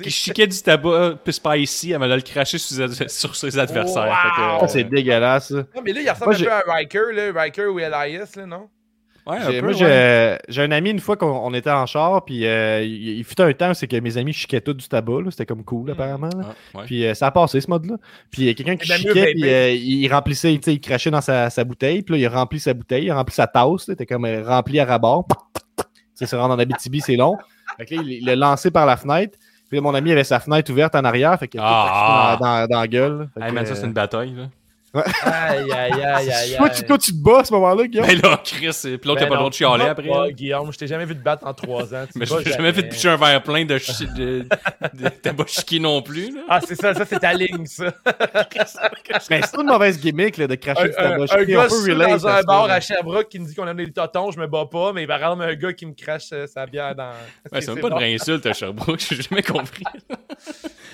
[0.03, 4.53] Qui chiquait du tabac puis spicy avant de le cracher sur ses, sur ses adversaires.
[4.53, 4.59] Wow!
[4.61, 5.49] Ça, c'est dégueulasse.
[5.49, 5.55] ça.
[5.75, 7.41] Non, mais là, il ressemble Moi, un peu à Riker, là.
[7.41, 8.69] Riker ou Elias, là, non?
[9.29, 10.39] Ouais, un J'ai- peu, Moi, ouais.
[10.47, 13.39] j'ai un ami, une fois qu'on on était en char, puis euh, il, il fut
[13.41, 15.21] un temps, c'est que mes amis chiquaient tout du tabac.
[15.21, 15.31] là.
[15.31, 16.29] C'était comme cool, apparemment.
[16.35, 16.43] là.
[16.73, 16.83] Ah, ouais.
[16.85, 17.95] Puis euh, ça a passé, ce mode-là.
[18.31, 20.79] Puis il y a quelqu'un qui C'est bien mieux chiquait, puis euh, il remplissait, il
[20.81, 23.33] crachait dans sa, sa bouteille, puis là, il a rempli sa bouteille, il a rempli
[23.35, 25.27] sa tasse, c'était comme rempli à rabord.
[26.17, 27.37] Tu se rendre en Abitibi, c'est long.
[27.77, 29.37] Fait que là, il l'a lancé par la fenêtre,
[29.69, 32.37] Puis là, mon ami avait sa fenêtre ouverte en arrière, fait qu'il a Ah.
[32.37, 33.29] dans, dans, dans la gueule.
[33.33, 34.49] Fait Hey que, man, ça c'est une bataille là.
[34.93, 38.07] Aïe, aïe, aïe, aïe, Toi, tu, toi, tu te bats à ce moment-là, Guillaume?
[38.07, 40.07] Ben là, Chris, et puis l'autre, t'as pas le droit de chialer après.
[40.07, 40.31] pas.
[40.31, 42.05] Guillaume, je t'ai jamais vu te battre en trois ans.
[42.15, 42.89] Mais te j'ai jamais fait jamais.
[42.89, 43.77] pitcher un verre plein de,
[44.17, 44.45] de,
[44.93, 46.33] de non plus.
[46.33, 46.41] Là.
[46.49, 47.93] Ah, c'est ça, ça c'est ta ligne, ça.
[49.29, 51.35] Mais c'est pas une mauvaise gimmick là, de cracher Un, du un, tabac.
[51.35, 54.39] un gars dans un bar à Sherbrooke qui me dit qu'on a des totons, je
[54.39, 57.11] me bats pas, mais par exemple, un gars qui me crache euh, sa bière dans.
[57.51, 57.93] Ouais, c'est même pas une drôle.
[58.03, 59.83] vraie insulte à Sherbrooke, j'ai jamais compris.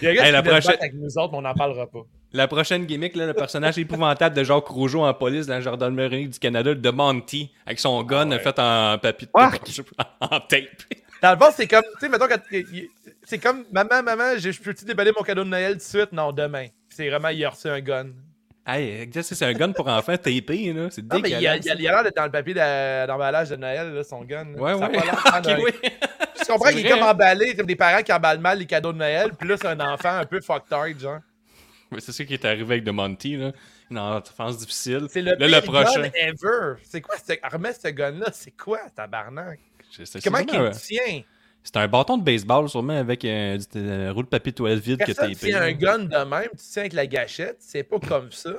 [0.02, 2.02] Il y a un gars qui avec nous autres, mais on n'en parlera pas.
[2.34, 6.28] La prochaine gimmick, là, le personnage épouvantable de Jacques Rougeau en police dans la gendarmerie
[6.28, 9.32] du Canada, de Monty, avec son gun fait en papier de
[10.19, 10.63] en tape.
[11.21, 12.26] Dans le fond, c'est comme, tu sais, mettons,
[13.23, 16.11] c'est comme, maman, maman, je je peux-tu déballer mon cadeau de Noël tout de suite?
[16.11, 16.67] Non, demain.
[16.89, 18.07] C'est vraiment, il a reçu un gun.
[18.67, 20.88] Hey, c'est un gun pour enfants tapé, là.
[20.89, 21.65] C'est Non, mais il a dégueulasse.
[21.65, 24.23] il a- il a l'air d'être dans le papier de- d'emballage de Noël, là, son
[24.23, 24.43] gun.
[24.55, 24.61] là.
[24.61, 24.97] Ouais, Ça ouais.
[24.97, 25.71] pas oui.
[26.38, 27.11] Tu comprends qu'il est comme hein?
[27.11, 29.80] emballé, comme des parents qui emballent mal les cadeaux de Noël, puis là, c'est un
[29.80, 31.19] enfant un peu fucked genre.
[32.00, 33.52] C'est ça qui est arrivé avec de Monty, là.
[33.92, 35.08] Une enfance difficile.
[35.10, 36.02] C'est le Là, pire le prochain.
[36.02, 36.74] gun ever.
[36.84, 37.34] C'est quoi, ce...
[37.52, 39.60] remets ce gun-là, c'est quoi, tabarnak?
[39.92, 41.22] C'est- Comment qu'il tient?
[41.64, 45.00] C'est un bâton de baseball, sûrement, avec un, du- un roule de papier toilette vide
[45.00, 45.66] que Personne tient là.
[45.66, 48.52] un gun de même, tu tiens avec la gâchette, c'est pas comme ça.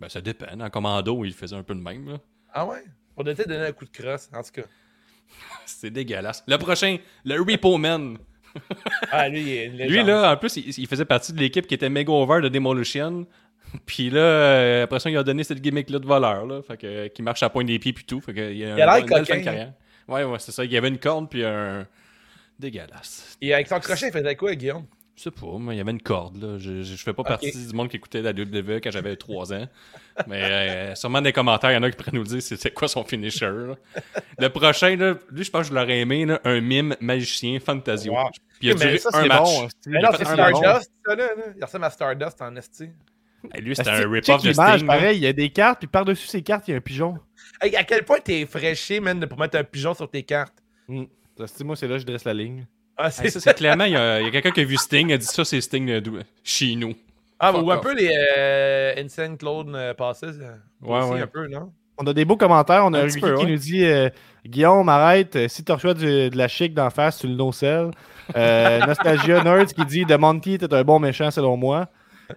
[0.00, 0.46] Ben, ça dépend.
[0.60, 2.18] En commando, il faisait un peu de même, là.
[2.52, 2.82] Ah ouais?
[3.16, 4.62] On devait donner un coup de crosse, en tout cas.
[5.66, 6.42] C'est dégueulasse.
[6.48, 8.18] Le prochain, le Repo Man.
[9.12, 9.68] Ah, lui,
[10.04, 13.26] là, en plus, il, il faisait partie de l'équipe qui était méga over de Demolition.
[13.86, 16.62] Puis là, euh, après ça, il a donné cette gimmick-là de voleur, là.
[16.62, 18.20] Fait que, euh, qui marche à point des pieds puis tout.
[18.20, 19.40] Fait que, il a, l'air coquin.
[19.40, 19.72] carrière.
[20.08, 20.64] Ouais, ouais, c'est ça.
[20.64, 21.86] Il y avait une corde puis un.
[22.58, 23.38] Dégueulasse.
[23.40, 24.84] Et avec son crochet, il faisait quoi, Guillaume?
[25.20, 26.56] Je sais pas, mais il y avait une corde, là.
[26.56, 29.52] Je, je, je fais pas partie du monde qui écoutait la WWE quand j'avais 3
[29.52, 29.66] ans.
[30.26, 32.70] Mais euh, sûrement dans les commentaires, il y en a qui pourraient nous dire c'était
[32.70, 33.50] quoi son finisher.
[33.50, 33.74] là.
[34.38, 38.14] Le prochain, là, lui, je pense que je l'aurais aimé, là, un mime magicien Fantasio.
[38.14, 38.30] Wow.
[38.58, 39.40] Puis il a Mais duré ça, un C'est match.
[39.42, 39.68] bon.
[39.88, 40.56] Mais non, c'est un bon.
[40.56, 41.24] Stardust, ça, là.
[41.26, 41.42] là.
[41.58, 42.88] Il ressemble à Stardust en esti.
[43.54, 44.86] Et lui, c'était un rip-off de Sting.
[44.86, 47.18] pareil, il y a des cartes, puis par-dessus ces cartes, il y a un pigeon.
[47.60, 50.54] Hey, à quel point t'es fraîché, man, de- pour mettre un pigeon sur tes cartes?
[51.46, 52.66] C'est- Moi, c'est là que je dresse la ligne.
[53.02, 55.14] Ah, Hey, c'est ça, c'est clairement, il y a, quelqu'un qui a vu Sting, il
[55.14, 56.02] a dit ça, c'est Sting
[56.44, 56.94] chez nous.
[57.38, 60.22] Ah, Fuck ou un peu les euh, Insane Clone euh, Passes.
[60.24, 61.22] euh, Ouais, aussi, ouais.
[61.22, 61.72] un peu, non?
[61.96, 62.84] On a des beaux commentaires.
[62.84, 63.50] On a Un Ricky petit peu, qui ouais.
[63.50, 64.08] nous dit euh,
[64.46, 65.36] Guillaume, arrête.
[65.36, 67.90] euh, Si tu reçois du- de la chic d'en face, tu le nocelles.
[68.36, 71.88] Euh, Nostalgia Nerds qui dit The Monkey était un bon méchant selon moi.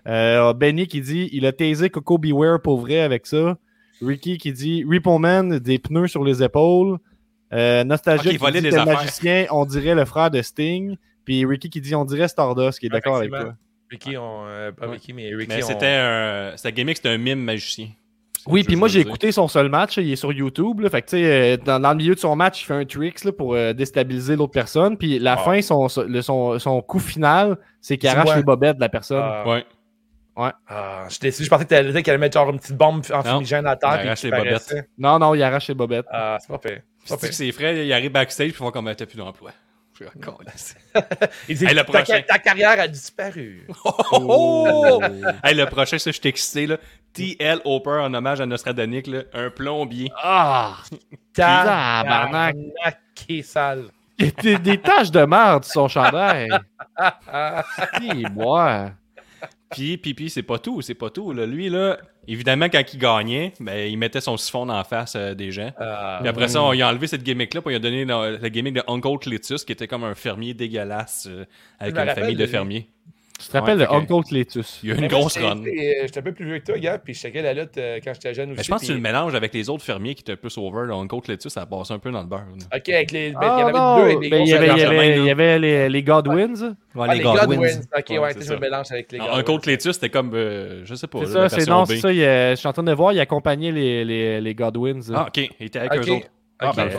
[0.07, 3.57] Euh, Benny qui dit Il a taisé Coco Beware pour vrai avec ça.
[4.01, 6.97] Ricky qui dit Repo Man, des pneus sur les épaules.
[7.53, 10.95] Euh, Nostalgia Ok, qui dit des magicien, on dirait le frère de Sting.
[11.25, 13.53] Puis Ricky qui dit on dirait Stardust, qui est d'accord avec toi.
[13.89, 14.93] Ricky, on, euh, pas Ouais.
[14.93, 16.53] Ricky, mais Ricky, Mais on- c'était un.
[16.57, 17.89] Sa gimmick, c'était un mime magicien.
[18.47, 20.81] Oui, puis moi j'ai écouté son seul match, il est sur YouTube.
[20.81, 22.73] Là, fait que tu sais, euh, dans, dans le milieu de son match, il fait
[22.73, 24.97] un tricks là, pour euh, déstabiliser l'autre personne.
[24.97, 25.37] Puis la Ah.
[25.37, 28.89] fin, son, son, le- son, son coup final, c'est qu'il arrache les bobettes de la
[28.89, 29.21] personne.
[29.23, 30.51] Ah, Ouais.
[30.67, 33.65] ah, je pensais que t'allais dire qu'elle allait mettre genre une petite bombe en fumigène
[33.67, 33.91] à terre.
[33.93, 34.51] Il puis arrache qu'il les bobettes.
[34.67, 34.89] paraissait.
[34.97, 36.05] Non, non, il arrache les bobettes.
[36.11, 36.83] Ah, c'est pas fait.
[37.05, 39.51] Puis tu que c'est frais, il arrive backstage puis ils font comme t'as plus d'emploi.
[39.93, 40.41] Je suis encore
[41.49, 42.21] Il dit Hey, le ta, prochain.
[42.27, 43.67] ta carrière a disparu.
[44.11, 44.99] Oh!
[45.43, 46.77] hey, le prochain, ça, je suis excité, là.
[47.13, 47.59] T.L.
[47.63, 49.23] Hopper en hommage à Nostradanic, là.
[49.33, 50.09] Un plombier.
[50.21, 50.77] Ah!
[51.33, 52.55] Tabarnak.
[52.55, 53.85] Tabarnak, qui sale.
[54.17, 56.49] Il y a des, des taches de merde sur son chandail.
[58.01, 58.91] Et moi.
[59.69, 61.33] Puis, puis, puis, c'est pas tout, c'est pas tout.
[61.33, 61.45] Là.
[61.45, 61.97] Lui, là,
[62.27, 65.71] évidemment, quand il gagnait, ben, il mettait son siphon en face euh, des gens.
[65.77, 68.37] Ah, Puis après ça, on, il a enlevé cette gimmick-là, puis il a donné le,
[68.37, 71.45] le gimmick de Uncle Cletus, qui était comme un fermier dégueulasse euh,
[71.79, 72.51] avec une rappelle famille de lui.
[72.51, 72.89] fermiers.
[73.45, 74.79] Tu te rappelles Ouais, que- Uncle Cletus?
[74.83, 75.61] Il y a une moi, grosse run.
[75.61, 75.63] euh,
[76.03, 78.13] J'étais un peu plus vieux que toi, gars, puis je checkais la lutte euh, quand
[78.13, 78.57] j'étais jeune aussi.
[78.57, 80.57] Mais je pense que tu puis- le mélanges avec les autres fermiers qui étaient plus
[80.57, 80.87] over.
[80.87, 80.95] Là.
[80.95, 82.45] Uncle Cletus, ça passe un peu dans le beurre.
[82.71, 82.77] là.
[82.77, 83.31] Ok, avec les.
[83.31, 85.59] ben, Ah, il y en avait non, deux ben, il y avait, il y avait,
[85.59, 86.75] les, les Godwins.
[86.95, 87.57] Ouais, Ah, les Godwins.
[87.97, 89.37] Ok, ouais, Ouais, je me mélange avec les Godwins.
[89.39, 92.13] Uncle Cletus, c'était comme, euh, je sais pas, C'est là, ça, c'est non, c'est ça.
[92.13, 95.01] je suis en train de voir, il accompagnait les, les, les Godwins.
[95.13, 96.27] Ah, ok, il était avec eux autres.
[96.59, 96.91] Ah, Ok, ben, le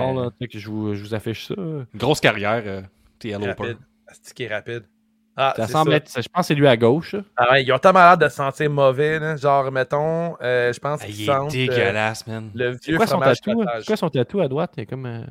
[0.59, 1.55] je vous, affiche ça.
[1.95, 2.83] Grosse carrière, euh,
[3.19, 3.37] T.L.
[3.37, 3.49] Hopper.
[3.49, 3.77] rapide.
[4.23, 4.83] C'est qui est rapide.
[5.37, 5.97] Ah, Ça c'est semble ça.
[5.97, 7.17] être, je pense que c'est lui à gauche.
[7.37, 9.37] Ah ouais, ils ont tellement l'air de se sentir mauvais, là.
[9.37, 12.51] Genre, mettons, euh, je pense Ah, qu'ils il est sentent euh, dégueulasse, man.
[12.55, 13.65] le vieux quoi son tatou?
[13.87, 14.73] quoi son tatou à droite?
[14.77, 15.07] Il est comme.
[15.07, 15.23] euh,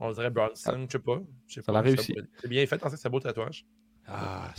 [0.00, 1.18] On dirait Bronson, je sais pas.
[1.46, 2.14] Je sais Ça l'a pas, réussi.
[2.42, 3.64] c'est- bien fait, en fait, c'est un beau tatouage.
[4.08, 4.50] Ah,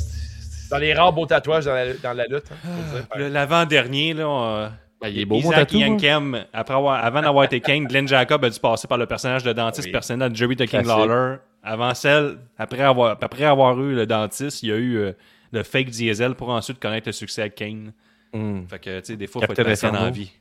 [0.72, 2.52] Dans les rares beaux tatouages dans la, dans la lutte.
[2.52, 3.04] hein.
[3.16, 4.70] Le- L'avant-dernier, là, on-
[5.00, 5.78] Ben, il est beau, mon Isaac tatou.
[5.78, 5.88] hein.
[5.88, 9.44] Yankem, après avoir, avant d'avoir été Kane, Glenn Jacob a dû passer par le personnage
[9.44, 9.92] de dentiste Oui.
[9.92, 10.86] personnel de Jerry the King.
[10.88, 11.38] Lawler.
[11.70, 15.12] Avant celle, après avoir, après avoir eu le dentiste, il y a eu euh,
[15.52, 17.92] le fake diesel pour ensuite connaître le succès à Kane.
[18.34, 18.66] Hmm.
[18.68, 20.12] Fait que, tu sais, des fois, il faut être patient Inferno.
[20.12, 20.32] vie.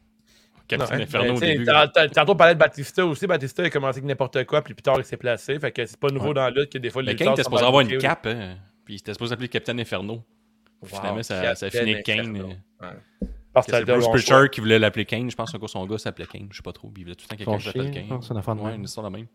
[0.68, 1.64] Captain hein, Inferno mais au début.
[2.14, 3.26] Tantôt, on parlait de Batista aussi.
[3.26, 5.58] Batista a commencé avec n'importe quoi, puis plus tard, il s'est placé.
[5.58, 6.34] Fait que c'est pas nouveau Ouais.
[6.34, 8.56] dans la lutte que des fois, les Mais Kane était supposé avoir une cape, hein.
[8.84, 10.22] Puis c'était supposé s'appeler Captain Inferno.
[10.82, 12.36] Wow, Finalement, ça, ça a Captain fini avec Kane.
[12.36, 12.44] Euh,
[12.82, 13.28] Ouais.
[13.56, 15.30] Parce que C'est Bruce Pritchard qui voulait l'appeler Kane.
[15.30, 16.48] Je pense que son gars s'appelait Kane.
[16.50, 16.92] Je sais pas trop.
[16.96, 18.22] Il voulait tout le temps quelqu'un qui s'appelle chien, Kane.
[18.22, 18.76] c'est une affaire de Ouais, même.
[18.80, 19.26] une histoire de même.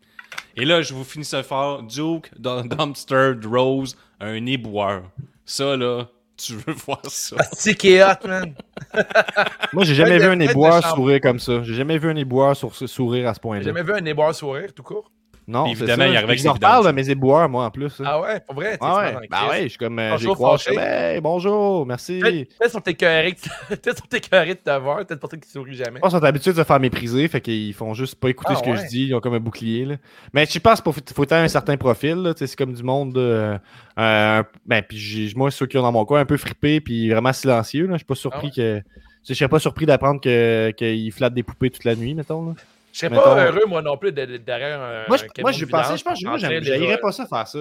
[0.56, 1.82] Et là, je vous finis ça fort.
[1.82, 5.02] Duke, Dumpster, Rose, un éboueur.
[5.44, 6.06] Ça, là,
[6.36, 7.36] tu veux voir ça?
[7.40, 8.54] Ah, C'est qui est hot, man?
[9.72, 11.62] Moi, j'ai jamais vu un éboueur sourire comme ça.
[11.64, 13.62] J'ai jamais vu un éboueur sourire à ce J'ai point-là.
[13.64, 15.10] jamais vu un éboueur sourire, tout court.
[15.52, 16.08] Non, Puis évidemment, ça.
[16.08, 18.00] il arrive avec Je ses leur parle de mes éboueurs, moi, en plus.
[18.00, 18.04] hein.
[18.06, 18.78] Ah ouais, pour vrai?
[18.80, 20.76] Ah ouais, bah ouais, je suis comme, euh, j'ai Bonjour, croisé, fâché.
[20.76, 22.18] comme, hey, bonjour, merci.
[22.20, 23.32] Peut-être peut-être sont écœurés
[24.54, 26.00] de- te voir, peut-être pour ça qu'ils sourient jamais.
[26.00, 28.62] Qu'ils sont habitués de se faire mépriser, fait qu'ils font juste pas écouter Ah, ce
[28.62, 28.76] que ouais.
[28.78, 29.84] je dis, ils ont comme un bouclier.
[29.84, 29.96] Là.
[30.32, 32.72] Mais je pense qu'il faut, faut avoir un certain profil, là, tu sais, c'est comme
[32.72, 33.58] du monde, euh,
[33.98, 37.32] euh, ben, puis moi, ceux qui ont dans mon coin, un peu frippé, puis vraiment
[37.32, 38.78] silencieux, là, je suis pas surpris Ah que...
[38.78, 38.84] tu
[39.24, 42.46] sais, Je serais pas surpris d'apprendre que- qu'ils flattent des poupées toute la nuit, mettons.
[42.48, 42.54] Là.
[42.92, 45.04] Je serais Mettons- pas heureux, moi non plus, de- derrière un.
[45.08, 47.10] Moi, je, un moi, je pensais, je pense, moi, en train j'aime- de- j'haïrais pas
[47.12, 47.58] ça faire ça.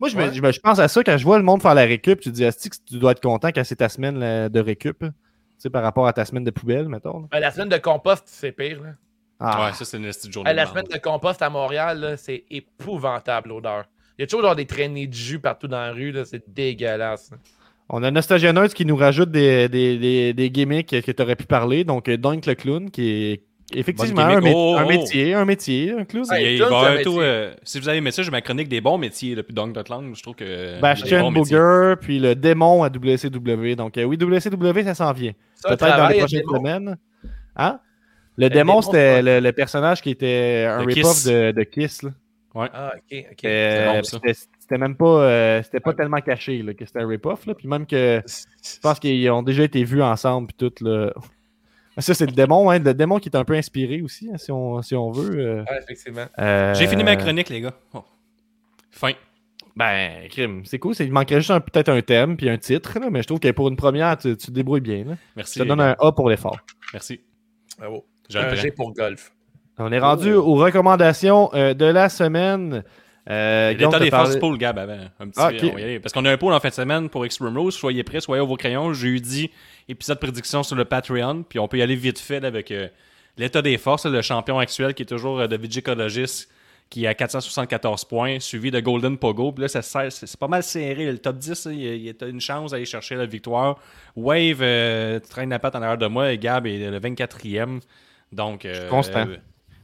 [0.00, 0.32] Moi, je, me, Ouais.
[0.32, 2.20] je, me- je pense à ça quand je vois le monde faire la récup.
[2.20, 4.60] Tu te dis, Asti, que tu dois être content quand c'est ta semaine là, de
[4.60, 4.98] récup.
[5.00, 5.06] Tu
[5.58, 7.28] sais, par rapport à ta semaine de poubelle, mettons.
[7.34, 8.82] Euh, La semaine de compost, c'est pire.
[8.82, 8.90] Là.
[9.38, 10.48] Ah, Ouais, ça, c'est une petite journée.
[10.50, 13.84] Euh, La semaine de compost à Montréal, c'est épouvantable l'odeur.
[14.18, 17.30] Il y a toujours genre, des traînées de jus partout dans la rue, c'est dégueulasse.
[17.90, 21.44] On a Nostalgianeuse qui nous rajoute des, des, des, des gimmicks que tu aurais pu
[21.46, 21.84] parler.
[21.84, 23.42] Donc, euh, Dunk le clown, qui est
[23.72, 24.44] effectivement un, gimmick.
[24.48, 24.88] mé- Oh, un oh.
[24.88, 26.24] métier, un métier, un clown.
[26.30, 26.58] Ouais.
[26.98, 27.06] Métier.
[27.20, 29.72] euh, si vous avez aimé ça, j'ai ma chronique des bons métiers, là, puis Dunk
[29.72, 30.74] Dotland, je trouve que.
[30.74, 31.56] des Bastion métiers.
[31.56, 33.74] Booger, puis le démon à WCW.
[33.76, 35.32] Donc, euh, oui, WCW, ça s'en vient.
[35.64, 36.96] Peut-être dans les le prochaines semaines.
[37.56, 37.80] Hein?
[38.36, 42.02] Le, Le démon, c'était le, le personnage qui était un rip-off de, de Kiss.
[42.02, 42.10] là.
[42.54, 43.44] Ah, ok, ok.
[43.44, 47.46] Euh, c'était même pas, euh, c'était pas tellement caché là, que c'était un rip-off.
[47.56, 50.48] Puis même que je pense qu'ils ont déjà été vus ensemble.
[50.48, 50.84] Puis tout.
[50.84, 51.12] Là.
[52.00, 52.70] Ça, c'est le démon.
[52.70, 55.38] Hein, le démon qui est un peu inspiré aussi, hein, si, on, si on veut.
[55.38, 55.64] euh.
[55.82, 56.26] Effectivement.
[56.38, 57.74] Euh, J'ai fini ma chronique, les gars.
[57.94, 58.04] Oh.
[58.90, 59.12] Fin.
[59.76, 60.62] Ben, crime.
[60.64, 60.94] C'est cool.
[60.94, 62.98] c'est- Il manquerait juste peut-être un thème puis un titre.
[62.98, 65.04] là, mais je trouve que pour une première, tu, tu te débrouilles bien.
[65.04, 65.14] Là.
[65.36, 65.58] Merci.
[65.58, 66.58] Ça les donne un A pour l'effort.
[66.92, 67.20] Merci.
[67.78, 68.04] Bravo.
[68.28, 68.54] Je le Un.
[68.54, 69.32] G pour golf.
[69.78, 72.84] On est rendu aux recommandations euh, de la semaine.
[73.28, 74.98] Euh, Guillaume L'état t'a des forces parlé- pool, Gab, avant.
[75.20, 76.00] Un petit, Ah, on y aller.
[76.00, 77.72] Parce qu'on a un pool en fin de semaine pour Extreme Rules.
[77.72, 78.92] Soyez prêts, soyez au vos crayons.
[78.94, 79.50] Jeudi,
[79.88, 81.42] épisode prédiction sur le Patreon.
[81.48, 82.88] Puis on peut y aller vite fait là, avec euh,
[83.36, 86.48] l'état des forces, le champion actuel qui est toujours euh, de Vigicologist
[86.88, 89.52] qui est à 474 points, suivi de Golden Pogo.
[89.52, 91.06] Puis là, c'est pas mal serré.
[91.12, 93.26] Le top 10, là, il y a- il y a une chance d'aller chercher la
[93.26, 93.78] victoire.
[94.16, 97.78] Wave euh, traîne la patte en arrière de moi et Gab est le 24e.
[98.32, 99.26] Donc, euh, constant.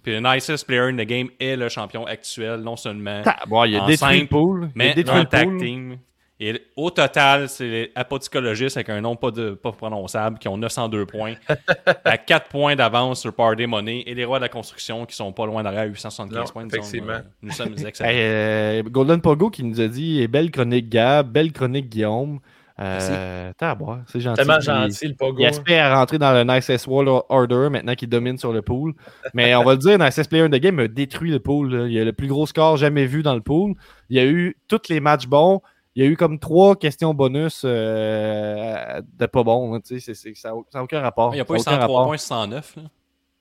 [0.07, 3.65] Puis le nicest player in the game est le champion actuel, non seulement Ah, bon,
[3.65, 4.61] il a En détruit le simple, pool.
[4.63, 5.59] Il a mais détruit en le tag pool.
[5.59, 5.97] team.
[6.39, 10.57] Et au total, c'est les apoticologistes avec un nom pas, de, pas prononçable qui ont
[10.59, 11.35] 902 points.
[12.05, 14.05] à 4 points d'avance sur Party Money.
[14.07, 16.65] Et les rois de la construction qui sont pas loin derrière à 875 Non, points.
[16.65, 17.13] Nous sommes, effectivement.
[17.15, 18.11] euh, Nous sommes excellents.
[18.11, 22.39] Hey, euh, Golden Pogo qui nous a dit belle chronique Gab, belle chronique Guillaume.
[22.79, 24.37] Euh, T'as à boire, c'est gentil.
[24.37, 25.39] Tellement Il- gentil, le pogo.
[25.41, 28.93] Il aspire à rentrer dans le Nicest World Order maintenant qu'il domine sur le pool.
[29.33, 31.75] Mais on va le dire, Nicest Player in the Game a détruit le pool.
[31.75, 31.87] là.
[31.87, 33.75] Il y a le plus gros score jamais vu dans le pool.
[34.11, 35.63] Il y a eu tous les matchs bons.
[35.95, 39.43] Il y a eu comme trois questions bonus euh, de pas
[39.85, 41.33] sais, c'est- c'est- ça n'a aucun rapport.
[41.33, 42.07] Il n'y a pas eu aucun 103 rapport.
[42.09, 42.77] points, 109.
[42.77, 42.83] là.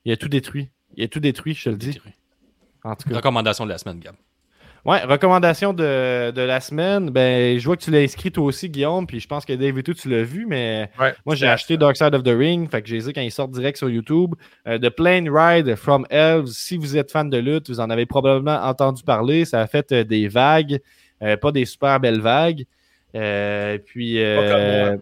[0.06, 0.70] Il a tout détruit.
[0.96, 2.00] Il a tout détruit, je te le dis.
[2.86, 3.16] En tout cas.
[3.18, 4.16] Recommandation de la semaine, Gab.
[4.86, 7.10] Ouais, recommandation de, de la semaine.
[7.10, 9.80] Ben, je vois que tu l'as inscrit toi aussi, Guillaume, puis je pense que Dave
[9.80, 12.70] et tout, tu l'as vu, mais Ouais, moi j'ai acheté Dark Side of the Ring,
[12.70, 14.36] fait que j'ai dit quand il sort direct sur YouTube.
[14.68, 16.50] Euh, The Plane Ride from Elves.
[16.50, 19.44] Si vous êtes fan de lutte, vous en avez probablement entendu parler.
[19.46, 20.80] Ça a fait euh, des vagues,
[21.24, 22.66] euh, pas des super belles vagues.
[23.16, 24.98] Euh, puis euh,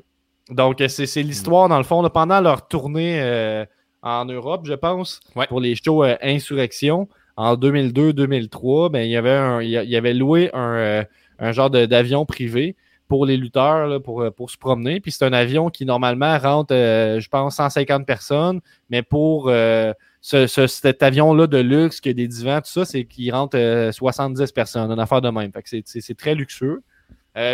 [0.50, 3.66] donc c'est l'histoire dans le fond là, pendant leur tournée
[4.02, 5.48] en Europe, je pense, Ouais.
[5.48, 10.76] pour les shows Insurrection en 2002-2003, ben, il y avait il y avait loué un,
[10.76, 11.04] euh,
[11.40, 12.76] un genre d'avion privé
[13.08, 15.00] pour les lutteurs là, pour, euh, pour se promener.
[15.00, 19.94] Puis c'est un avion qui normalement rentre, euh, je pense, 150 personnes, mais pour euh,
[20.22, 23.58] ce, ce- cet avion-là de luxe, qui a des divans, tout ça, c'est qu'il rentre
[23.58, 25.52] euh, 70 personnes, une affaire de même.
[25.66, 26.82] C'est- très luxueux.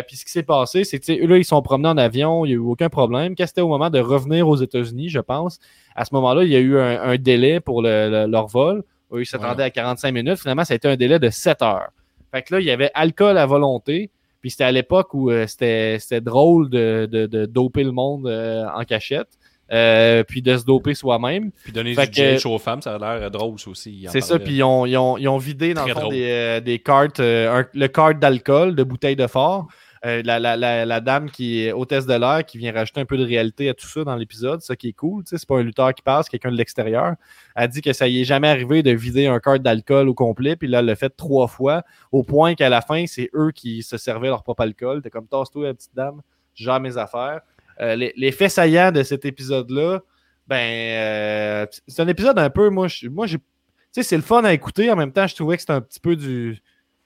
[0.06, 2.54] Puis ce qui s'est passé, c'est que là, ils sont promenés en avion, il n'y
[2.54, 3.34] a eu aucun problème.
[3.34, 5.58] Quand c'était au moment de revenir aux États-Unis, je pense,
[5.96, 8.82] à ce moment-là, il y a eu un, un délai pour le- le- leur vol.
[9.12, 10.38] Eux, ils s'attendaient à 45 minutes.
[10.38, 11.88] Finalement, ça a été un délai de 7 heures.
[12.32, 14.10] Fait que là, il y avait alcool à volonté.
[14.40, 18.64] Puis c'était à l'époque où euh, c'était drôle de, de- de doper le monde euh,
[18.74, 19.28] en cachette.
[19.72, 21.52] euh, puis de se doper soi-même.
[21.62, 24.04] Puis donner Fait du que- gel aux femmes, ça a l'air drôle aussi.
[24.08, 26.78] C'est ça, puis ils ont, ils ont- ils ont vidé dans le fond des, des
[26.80, 29.68] cartes, un- le cart d'alcool, de bouteilles de fort.
[30.06, 33.68] Euh, la, dame qui est hôtesse de l'air qui vient rajouter un peu de réalité
[33.68, 35.24] à tout ça dans l'épisode, ça qui est cool.
[35.26, 37.16] C'est pas un lutteur qui passe, quelqu'un de l'extérieur.
[37.54, 40.56] Elle dit que ça y est jamais arrivé de vider un cart d'alcool au complet,
[40.56, 41.82] puis là, elle l'a fait trois fois,
[42.12, 45.02] au point qu'à la fin, c'est eux qui se servaient leur propre alcool.
[45.02, 46.22] T'es comme, tasse-toi, la petite dame,
[46.54, 47.42] gère mes affaires.
[47.82, 50.00] Euh, les, les faits de cet épisode-là,
[50.46, 53.38] ben, euh, c'est un épisode un peu, moi, moi j'ai.
[53.38, 53.44] Tu
[53.92, 54.90] sais, c'est le fun à écouter.
[54.90, 56.60] En même temps, je trouvais que c'était un petit peu du.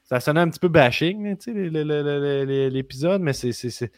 [0.04, 1.34] Ça sonnait un petit peu bashing,
[2.26, 3.90] l'épisode, mais c'est.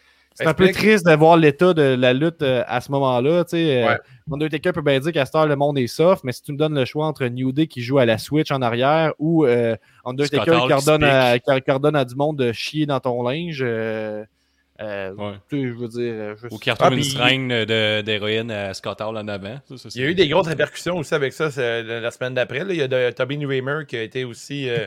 [0.44, 3.44] un peu triste de voir l'état de la lutte euh, à ce moment-là.
[3.52, 3.98] euh, Ouais.
[4.30, 6.59] Undertaker peut bien dire qu'à cette heure, le monde est soft, mais si tu me
[6.59, 9.76] donnes le choix entre New Day qui joue à la Switch en arrière ou euh,
[10.04, 13.61] Undertaker Hall qui ordonne, à, qui- ordonne à du monde de chier dans ton linge,
[13.62, 14.24] euh,
[14.82, 15.32] euh, Ouais.
[15.48, 16.12] tu sais, je veux dire.
[16.14, 19.59] euh, je- Ou qui retrouve Ah, une puis- seringue d'héroïne à Scott Hall en avant.
[19.70, 21.46] Ça, ça, Il y a eu des grosses répercussions aussi avec ça
[21.82, 22.64] la semaine d'après.
[22.68, 24.86] Il y a de, Tobin Raymer qui a été aussi euh,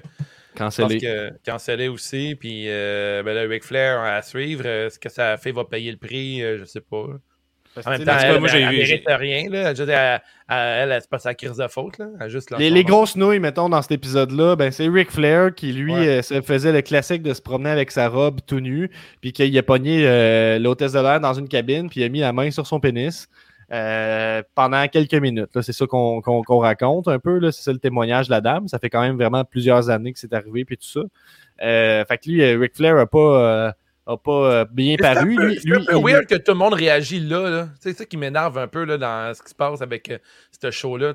[0.56, 1.00] Cancellé.
[1.00, 2.36] que, cancellé aussi.
[2.40, 4.64] Puis euh, ben là, Ric Flair à suivre.
[4.66, 7.06] Euh, Ce que ça a fait va payer le prix, euh, je sais pas.
[7.76, 9.48] Parce En même temps, elle, moi, j'ai vu- mérite rien.
[9.48, 9.74] Là.
[9.76, 10.20] Je veux dire, elle,
[10.50, 12.00] elle, elle, c'est pas sa crise de faute.
[12.00, 12.28] Là.
[12.28, 16.08] Juste Les, grosses nouilles, mettons, dans cet épisode-là, ben, c'est Ric Flair qui, lui, Ouais.
[16.08, 18.90] euh, se faisait le classique de se promener avec sa robe tout nu,
[19.22, 22.22] puis qu'il a pogné euh, l'hôtesse de l'air dans une cabine, puis il a mis
[22.22, 23.28] la main sur son pénis
[23.72, 25.62] euh, pendant quelques minutes.
[25.62, 26.22] C'est ça qu'on
[26.60, 27.52] raconte un peu.
[27.52, 28.68] C'est ça le témoignage de la dame.
[28.68, 31.02] Ça fait quand même vraiment plusieurs années que c'est arrivé, puis tout ça.
[31.62, 33.74] Euh, fait que lui, euh, Ric Flair a pas,
[34.18, 35.36] pas euh, bien Mais c'est un paru.
[35.36, 37.50] peu- Lui, C'est un lui, il- weird que tout le monde réagit là.
[37.50, 37.68] là.
[37.80, 40.18] C'est ça qui m'énerve un peu là, dans ce qui se passe avec euh,
[40.62, 41.14] ce show-là.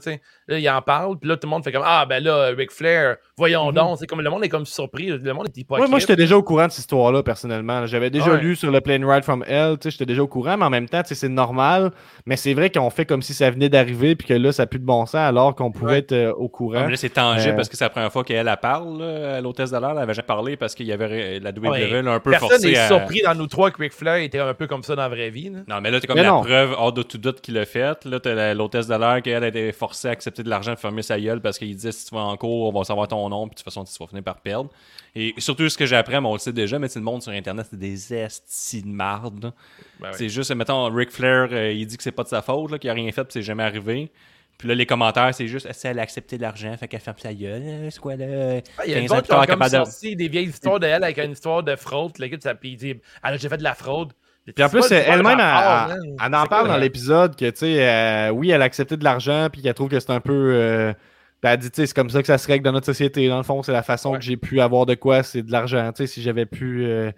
[0.49, 2.71] Là, il en parle, puis là, tout le monde fait comme Ah, ben là, Ric
[2.71, 3.75] Flair, voyons Mhm.
[3.75, 3.99] donc.
[3.99, 5.07] C'est comme le monde est comme surpris.
[5.09, 5.85] Le monde est hypocrite.
[5.85, 7.87] Ouais, moi, j'étais déjà au courant de cette histoire-là, personnellement.
[7.87, 8.41] J'avais déjà Ouais.
[8.41, 11.03] lu sur le Plane Ride from Hell, j'étais déjà au courant, mais en même temps,
[11.05, 11.91] c'est normal.
[12.27, 14.67] Mais c'est vrai qu'on fait comme si ça venait d'arriver, puis que là, ça n'a
[14.67, 15.99] plus de bon sens, alors qu'on pouvait Ouais.
[15.99, 16.85] être euh, au Ah, courant.
[16.85, 19.71] mais là, c'est tangible Euh, parce que c'est la première fois qu'elle elle parle, l'hôtesse
[19.71, 19.91] de l'air.
[19.91, 22.89] Elle avait jamais parlé parce qu'il y avait la WWE un peu Personne à.
[22.89, 25.31] surpris dans nous trois que Ric Flair était un peu comme ça dans la vraie
[25.31, 25.51] vie.
[25.51, 25.61] là.
[25.69, 26.43] Non, mais là, t'as comme Mais la non.
[26.43, 28.05] preuve hors de tout doute qu'il l'a fait.
[28.05, 31.03] Là, t'as l'hôtesse de l'air qu'elle a été forcée à accepter de l'argent de fermer
[31.03, 33.47] sa gueule parce qu'il disait si tu vas en cours, on va savoir ton nom,
[33.49, 34.71] puis de toute façon, tu vas finir par perdre.
[35.17, 37.33] Et surtout, ce que j'apprends, mais on le sait déjà, mais c'est le monde sur
[37.33, 39.53] Internet, c'est des estis de marde.
[40.01, 40.15] Ben oui.
[40.15, 42.91] C'est juste, mettons, Ric Flair, euh, il dit que c'est pas de sa faute, qu'il
[42.91, 44.11] a rien fait, puis c'est jamais arrivé.
[44.59, 47.35] Puis là, les commentaires, c'est juste, elle a accepté de l'argent, fait qu'elle ferme sa
[47.35, 47.63] gueule.
[47.65, 48.61] euh, C'est quoi, là?
[48.79, 50.49] Ah, Il y a 15 des ans autres plus qui ont comme sorti des vieilles
[50.49, 52.13] histoires d'elle avec une histoire de fraude.
[52.41, 54.13] Ça, puis il dit Ah, j'ai fait de la fraude.
[54.55, 55.97] Puis en plus, elle-même, elle, elle- hein.
[56.27, 59.49] elle en parle dans l'épisode que, tu sais, euh, oui, elle a accepté de l'argent,
[59.51, 60.53] puis qu'elle trouve que c'est un peu.
[60.55, 60.93] euh,
[61.43, 63.27] ben, elle dit, tu sais, c'est comme ça que ça se règle dans notre société.
[63.29, 64.19] Dans le fond, c'est la façon Ouais.
[64.19, 65.91] que j'ai pu avoir de quoi, c'est de l'argent.
[65.93, 66.85] Tu sais, si j'avais pu.
[66.85, 67.11] euh,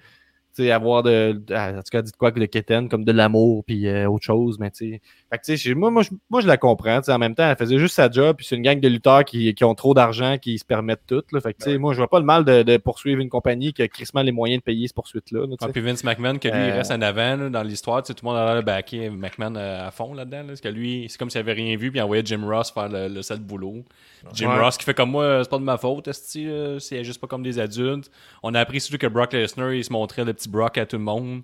[0.55, 3.12] tu sais, avoir de, en tout cas, dit de quoi que de quétaine, comme de
[3.12, 5.01] l'amour, puis euh, autre chose, mais tu sais.
[5.45, 7.95] Fait que, moi, moi, je, moi, je la comprends, en même temps, elle faisait juste
[7.97, 10.64] sa job, puis c'est une gang de lutteurs qui, qui ont trop d'argent, qui se
[10.64, 11.41] permettent tout, là.
[11.41, 13.89] Fait que, moi, je vois pas le mal de, de poursuivre une compagnie qui a
[13.89, 15.57] crissement les moyens de payer cette poursuite-là, là.
[15.61, 18.03] Ah, puis Vince McMahon, que lui, il Euh, reste en avant là, dans l'histoire.
[18.03, 20.39] Tout le monde a l'air de backer McMahon euh, à fond là-dedans.
[20.39, 22.70] Là, parce que lui, c'est comme s'il avait rien vu, puis il envoyait Jim Ross
[22.70, 23.84] faire le, le sale boulot.
[24.32, 24.61] Jim Ouais.
[24.61, 27.43] Ross qui fait comme moi, euh, c'est pas de ma faute, c'est juste pas comme
[27.43, 28.11] des adultes.
[28.43, 30.97] On a appris surtout que Brock Lesnar, il se montrait le petit Brock à tout
[30.97, 31.43] le monde.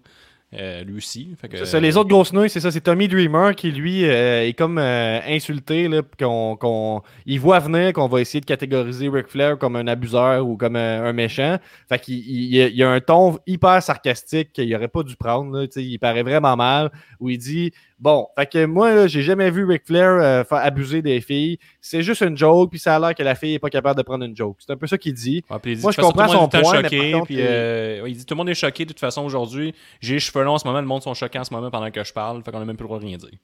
[0.54, 1.34] Euh, lui aussi.
[1.40, 2.70] Fait que, ça, les autres grosses nouilles, c'est ça.
[2.70, 5.88] C'est Tommy Dreamer qui, lui, euh, est comme euh, insulté.
[5.88, 9.86] Là, qu'on, qu'on- il voit venir qu'on va essayer de catégoriser Ric Flair comme un
[9.86, 11.56] abuseur ou comme un, un méchant.
[11.88, 15.56] Fait qu'il il, il a un ton hyper sarcastique qu'il aurait pas dû prendre.
[15.58, 16.90] Là, il paraît vraiment mal.
[17.18, 17.72] Où il dit
[18.02, 21.60] Bon, fait que moi, j'ai jamais vu Ric Flair euh, faire abuser des filles.
[21.80, 24.02] C'est juste une joke, puis ça a l'air que la fille est pas capable de
[24.02, 24.56] prendre une joke.
[24.58, 25.44] C'est un peu ça qu'il dit.
[25.48, 28.02] Ouais, puis il dit, Moi, je comprends son point, mais choqué, par contre, puis, euh,
[28.02, 29.72] ouais, il dit tout le monde est choqué de toute façon aujourd'hui.
[30.00, 31.92] J'ai les cheveux longs en ce moment, le monde sont choqués en ce moment pendant
[31.92, 33.38] que je parle, fait qu'on a même plus le droit de rien dire.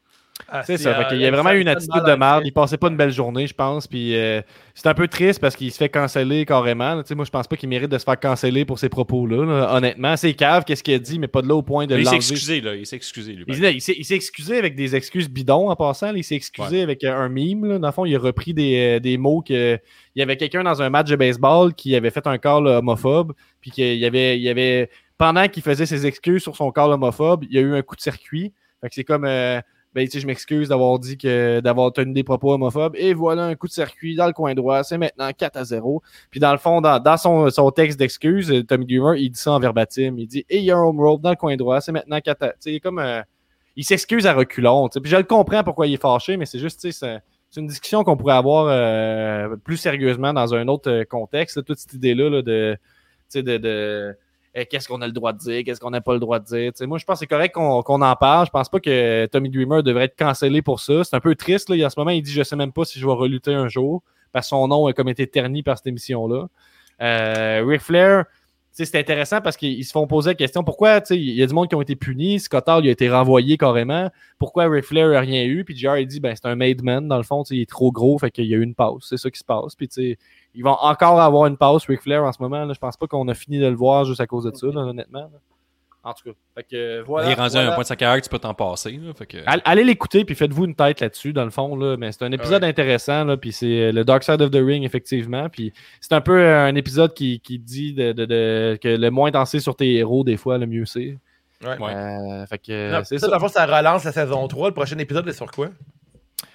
[0.49, 0.99] Ah, C'est ça.
[1.01, 2.43] euh, qu'il y a vraiment eu une attitude de merde.
[2.45, 3.87] Il passait pas une belle journée, je pense.
[3.87, 4.41] Puis euh,
[4.75, 6.95] c'est un peu triste parce qu'il se fait canceller carrément.
[6.95, 7.03] là.
[7.03, 9.45] Tu sais, moi, je pense pas qu'il mérite de se faire canceller pour ces propos-là.
[9.45, 9.75] là.
[9.77, 12.03] Honnêtement, c'est cave, qu'est-ce qu'il a dit, mais pas de là au point de Mais
[12.03, 12.75] il s'est excusé, là.
[12.77, 13.45] Il s'est excusé, lui.
[13.49, 16.13] Il, il s'est il excusé avec des excuses bidons en passant.
[16.13, 16.19] là.
[16.19, 17.67] Il s'est excusé avec euh, un mime.
[17.67, 17.79] là.
[17.79, 19.79] Dans le fond, il a repris des, des mots que.
[20.15, 23.33] Il y avait quelqu'un dans un match de baseball qui avait fait un call homophobe.
[23.61, 24.89] Puis qu'il y avait, il.
[25.19, 27.97] Pendant qu'il faisait ses excuses sur son call homophobe, il y a eu un coup
[27.97, 28.53] de circuit.
[28.81, 29.25] Fait que c'est comme.
[29.25, 29.61] euh,
[30.07, 32.95] ben, je m'excuse d'avoir dit que d'avoir tenu des propos homophobes.
[32.97, 34.83] Et voilà un coup de circuit dans le coin droit.
[34.85, 36.03] C'est maintenant 4 à 0.
[36.31, 39.53] Puis dans le fond, dans, son, son texte d'excuses, euh, Tommy Dreamer, il dit ça
[39.53, 40.15] en verbatim.
[40.19, 41.81] Il dit Et il y a un home roll dans le coin droit.
[41.81, 42.49] C'est maintenant 4 à.
[42.51, 42.99] Tu sais, comme.
[42.99, 43.23] euh,
[43.77, 44.89] il s'excuse à reculons.
[44.89, 47.21] Puis je le comprends pourquoi il est fâché, mais c'est juste, c'est-
[47.57, 51.65] une discussion qu'on pourrait avoir euh, plus sérieusement dans un autre contexte.
[51.65, 52.77] toute cette idée-là là, de,
[53.35, 54.17] de,
[54.67, 56.73] qu'est-ce qu'on a le droit de dire, qu'est-ce qu'on n'a pas le droit de dire?
[56.89, 58.47] Moi, je pense que c'est correct qu'on en parle.
[58.47, 61.05] Je pense pas que Tommy Dreamer devrait être cancellé pour ça.
[61.05, 61.69] C'est un peu triste.
[61.69, 61.77] Là.
[61.77, 63.69] Il- En ce moment, il dit Je sais même pas si je vais relutter un
[63.69, 64.03] jour.
[64.33, 66.49] Parce que son nom a comme été terni par cette émission-là.
[67.01, 68.25] Euh, Flair,
[68.85, 71.69] c'est intéressant parce qu'ils se font poser la question pourquoi, il y a du monde
[71.69, 75.21] qui ont été punis, Scott Hall il a été renvoyé carrément, pourquoi Ric Flair a
[75.21, 77.61] rien eu, puis JR il dit ben c'est un made man dans le fond, il
[77.61, 79.75] est trop gros, fait qu'il y a eu une pause, c'est ça qui se passe,
[79.75, 79.89] puis
[80.55, 83.29] ils vont encore avoir une pause Ric Flair en ce moment, je pense pas qu'on
[83.29, 85.31] a fini de le voir juste à cause de ça, là, honnêtement.
[86.05, 87.29] En tout cas, fait que voilà.
[87.29, 88.93] il est rendu à un point de sa carrière que tu peux t'en passer.
[88.93, 89.39] là, fait que...
[89.47, 92.33] All- Allez l'écouter puis faites-vous une tête là-dessus dans le fond là, mais c'est un
[92.33, 96.15] épisode intéressant là, puis c'est euh, le Dark Side of the Ring effectivement, puis c'est
[96.15, 99.61] un peu euh, un épisode qui, qui dit de, de- de- que le moins dansé
[99.61, 101.19] sur tes héros des fois le mieux c'est.
[101.65, 101.77] Ouais.
[101.81, 103.29] Euh, fait que Non, c'est ça, ça.
[103.33, 104.69] dans le fond, ça relance la saison 3.
[104.69, 105.71] Le prochain épisode est sur quoi?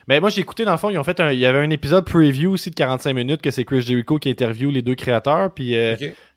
[0.08, 1.70] Ben moi j'ai écouté dans le fond, ils ont fait un, il y avait un
[1.70, 5.54] épisode preview aussi de 45 minutes que c'est Chris Jericho qui interview les deux créateurs
[5.54, 5.96] puis euh.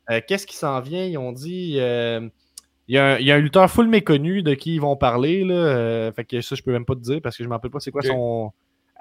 [0.09, 1.03] Euh, Qu'est-ce qui s'en vient?
[1.03, 1.75] Ils ont dit.
[1.79, 2.29] euh,
[2.87, 4.95] il y, a un, il y a un lutteur full méconnu de qui ils vont
[4.95, 5.43] parler.
[5.43, 7.53] Là, euh, fait que ça, je peux même pas te dire parce que je me
[7.53, 8.51] rappelle pas c'est quoi son.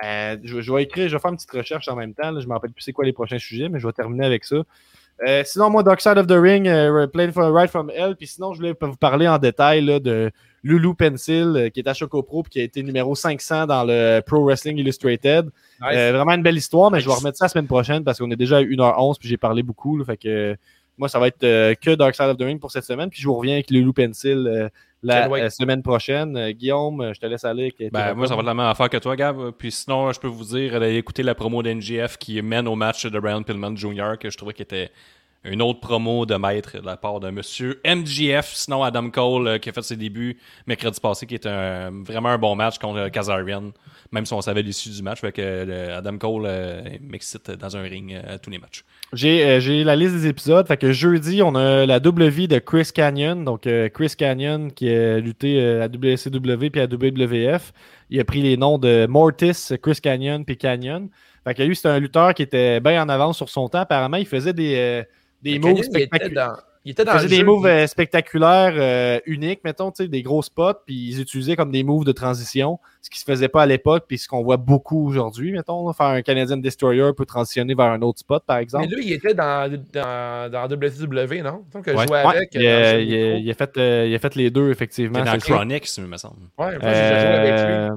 [0.05, 2.33] Euh, je, je vais écrire, je vais faire une petite recherche en même temps.
[2.33, 4.45] Là, je me rappelle plus c'est quoi les prochains sujets, mais je vais terminer avec
[4.45, 4.57] ça.
[5.27, 6.65] Euh, sinon, moi, Dark Side of the Ring,
[7.13, 8.17] Playing for Right from Hell.
[8.17, 10.33] Puis sinon, je voulais vous parler en détail là, de
[10.65, 14.21] Lulu Pencil, qui est à Choco Pro, puis qui a été numéro 500 dans le
[14.21, 15.47] Pro Wrestling Illustrated.
[15.81, 16.13] Nice.
[16.13, 18.37] Vraiment une belle histoire, mais je vais remettre ça la semaine prochaine parce qu'on est
[18.37, 19.97] déjà à 1h11 puis j'ai parlé beaucoup.
[19.97, 20.57] là, fait que
[20.99, 23.11] moi, ça va être euh, que Dark Side of the Ring pour cette semaine.
[23.11, 24.69] Puis je vous reviens avec Lulu Pencil euh,
[25.03, 26.37] la euh, semaine prochaine.
[26.37, 27.75] Euh, Guillaume, je te laisse aller.
[27.93, 29.53] Ben, moi, ça va être la même affaire que toi, Gab.
[29.53, 33.07] Puis sinon, je peux vous dire d'aller écouter la promo d'NGF qui mène au match
[33.07, 34.91] de Brian Pillman Jr., que je trouvais qui était
[35.45, 38.53] une autre promo de maître de la part de monsieur MGF.
[38.55, 42.31] Sinon, Adam Cole, euh, qui a fait ses débuts mercredi passé, qui est un, vraiment
[42.31, 43.73] un bon match contre euh, Kazarian,
[44.13, 45.21] même si on savait l'issue du match.
[45.21, 46.49] Fait euh, Adam Cole
[47.01, 48.85] m'excite dans un ring à tous les matchs.
[49.13, 50.67] J'ai la liste des épisodes.
[50.67, 53.45] Fait que jeudi, on a la double vie de Chris Canyon.
[53.45, 57.73] Donc, Chris Canyon qui a lutté à WCW puis à WWF.
[58.11, 61.09] Il a pris les noms de Mortis, Chris Canyon puis Canyon.
[61.45, 63.81] Fait que lui, c'était un lutteur qui était bien en avance sur son temps.
[63.81, 65.05] Apparemment, il faisait des,
[65.53, 66.63] des moves spectaculaires.
[66.85, 70.05] il était dans Il faisait le des jeu, moves euh, spectaculaires, euh, uniques, mettons, tu
[70.05, 73.25] sais, des gros spots, puis ils utilisaient comme des moves de transition, ce qui se
[73.25, 76.59] faisait pas à l'époque, puis ce qu'on voit beaucoup aujourd'hui, mettons, là, faire un Canadian
[76.59, 78.87] Destroyer peut transitionner vers un autre spot, par exemple.
[78.89, 81.65] Mais lui, il était dans, dans, dans WCW, non?
[81.75, 81.83] Ouais.
[81.93, 82.51] jouais Ouais, avec.
[82.55, 85.25] il, euh, a, il il a fait, euh, il a fait les deux, effectivement.
[85.25, 85.39] Dans.
[85.39, 86.37] Chronic, il me semble.
[86.59, 86.89] Ouais, avec lui.
[86.89, 87.97] Euh,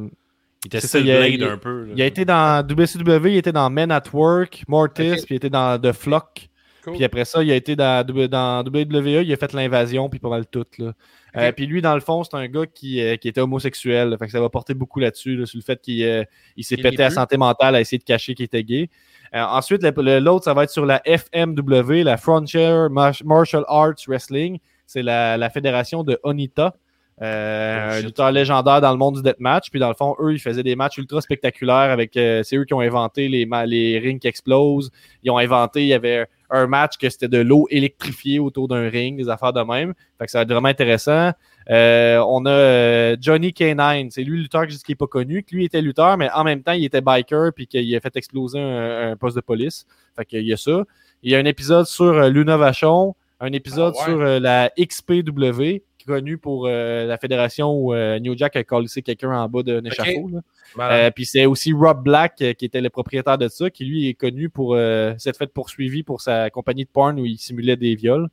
[0.66, 1.84] Il était ça, il a- Blade il un peu.
[1.86, 1.94] là.
[1.96, 5.50] il a été dans WCW, il était dans Men at Work, Mortis, puis il était
[5.50, 6.49] dans The Flock.
[6.84, 6.94] Cool.
[6.94, 10.46] Puis après ça, il a été dans, WWE, il a fait l'invasion, puis pas mal
[10.48, 10.66] tout.
[10.78, 10.94] Là.
[11.38, 14.10] Euh, puis lui, dans le fond, c'est un gars qui, euh, qui était homosexuel.
[14.10, 14.18] là.
[14.18, 16.24] Fait que ça va porter beaucoup là-dessus, là, sur le fait qu'il euh,
[16.58, 17.12] il s'est pété plus.
[17.14, 18.90] santé mentale à essayer de cacher qu'il était gay.
[19.32, 24.58] Ensuite, l'autre, ça va être sur la FMW, la Frontier Mar- Martial Arts Wrestling.
[24.88, 26.76] C'est la, la fédération de Onita.
[27.22, 29.70] Euh, Oh, un lutteur légendaire dans le monde du deathmatch.
[29.70, 32.16] Puis dans le fond, eux, ils faisaient des matchs ultra spectaculaires avec.
[32.18, 34.90] euh, c'est eux qui ont inventé les, les rings qui explosent.
[35.22, 38.90] Ils ont inventé, il y avait un match que c'était de l'eau électrifiée autour d'un
[38.90, 39.94] ring, des affaires de même.
[40.18, 41.32] Fait que ça va être vraiment intéressant.
[41.70, 44.96] Euh, on a euh, Johnny K9, c'est lui le lutteur que je dis qui n'est
[44.96, 48.00] pas connu, lui était lutteur, mais en même temps, il était biker puis qu'il a
[48.00, 49.86] fait exploser un, un poste de police.
[50.16, 50.84] Fait qu'il y a ça.
[51.22, 54.06] Il y a un épisode sur euh, Luna Vachon, un épisode Ah ouais.
[54.06, 58.88] sur euh, la XPW, connu pour euh, la fédération où euh, New Jack a collé
[59.04, 60.30] quelqu'un en bas d'un échafaud.
[60.34, 60.40] là.
[60.76, 61.00] Malade.
[61.00, 64.10] Euh, puis c'est aussi Rob Black euh, qui était le propriétaire de ça, qui lui
[64.10, 67.76] est connu pour euh, s'être fait poursuivi pour sa compagnie de porn où il simulait
[67.78, 68.28] des viols.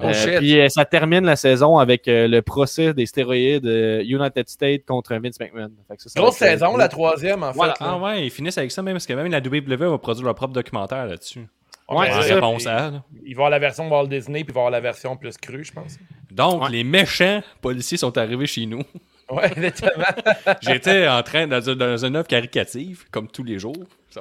[0.00, 4.02] Oh, Euh, puis euh, ça termine la saison avec euh, le procès des stéroïdes euh,
[4.02, 5.70] United States contre Vince McMahon.
[6.16, 7.58] Grosse saison, la troisième, en fait.
[7.58, 7.74] Là.
[7.78, 10.34] Ah ouais, ils finissent avec ça même, parce que même la WWE va produire leur
[10.34, 11.46] propre documentaire là-dessus.
[11.92, 12.90] Ouais, Ouais, en ça, réponse à.
[12.90, 13.02] là.
[13.30, 15.72] Avoir la version Walt Disney, puis il va y avoir la version plus crue, je
[15.72, 15.98] pense.
[16.30, 16.70] Donc, Ouais.
[16.70, 18.82] les méchants policiers sont arrivés chez nous.
[19.30, 20.04] Ouais, exactement.
[20.60, 23.72] J'étais en train dans, dans une œuvre caricative, comme tous les jours.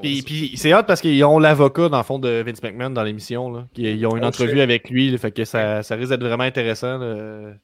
[0.02, 3.52] Puis, c'est hot parce qu'ils ont l'avocat, dans le fond, de Vince McMahon dans l'émission.
[3.52, 3.65] là.
[3.76, 4.60] Ils ont une Oh, entrevue shit.
[4.61, 5.10] avec lui.
[5.11, 6.98] là, fait que ça, ça risque d'être vraiment intéressant.
[6.99, 7.56] là.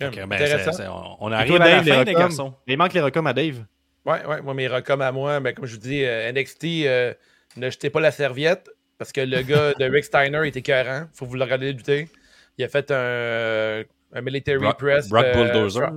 [0.00, 1.16] Ok, ben, Intéressant.
[1.20, 2.18] on, on arrive toi, à la Dave, les des recoms?
[2.18, 2.54] garçons.
[2.66, 3.64] Il manque les recoms à Dave.
[4.04, 7.14] Ouais, ouais, moi, mes recoms à moi, ben, comme je vous dis, euh, NXT, euh,
[7.56, 11.06] ne jetez pas la serviette parce que le gars de Rick Steiner est écœurant.
[11.14, 12.08] Faut vous le regarder débuter.
[12.58, 15.08] Il a fait un, un military press.
[15.08, 15.88] Brock euh, Bulldozer.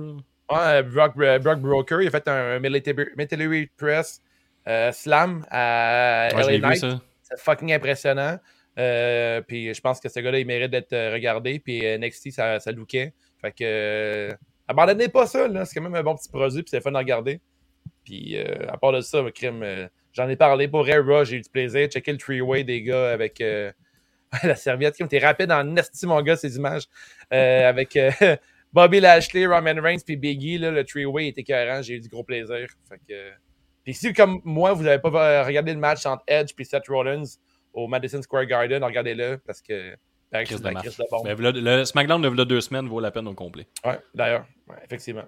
[0.50, 2.02] Ouais, Brock, euh, Brock Broker.
[2.02, 4.20] Il a fait un military, military press
[4.68, 6.80] euh, slam à Ouais, LA Knight.
[6.80, 7.00] ça.
[7.22, 8.38] C'est fucking impressionnant.
[8.78, 11.58] Euh, puis je pense que ce gars-là, il mérite d'être regardé.
[11.58, 13.12] Puis NXT, ça, ça lookait.
[13.40, 14.34] Fait que.
[14.68, 15.64] abandonnez pas ça, là.
[15.64, 16.62] C'est quand même un bon petit produit.
[16.62, 17.40] Puis c'est fun à regarder.
[18.06, 21.24] Puis euh, à part de ça, crime, euh, j'en ai parlé pour Rare Raw.
[21.24, 21.88] J'ai eu du plaisir.
[21.88, 23.70] Checker le three-way des gars avec euh,
[24.42, 24.96] la serviette.
[24.96, 26.84] Comme t'es rapide en esti, mon gars, ces images.
[27.30, 27.98] Avec
[28.72, 31.82] Bobby Lashley, Roman Reigns, puis Biggie, là, le three-way était écœurant.
[31.82, 32.68] J'ai eu du gros plaisir.
[32.88, 33.30] Fait que.
[33.84, 37.22] Puis si, comme moi, vous n'avez pas regardé le match entre Edge et Seth Rollins
[37.72, 39.96] au Madison Square Garden, regardez-le parce que
[40.44, 41.24] Chris de de.
[41.24, 43.66] Ben, v'là- le SmackDown de deux semaines vaut la peine au complet.
[43.84, 44.46] Ouais, d'ailleurs.
[44.68, 45.24] Ouais, effectivement.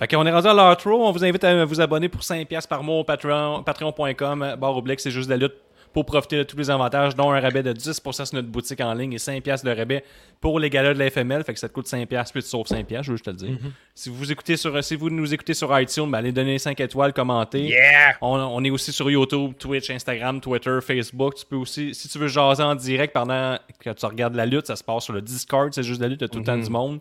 [0.00, 1.06] Fait qu'on est rendu à l'outro.
[1.06, 4.98] On vous invite à vous abonner pour 5$ par mois au Patreon, patreon.com, barre oblique,
[4.98, 5.56] c'est juste de la lutte
[5.92, 8.94] pour profiter de tous les avantages, dont un rabais de 10% sur notre boutique en
[8.94, 10.02] ligne et 5$ de rabais
[10.40, 11.44] pour les galas de la FML.
[11.44, 13.36] Fait que ça te coûte 5$, puis tu sauves 5$, je veux juste te le
[13.36, 13.58] dire.
[13.94, 17.12] si, vous écoutez sur, si vous nous écoutez sur iTunes, ben, allez donner 5 étoiles,
[17.12, 17.66] commentez.
[17.66, 18.16] Yeah!
[18.22, 21.34] On, on est aussi sur YouTube, Twitch, Instagram, Twitter, Facebook.
[21.34, 24.68] Tu peux aussi, si tu veux jaser en direct pendant que tu regardes la lutte,
[24.68, 26.70] ça se passe sur le Discord, c'est juste la lutte, a tout le temps du
[26.70, 27.00] monde.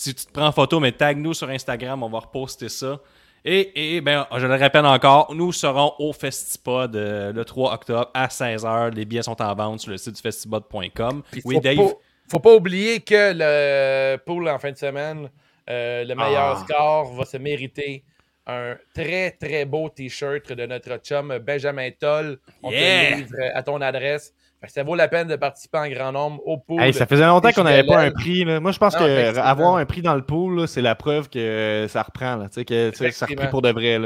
[0.00, 3.00] Si tu te prends en photo, mais tag nous sur Instagram, on va reposter ça.
[3.44, 8.08] Et, et ben, je le répète encore, nous serons au Festipod euh, le 3 octobre
[8.14, 8.94] à 16h.
[8.94, 11.22] Les billets sont en vente sur le site du festipod.com.
[11.44, 11.76] Oui, faut Dave?
[11.76, 11.92] Pas,
[12.30, 15.28] faut pas oublier que le pool en fin de semaine,
[15.68, 16.64] euh, le meilleur Ah.
[16.64, 18.04] score va se mériter
[18.46, 22.38] un très très beau t-shirt de notre chum Benjamin Toll.
[22.62, 23.10] On Yeah!
[23.12, 24.32] te livre à ton adresse.
[24.66, 26.80] Ça vaut la peine de participer en grand nombre au pool.
[26.82, 28.44] Hey, ça faisait longtemps qu'on n'avait pas un prix.
[28.44, 28.58] là.
[28.58, 29.44] Moi, je pense Non, que effectivement.
[29.44, 32.36] avoir un prix dans le pool, c'est la preuve que ça reprend.
[32.36, 34.00] Là, que ça repris pour de vrai.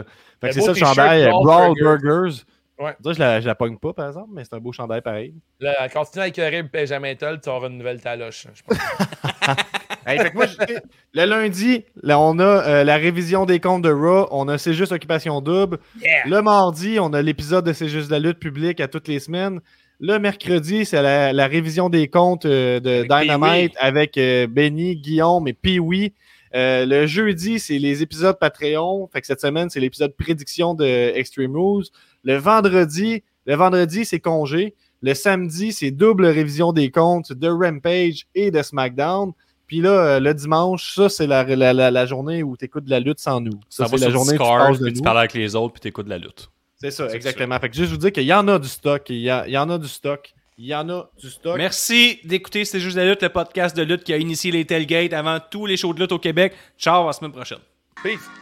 [0.50, 1.22] C'est beau ça le chandail.
[1.24, 2.04] euh, Brawl Burgers.
[2.04, 2.42] Burgers.
[2.78, 2.96] Ouais.
[3.04, 5.34] Je, la, je la pogne pas, par exemple, mais c'est un beau chandail pareil.
[5.60, 8.46] Là, continue à écœurer Benjamin Toll, tu auras une nouvelle taloche.
[8.52, 8.78] je pense.
[10.04, 10.74] Hey, fait que moi, je-
[11.14, 14.26] le lundi, là, on a euh, la révision des comptes de Raw.
[14.32, 15.78] On a C'est juste Occupation Double.
[16.00, 16.26] Yeah!
[16.26, 19.60] Le mardi, on a l'épisode de C'est juste la lutte publique à toutes les semaines.
[20.04, 24.96] Le mercredi, c'est la, la révision des comptes euh, de Avec Dynamite avec euh, Benny,
[24.96, 26.12] Guillaume et Pee-Wee.
[26.56, 29.08] Euh, le jeudi, c'est les épisodes Patreon.
[29.12, 31.84] Fait que cette semaine, c'est l'épisode prédiction de Extreme Rules.
[32.24, 34.74] Le vendredi, le vendredi, c'est congé.
[35.02, 39.30] Le samedi, c'est double révision des comptes de Rampage et de SmackDown.
[39.68, 42.90] Puis là, le dimanche, ça, c'est la, la, la, la journée où tu écoutes de
[42.90, 43.60] la lutte sans nous.
[43.68, 45.80] Ça, Ça, va c'est la journée où tu de puis parles avec les autres, puis
[45.80, 46.50] tu écoutes la lutte.
[46.82, 47.58] C'est ça, exactement.
[47.58, 49.02] Fait que juste vous dire qu'il y en a du stock.
[49.08, 50.32] Il y, a- il y en a du stock.
[50.58, 51.56] Il y en a du stock.
[51.56, 55.12] Merci d'écouter C'est juste la lutte, le podcast de lutte qui a initié les tailgates
[55.14, 56.52] avant tous les shows de lutte au Québec.
[56.78, 57.58] Ciao, à la semaine prochaine.
[58.02, 58.41] Peace!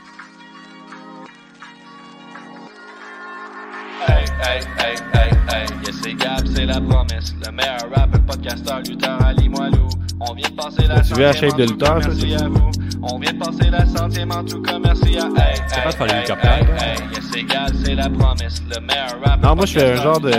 [4.06, 7.34] Hey, hey, hey, hey, hey, yes c'est Gab, c'est la promesse.
[7.44, 9.88] Le meilleur rapper, podcasteur, lutteur, Ali Moilou.
[10.20, 12.00] On vient de passer la Tu veux la shape centième de en tout lutteur, cas,
[12.02, 12.70] ça, merci c'est à vous.
[13.02, 15.94] On vient de passer la centième en tout cas, merci à hey, C'est pas de
[15.96, 18.62] faire hey, l'hélicoptère, hey, hey, yes c'est Gab, c'est la promesse.
[18.74, 20.30] Le meilleur rapper, Non, moi, je fais un genre de-.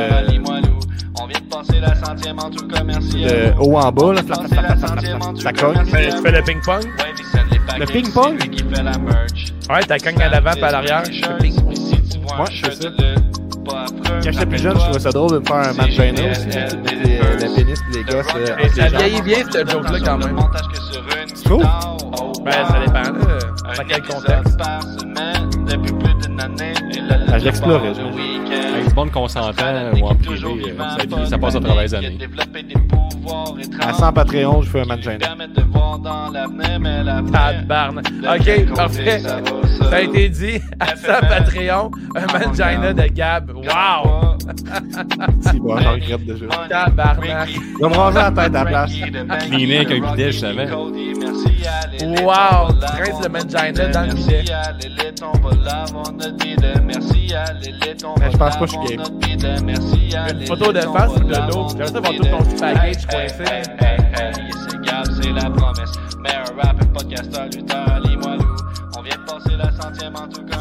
[1.21, 3.63] On vient de passer la centième en tout cas, merci à De vous.
[3.63, 5.83] haut en bas, là, ça cogne.
[5.85, 6.83] Tu fais, le ping-pong?
[6.97, 8.37] Packages, ping-pong?
[8.39, 9.53] c'est lui qui fait la merch.
[9.69, 11.03] Ouais, t'as cogne à l'avant et à l'arrière.
[11.03, 12.89] Ouais, fais ça.
[13.65, 16.47] Quand j'étais plus jeune, je trouvais ça drôle de me faire un match gênant aussi.
[16.47, 18.25] Le pénis et les gosses.
[18.63, 18.99] Et ça jambes.
[18.99, 20.37] vieillit bien, cette joke-là, quand même.
[21.35, 21.65] Tu trouves?
[22.43, 23.73] Ben, ça dépend, là.
[23.77, 24.57] Dans quel contexte?
[27.33, 30.73] Ah, je l'explorais, je- Avec du bon consentant ou en privé,
[31.09, 32.17] ça, ça passe à travers les années.
[33.79, 35.03] À À 100 Patreon, je fais un match.
[37.31, 38.05] Tabarnak.
[38.23, 39.19] Ok, parfait.
[39.19, 39.39] Ça
[39.91, 40.59] a été dit.
[40.79, 43.51] À ça, Patreon, un mangina de Gab.
[43.51, 44.37] Wow!
[45.41, 46.45] Si, bon, j'en regrette déjà.
[46.69, 47.49] Tabarnak.
[47.49, 48.91] Je vais me raser la tête à la place.
[49.49, 50.69] Cleaner avec un bidet, je savais.
[50.71, 50.91] Wow!
[52.79, 54.43] Tu rinces le mangina dans le bidet.
[58.17, 60.39] Mais je pense pas que je suis game.
[60.39, 61.67] Une photo de face ou de dos?
[61.69, 63.43] J'aimerais ça voir tout ton package coincé.
[63.43, 65.91] Hey, hey, hey, c'est Gab, c'est la promesse.
[66.19, 68.55] Meilleur rapper, podcasteur, lutteur, Ali Moilou.
[68.97, 70.51] On vient de passer la centième en tout cas.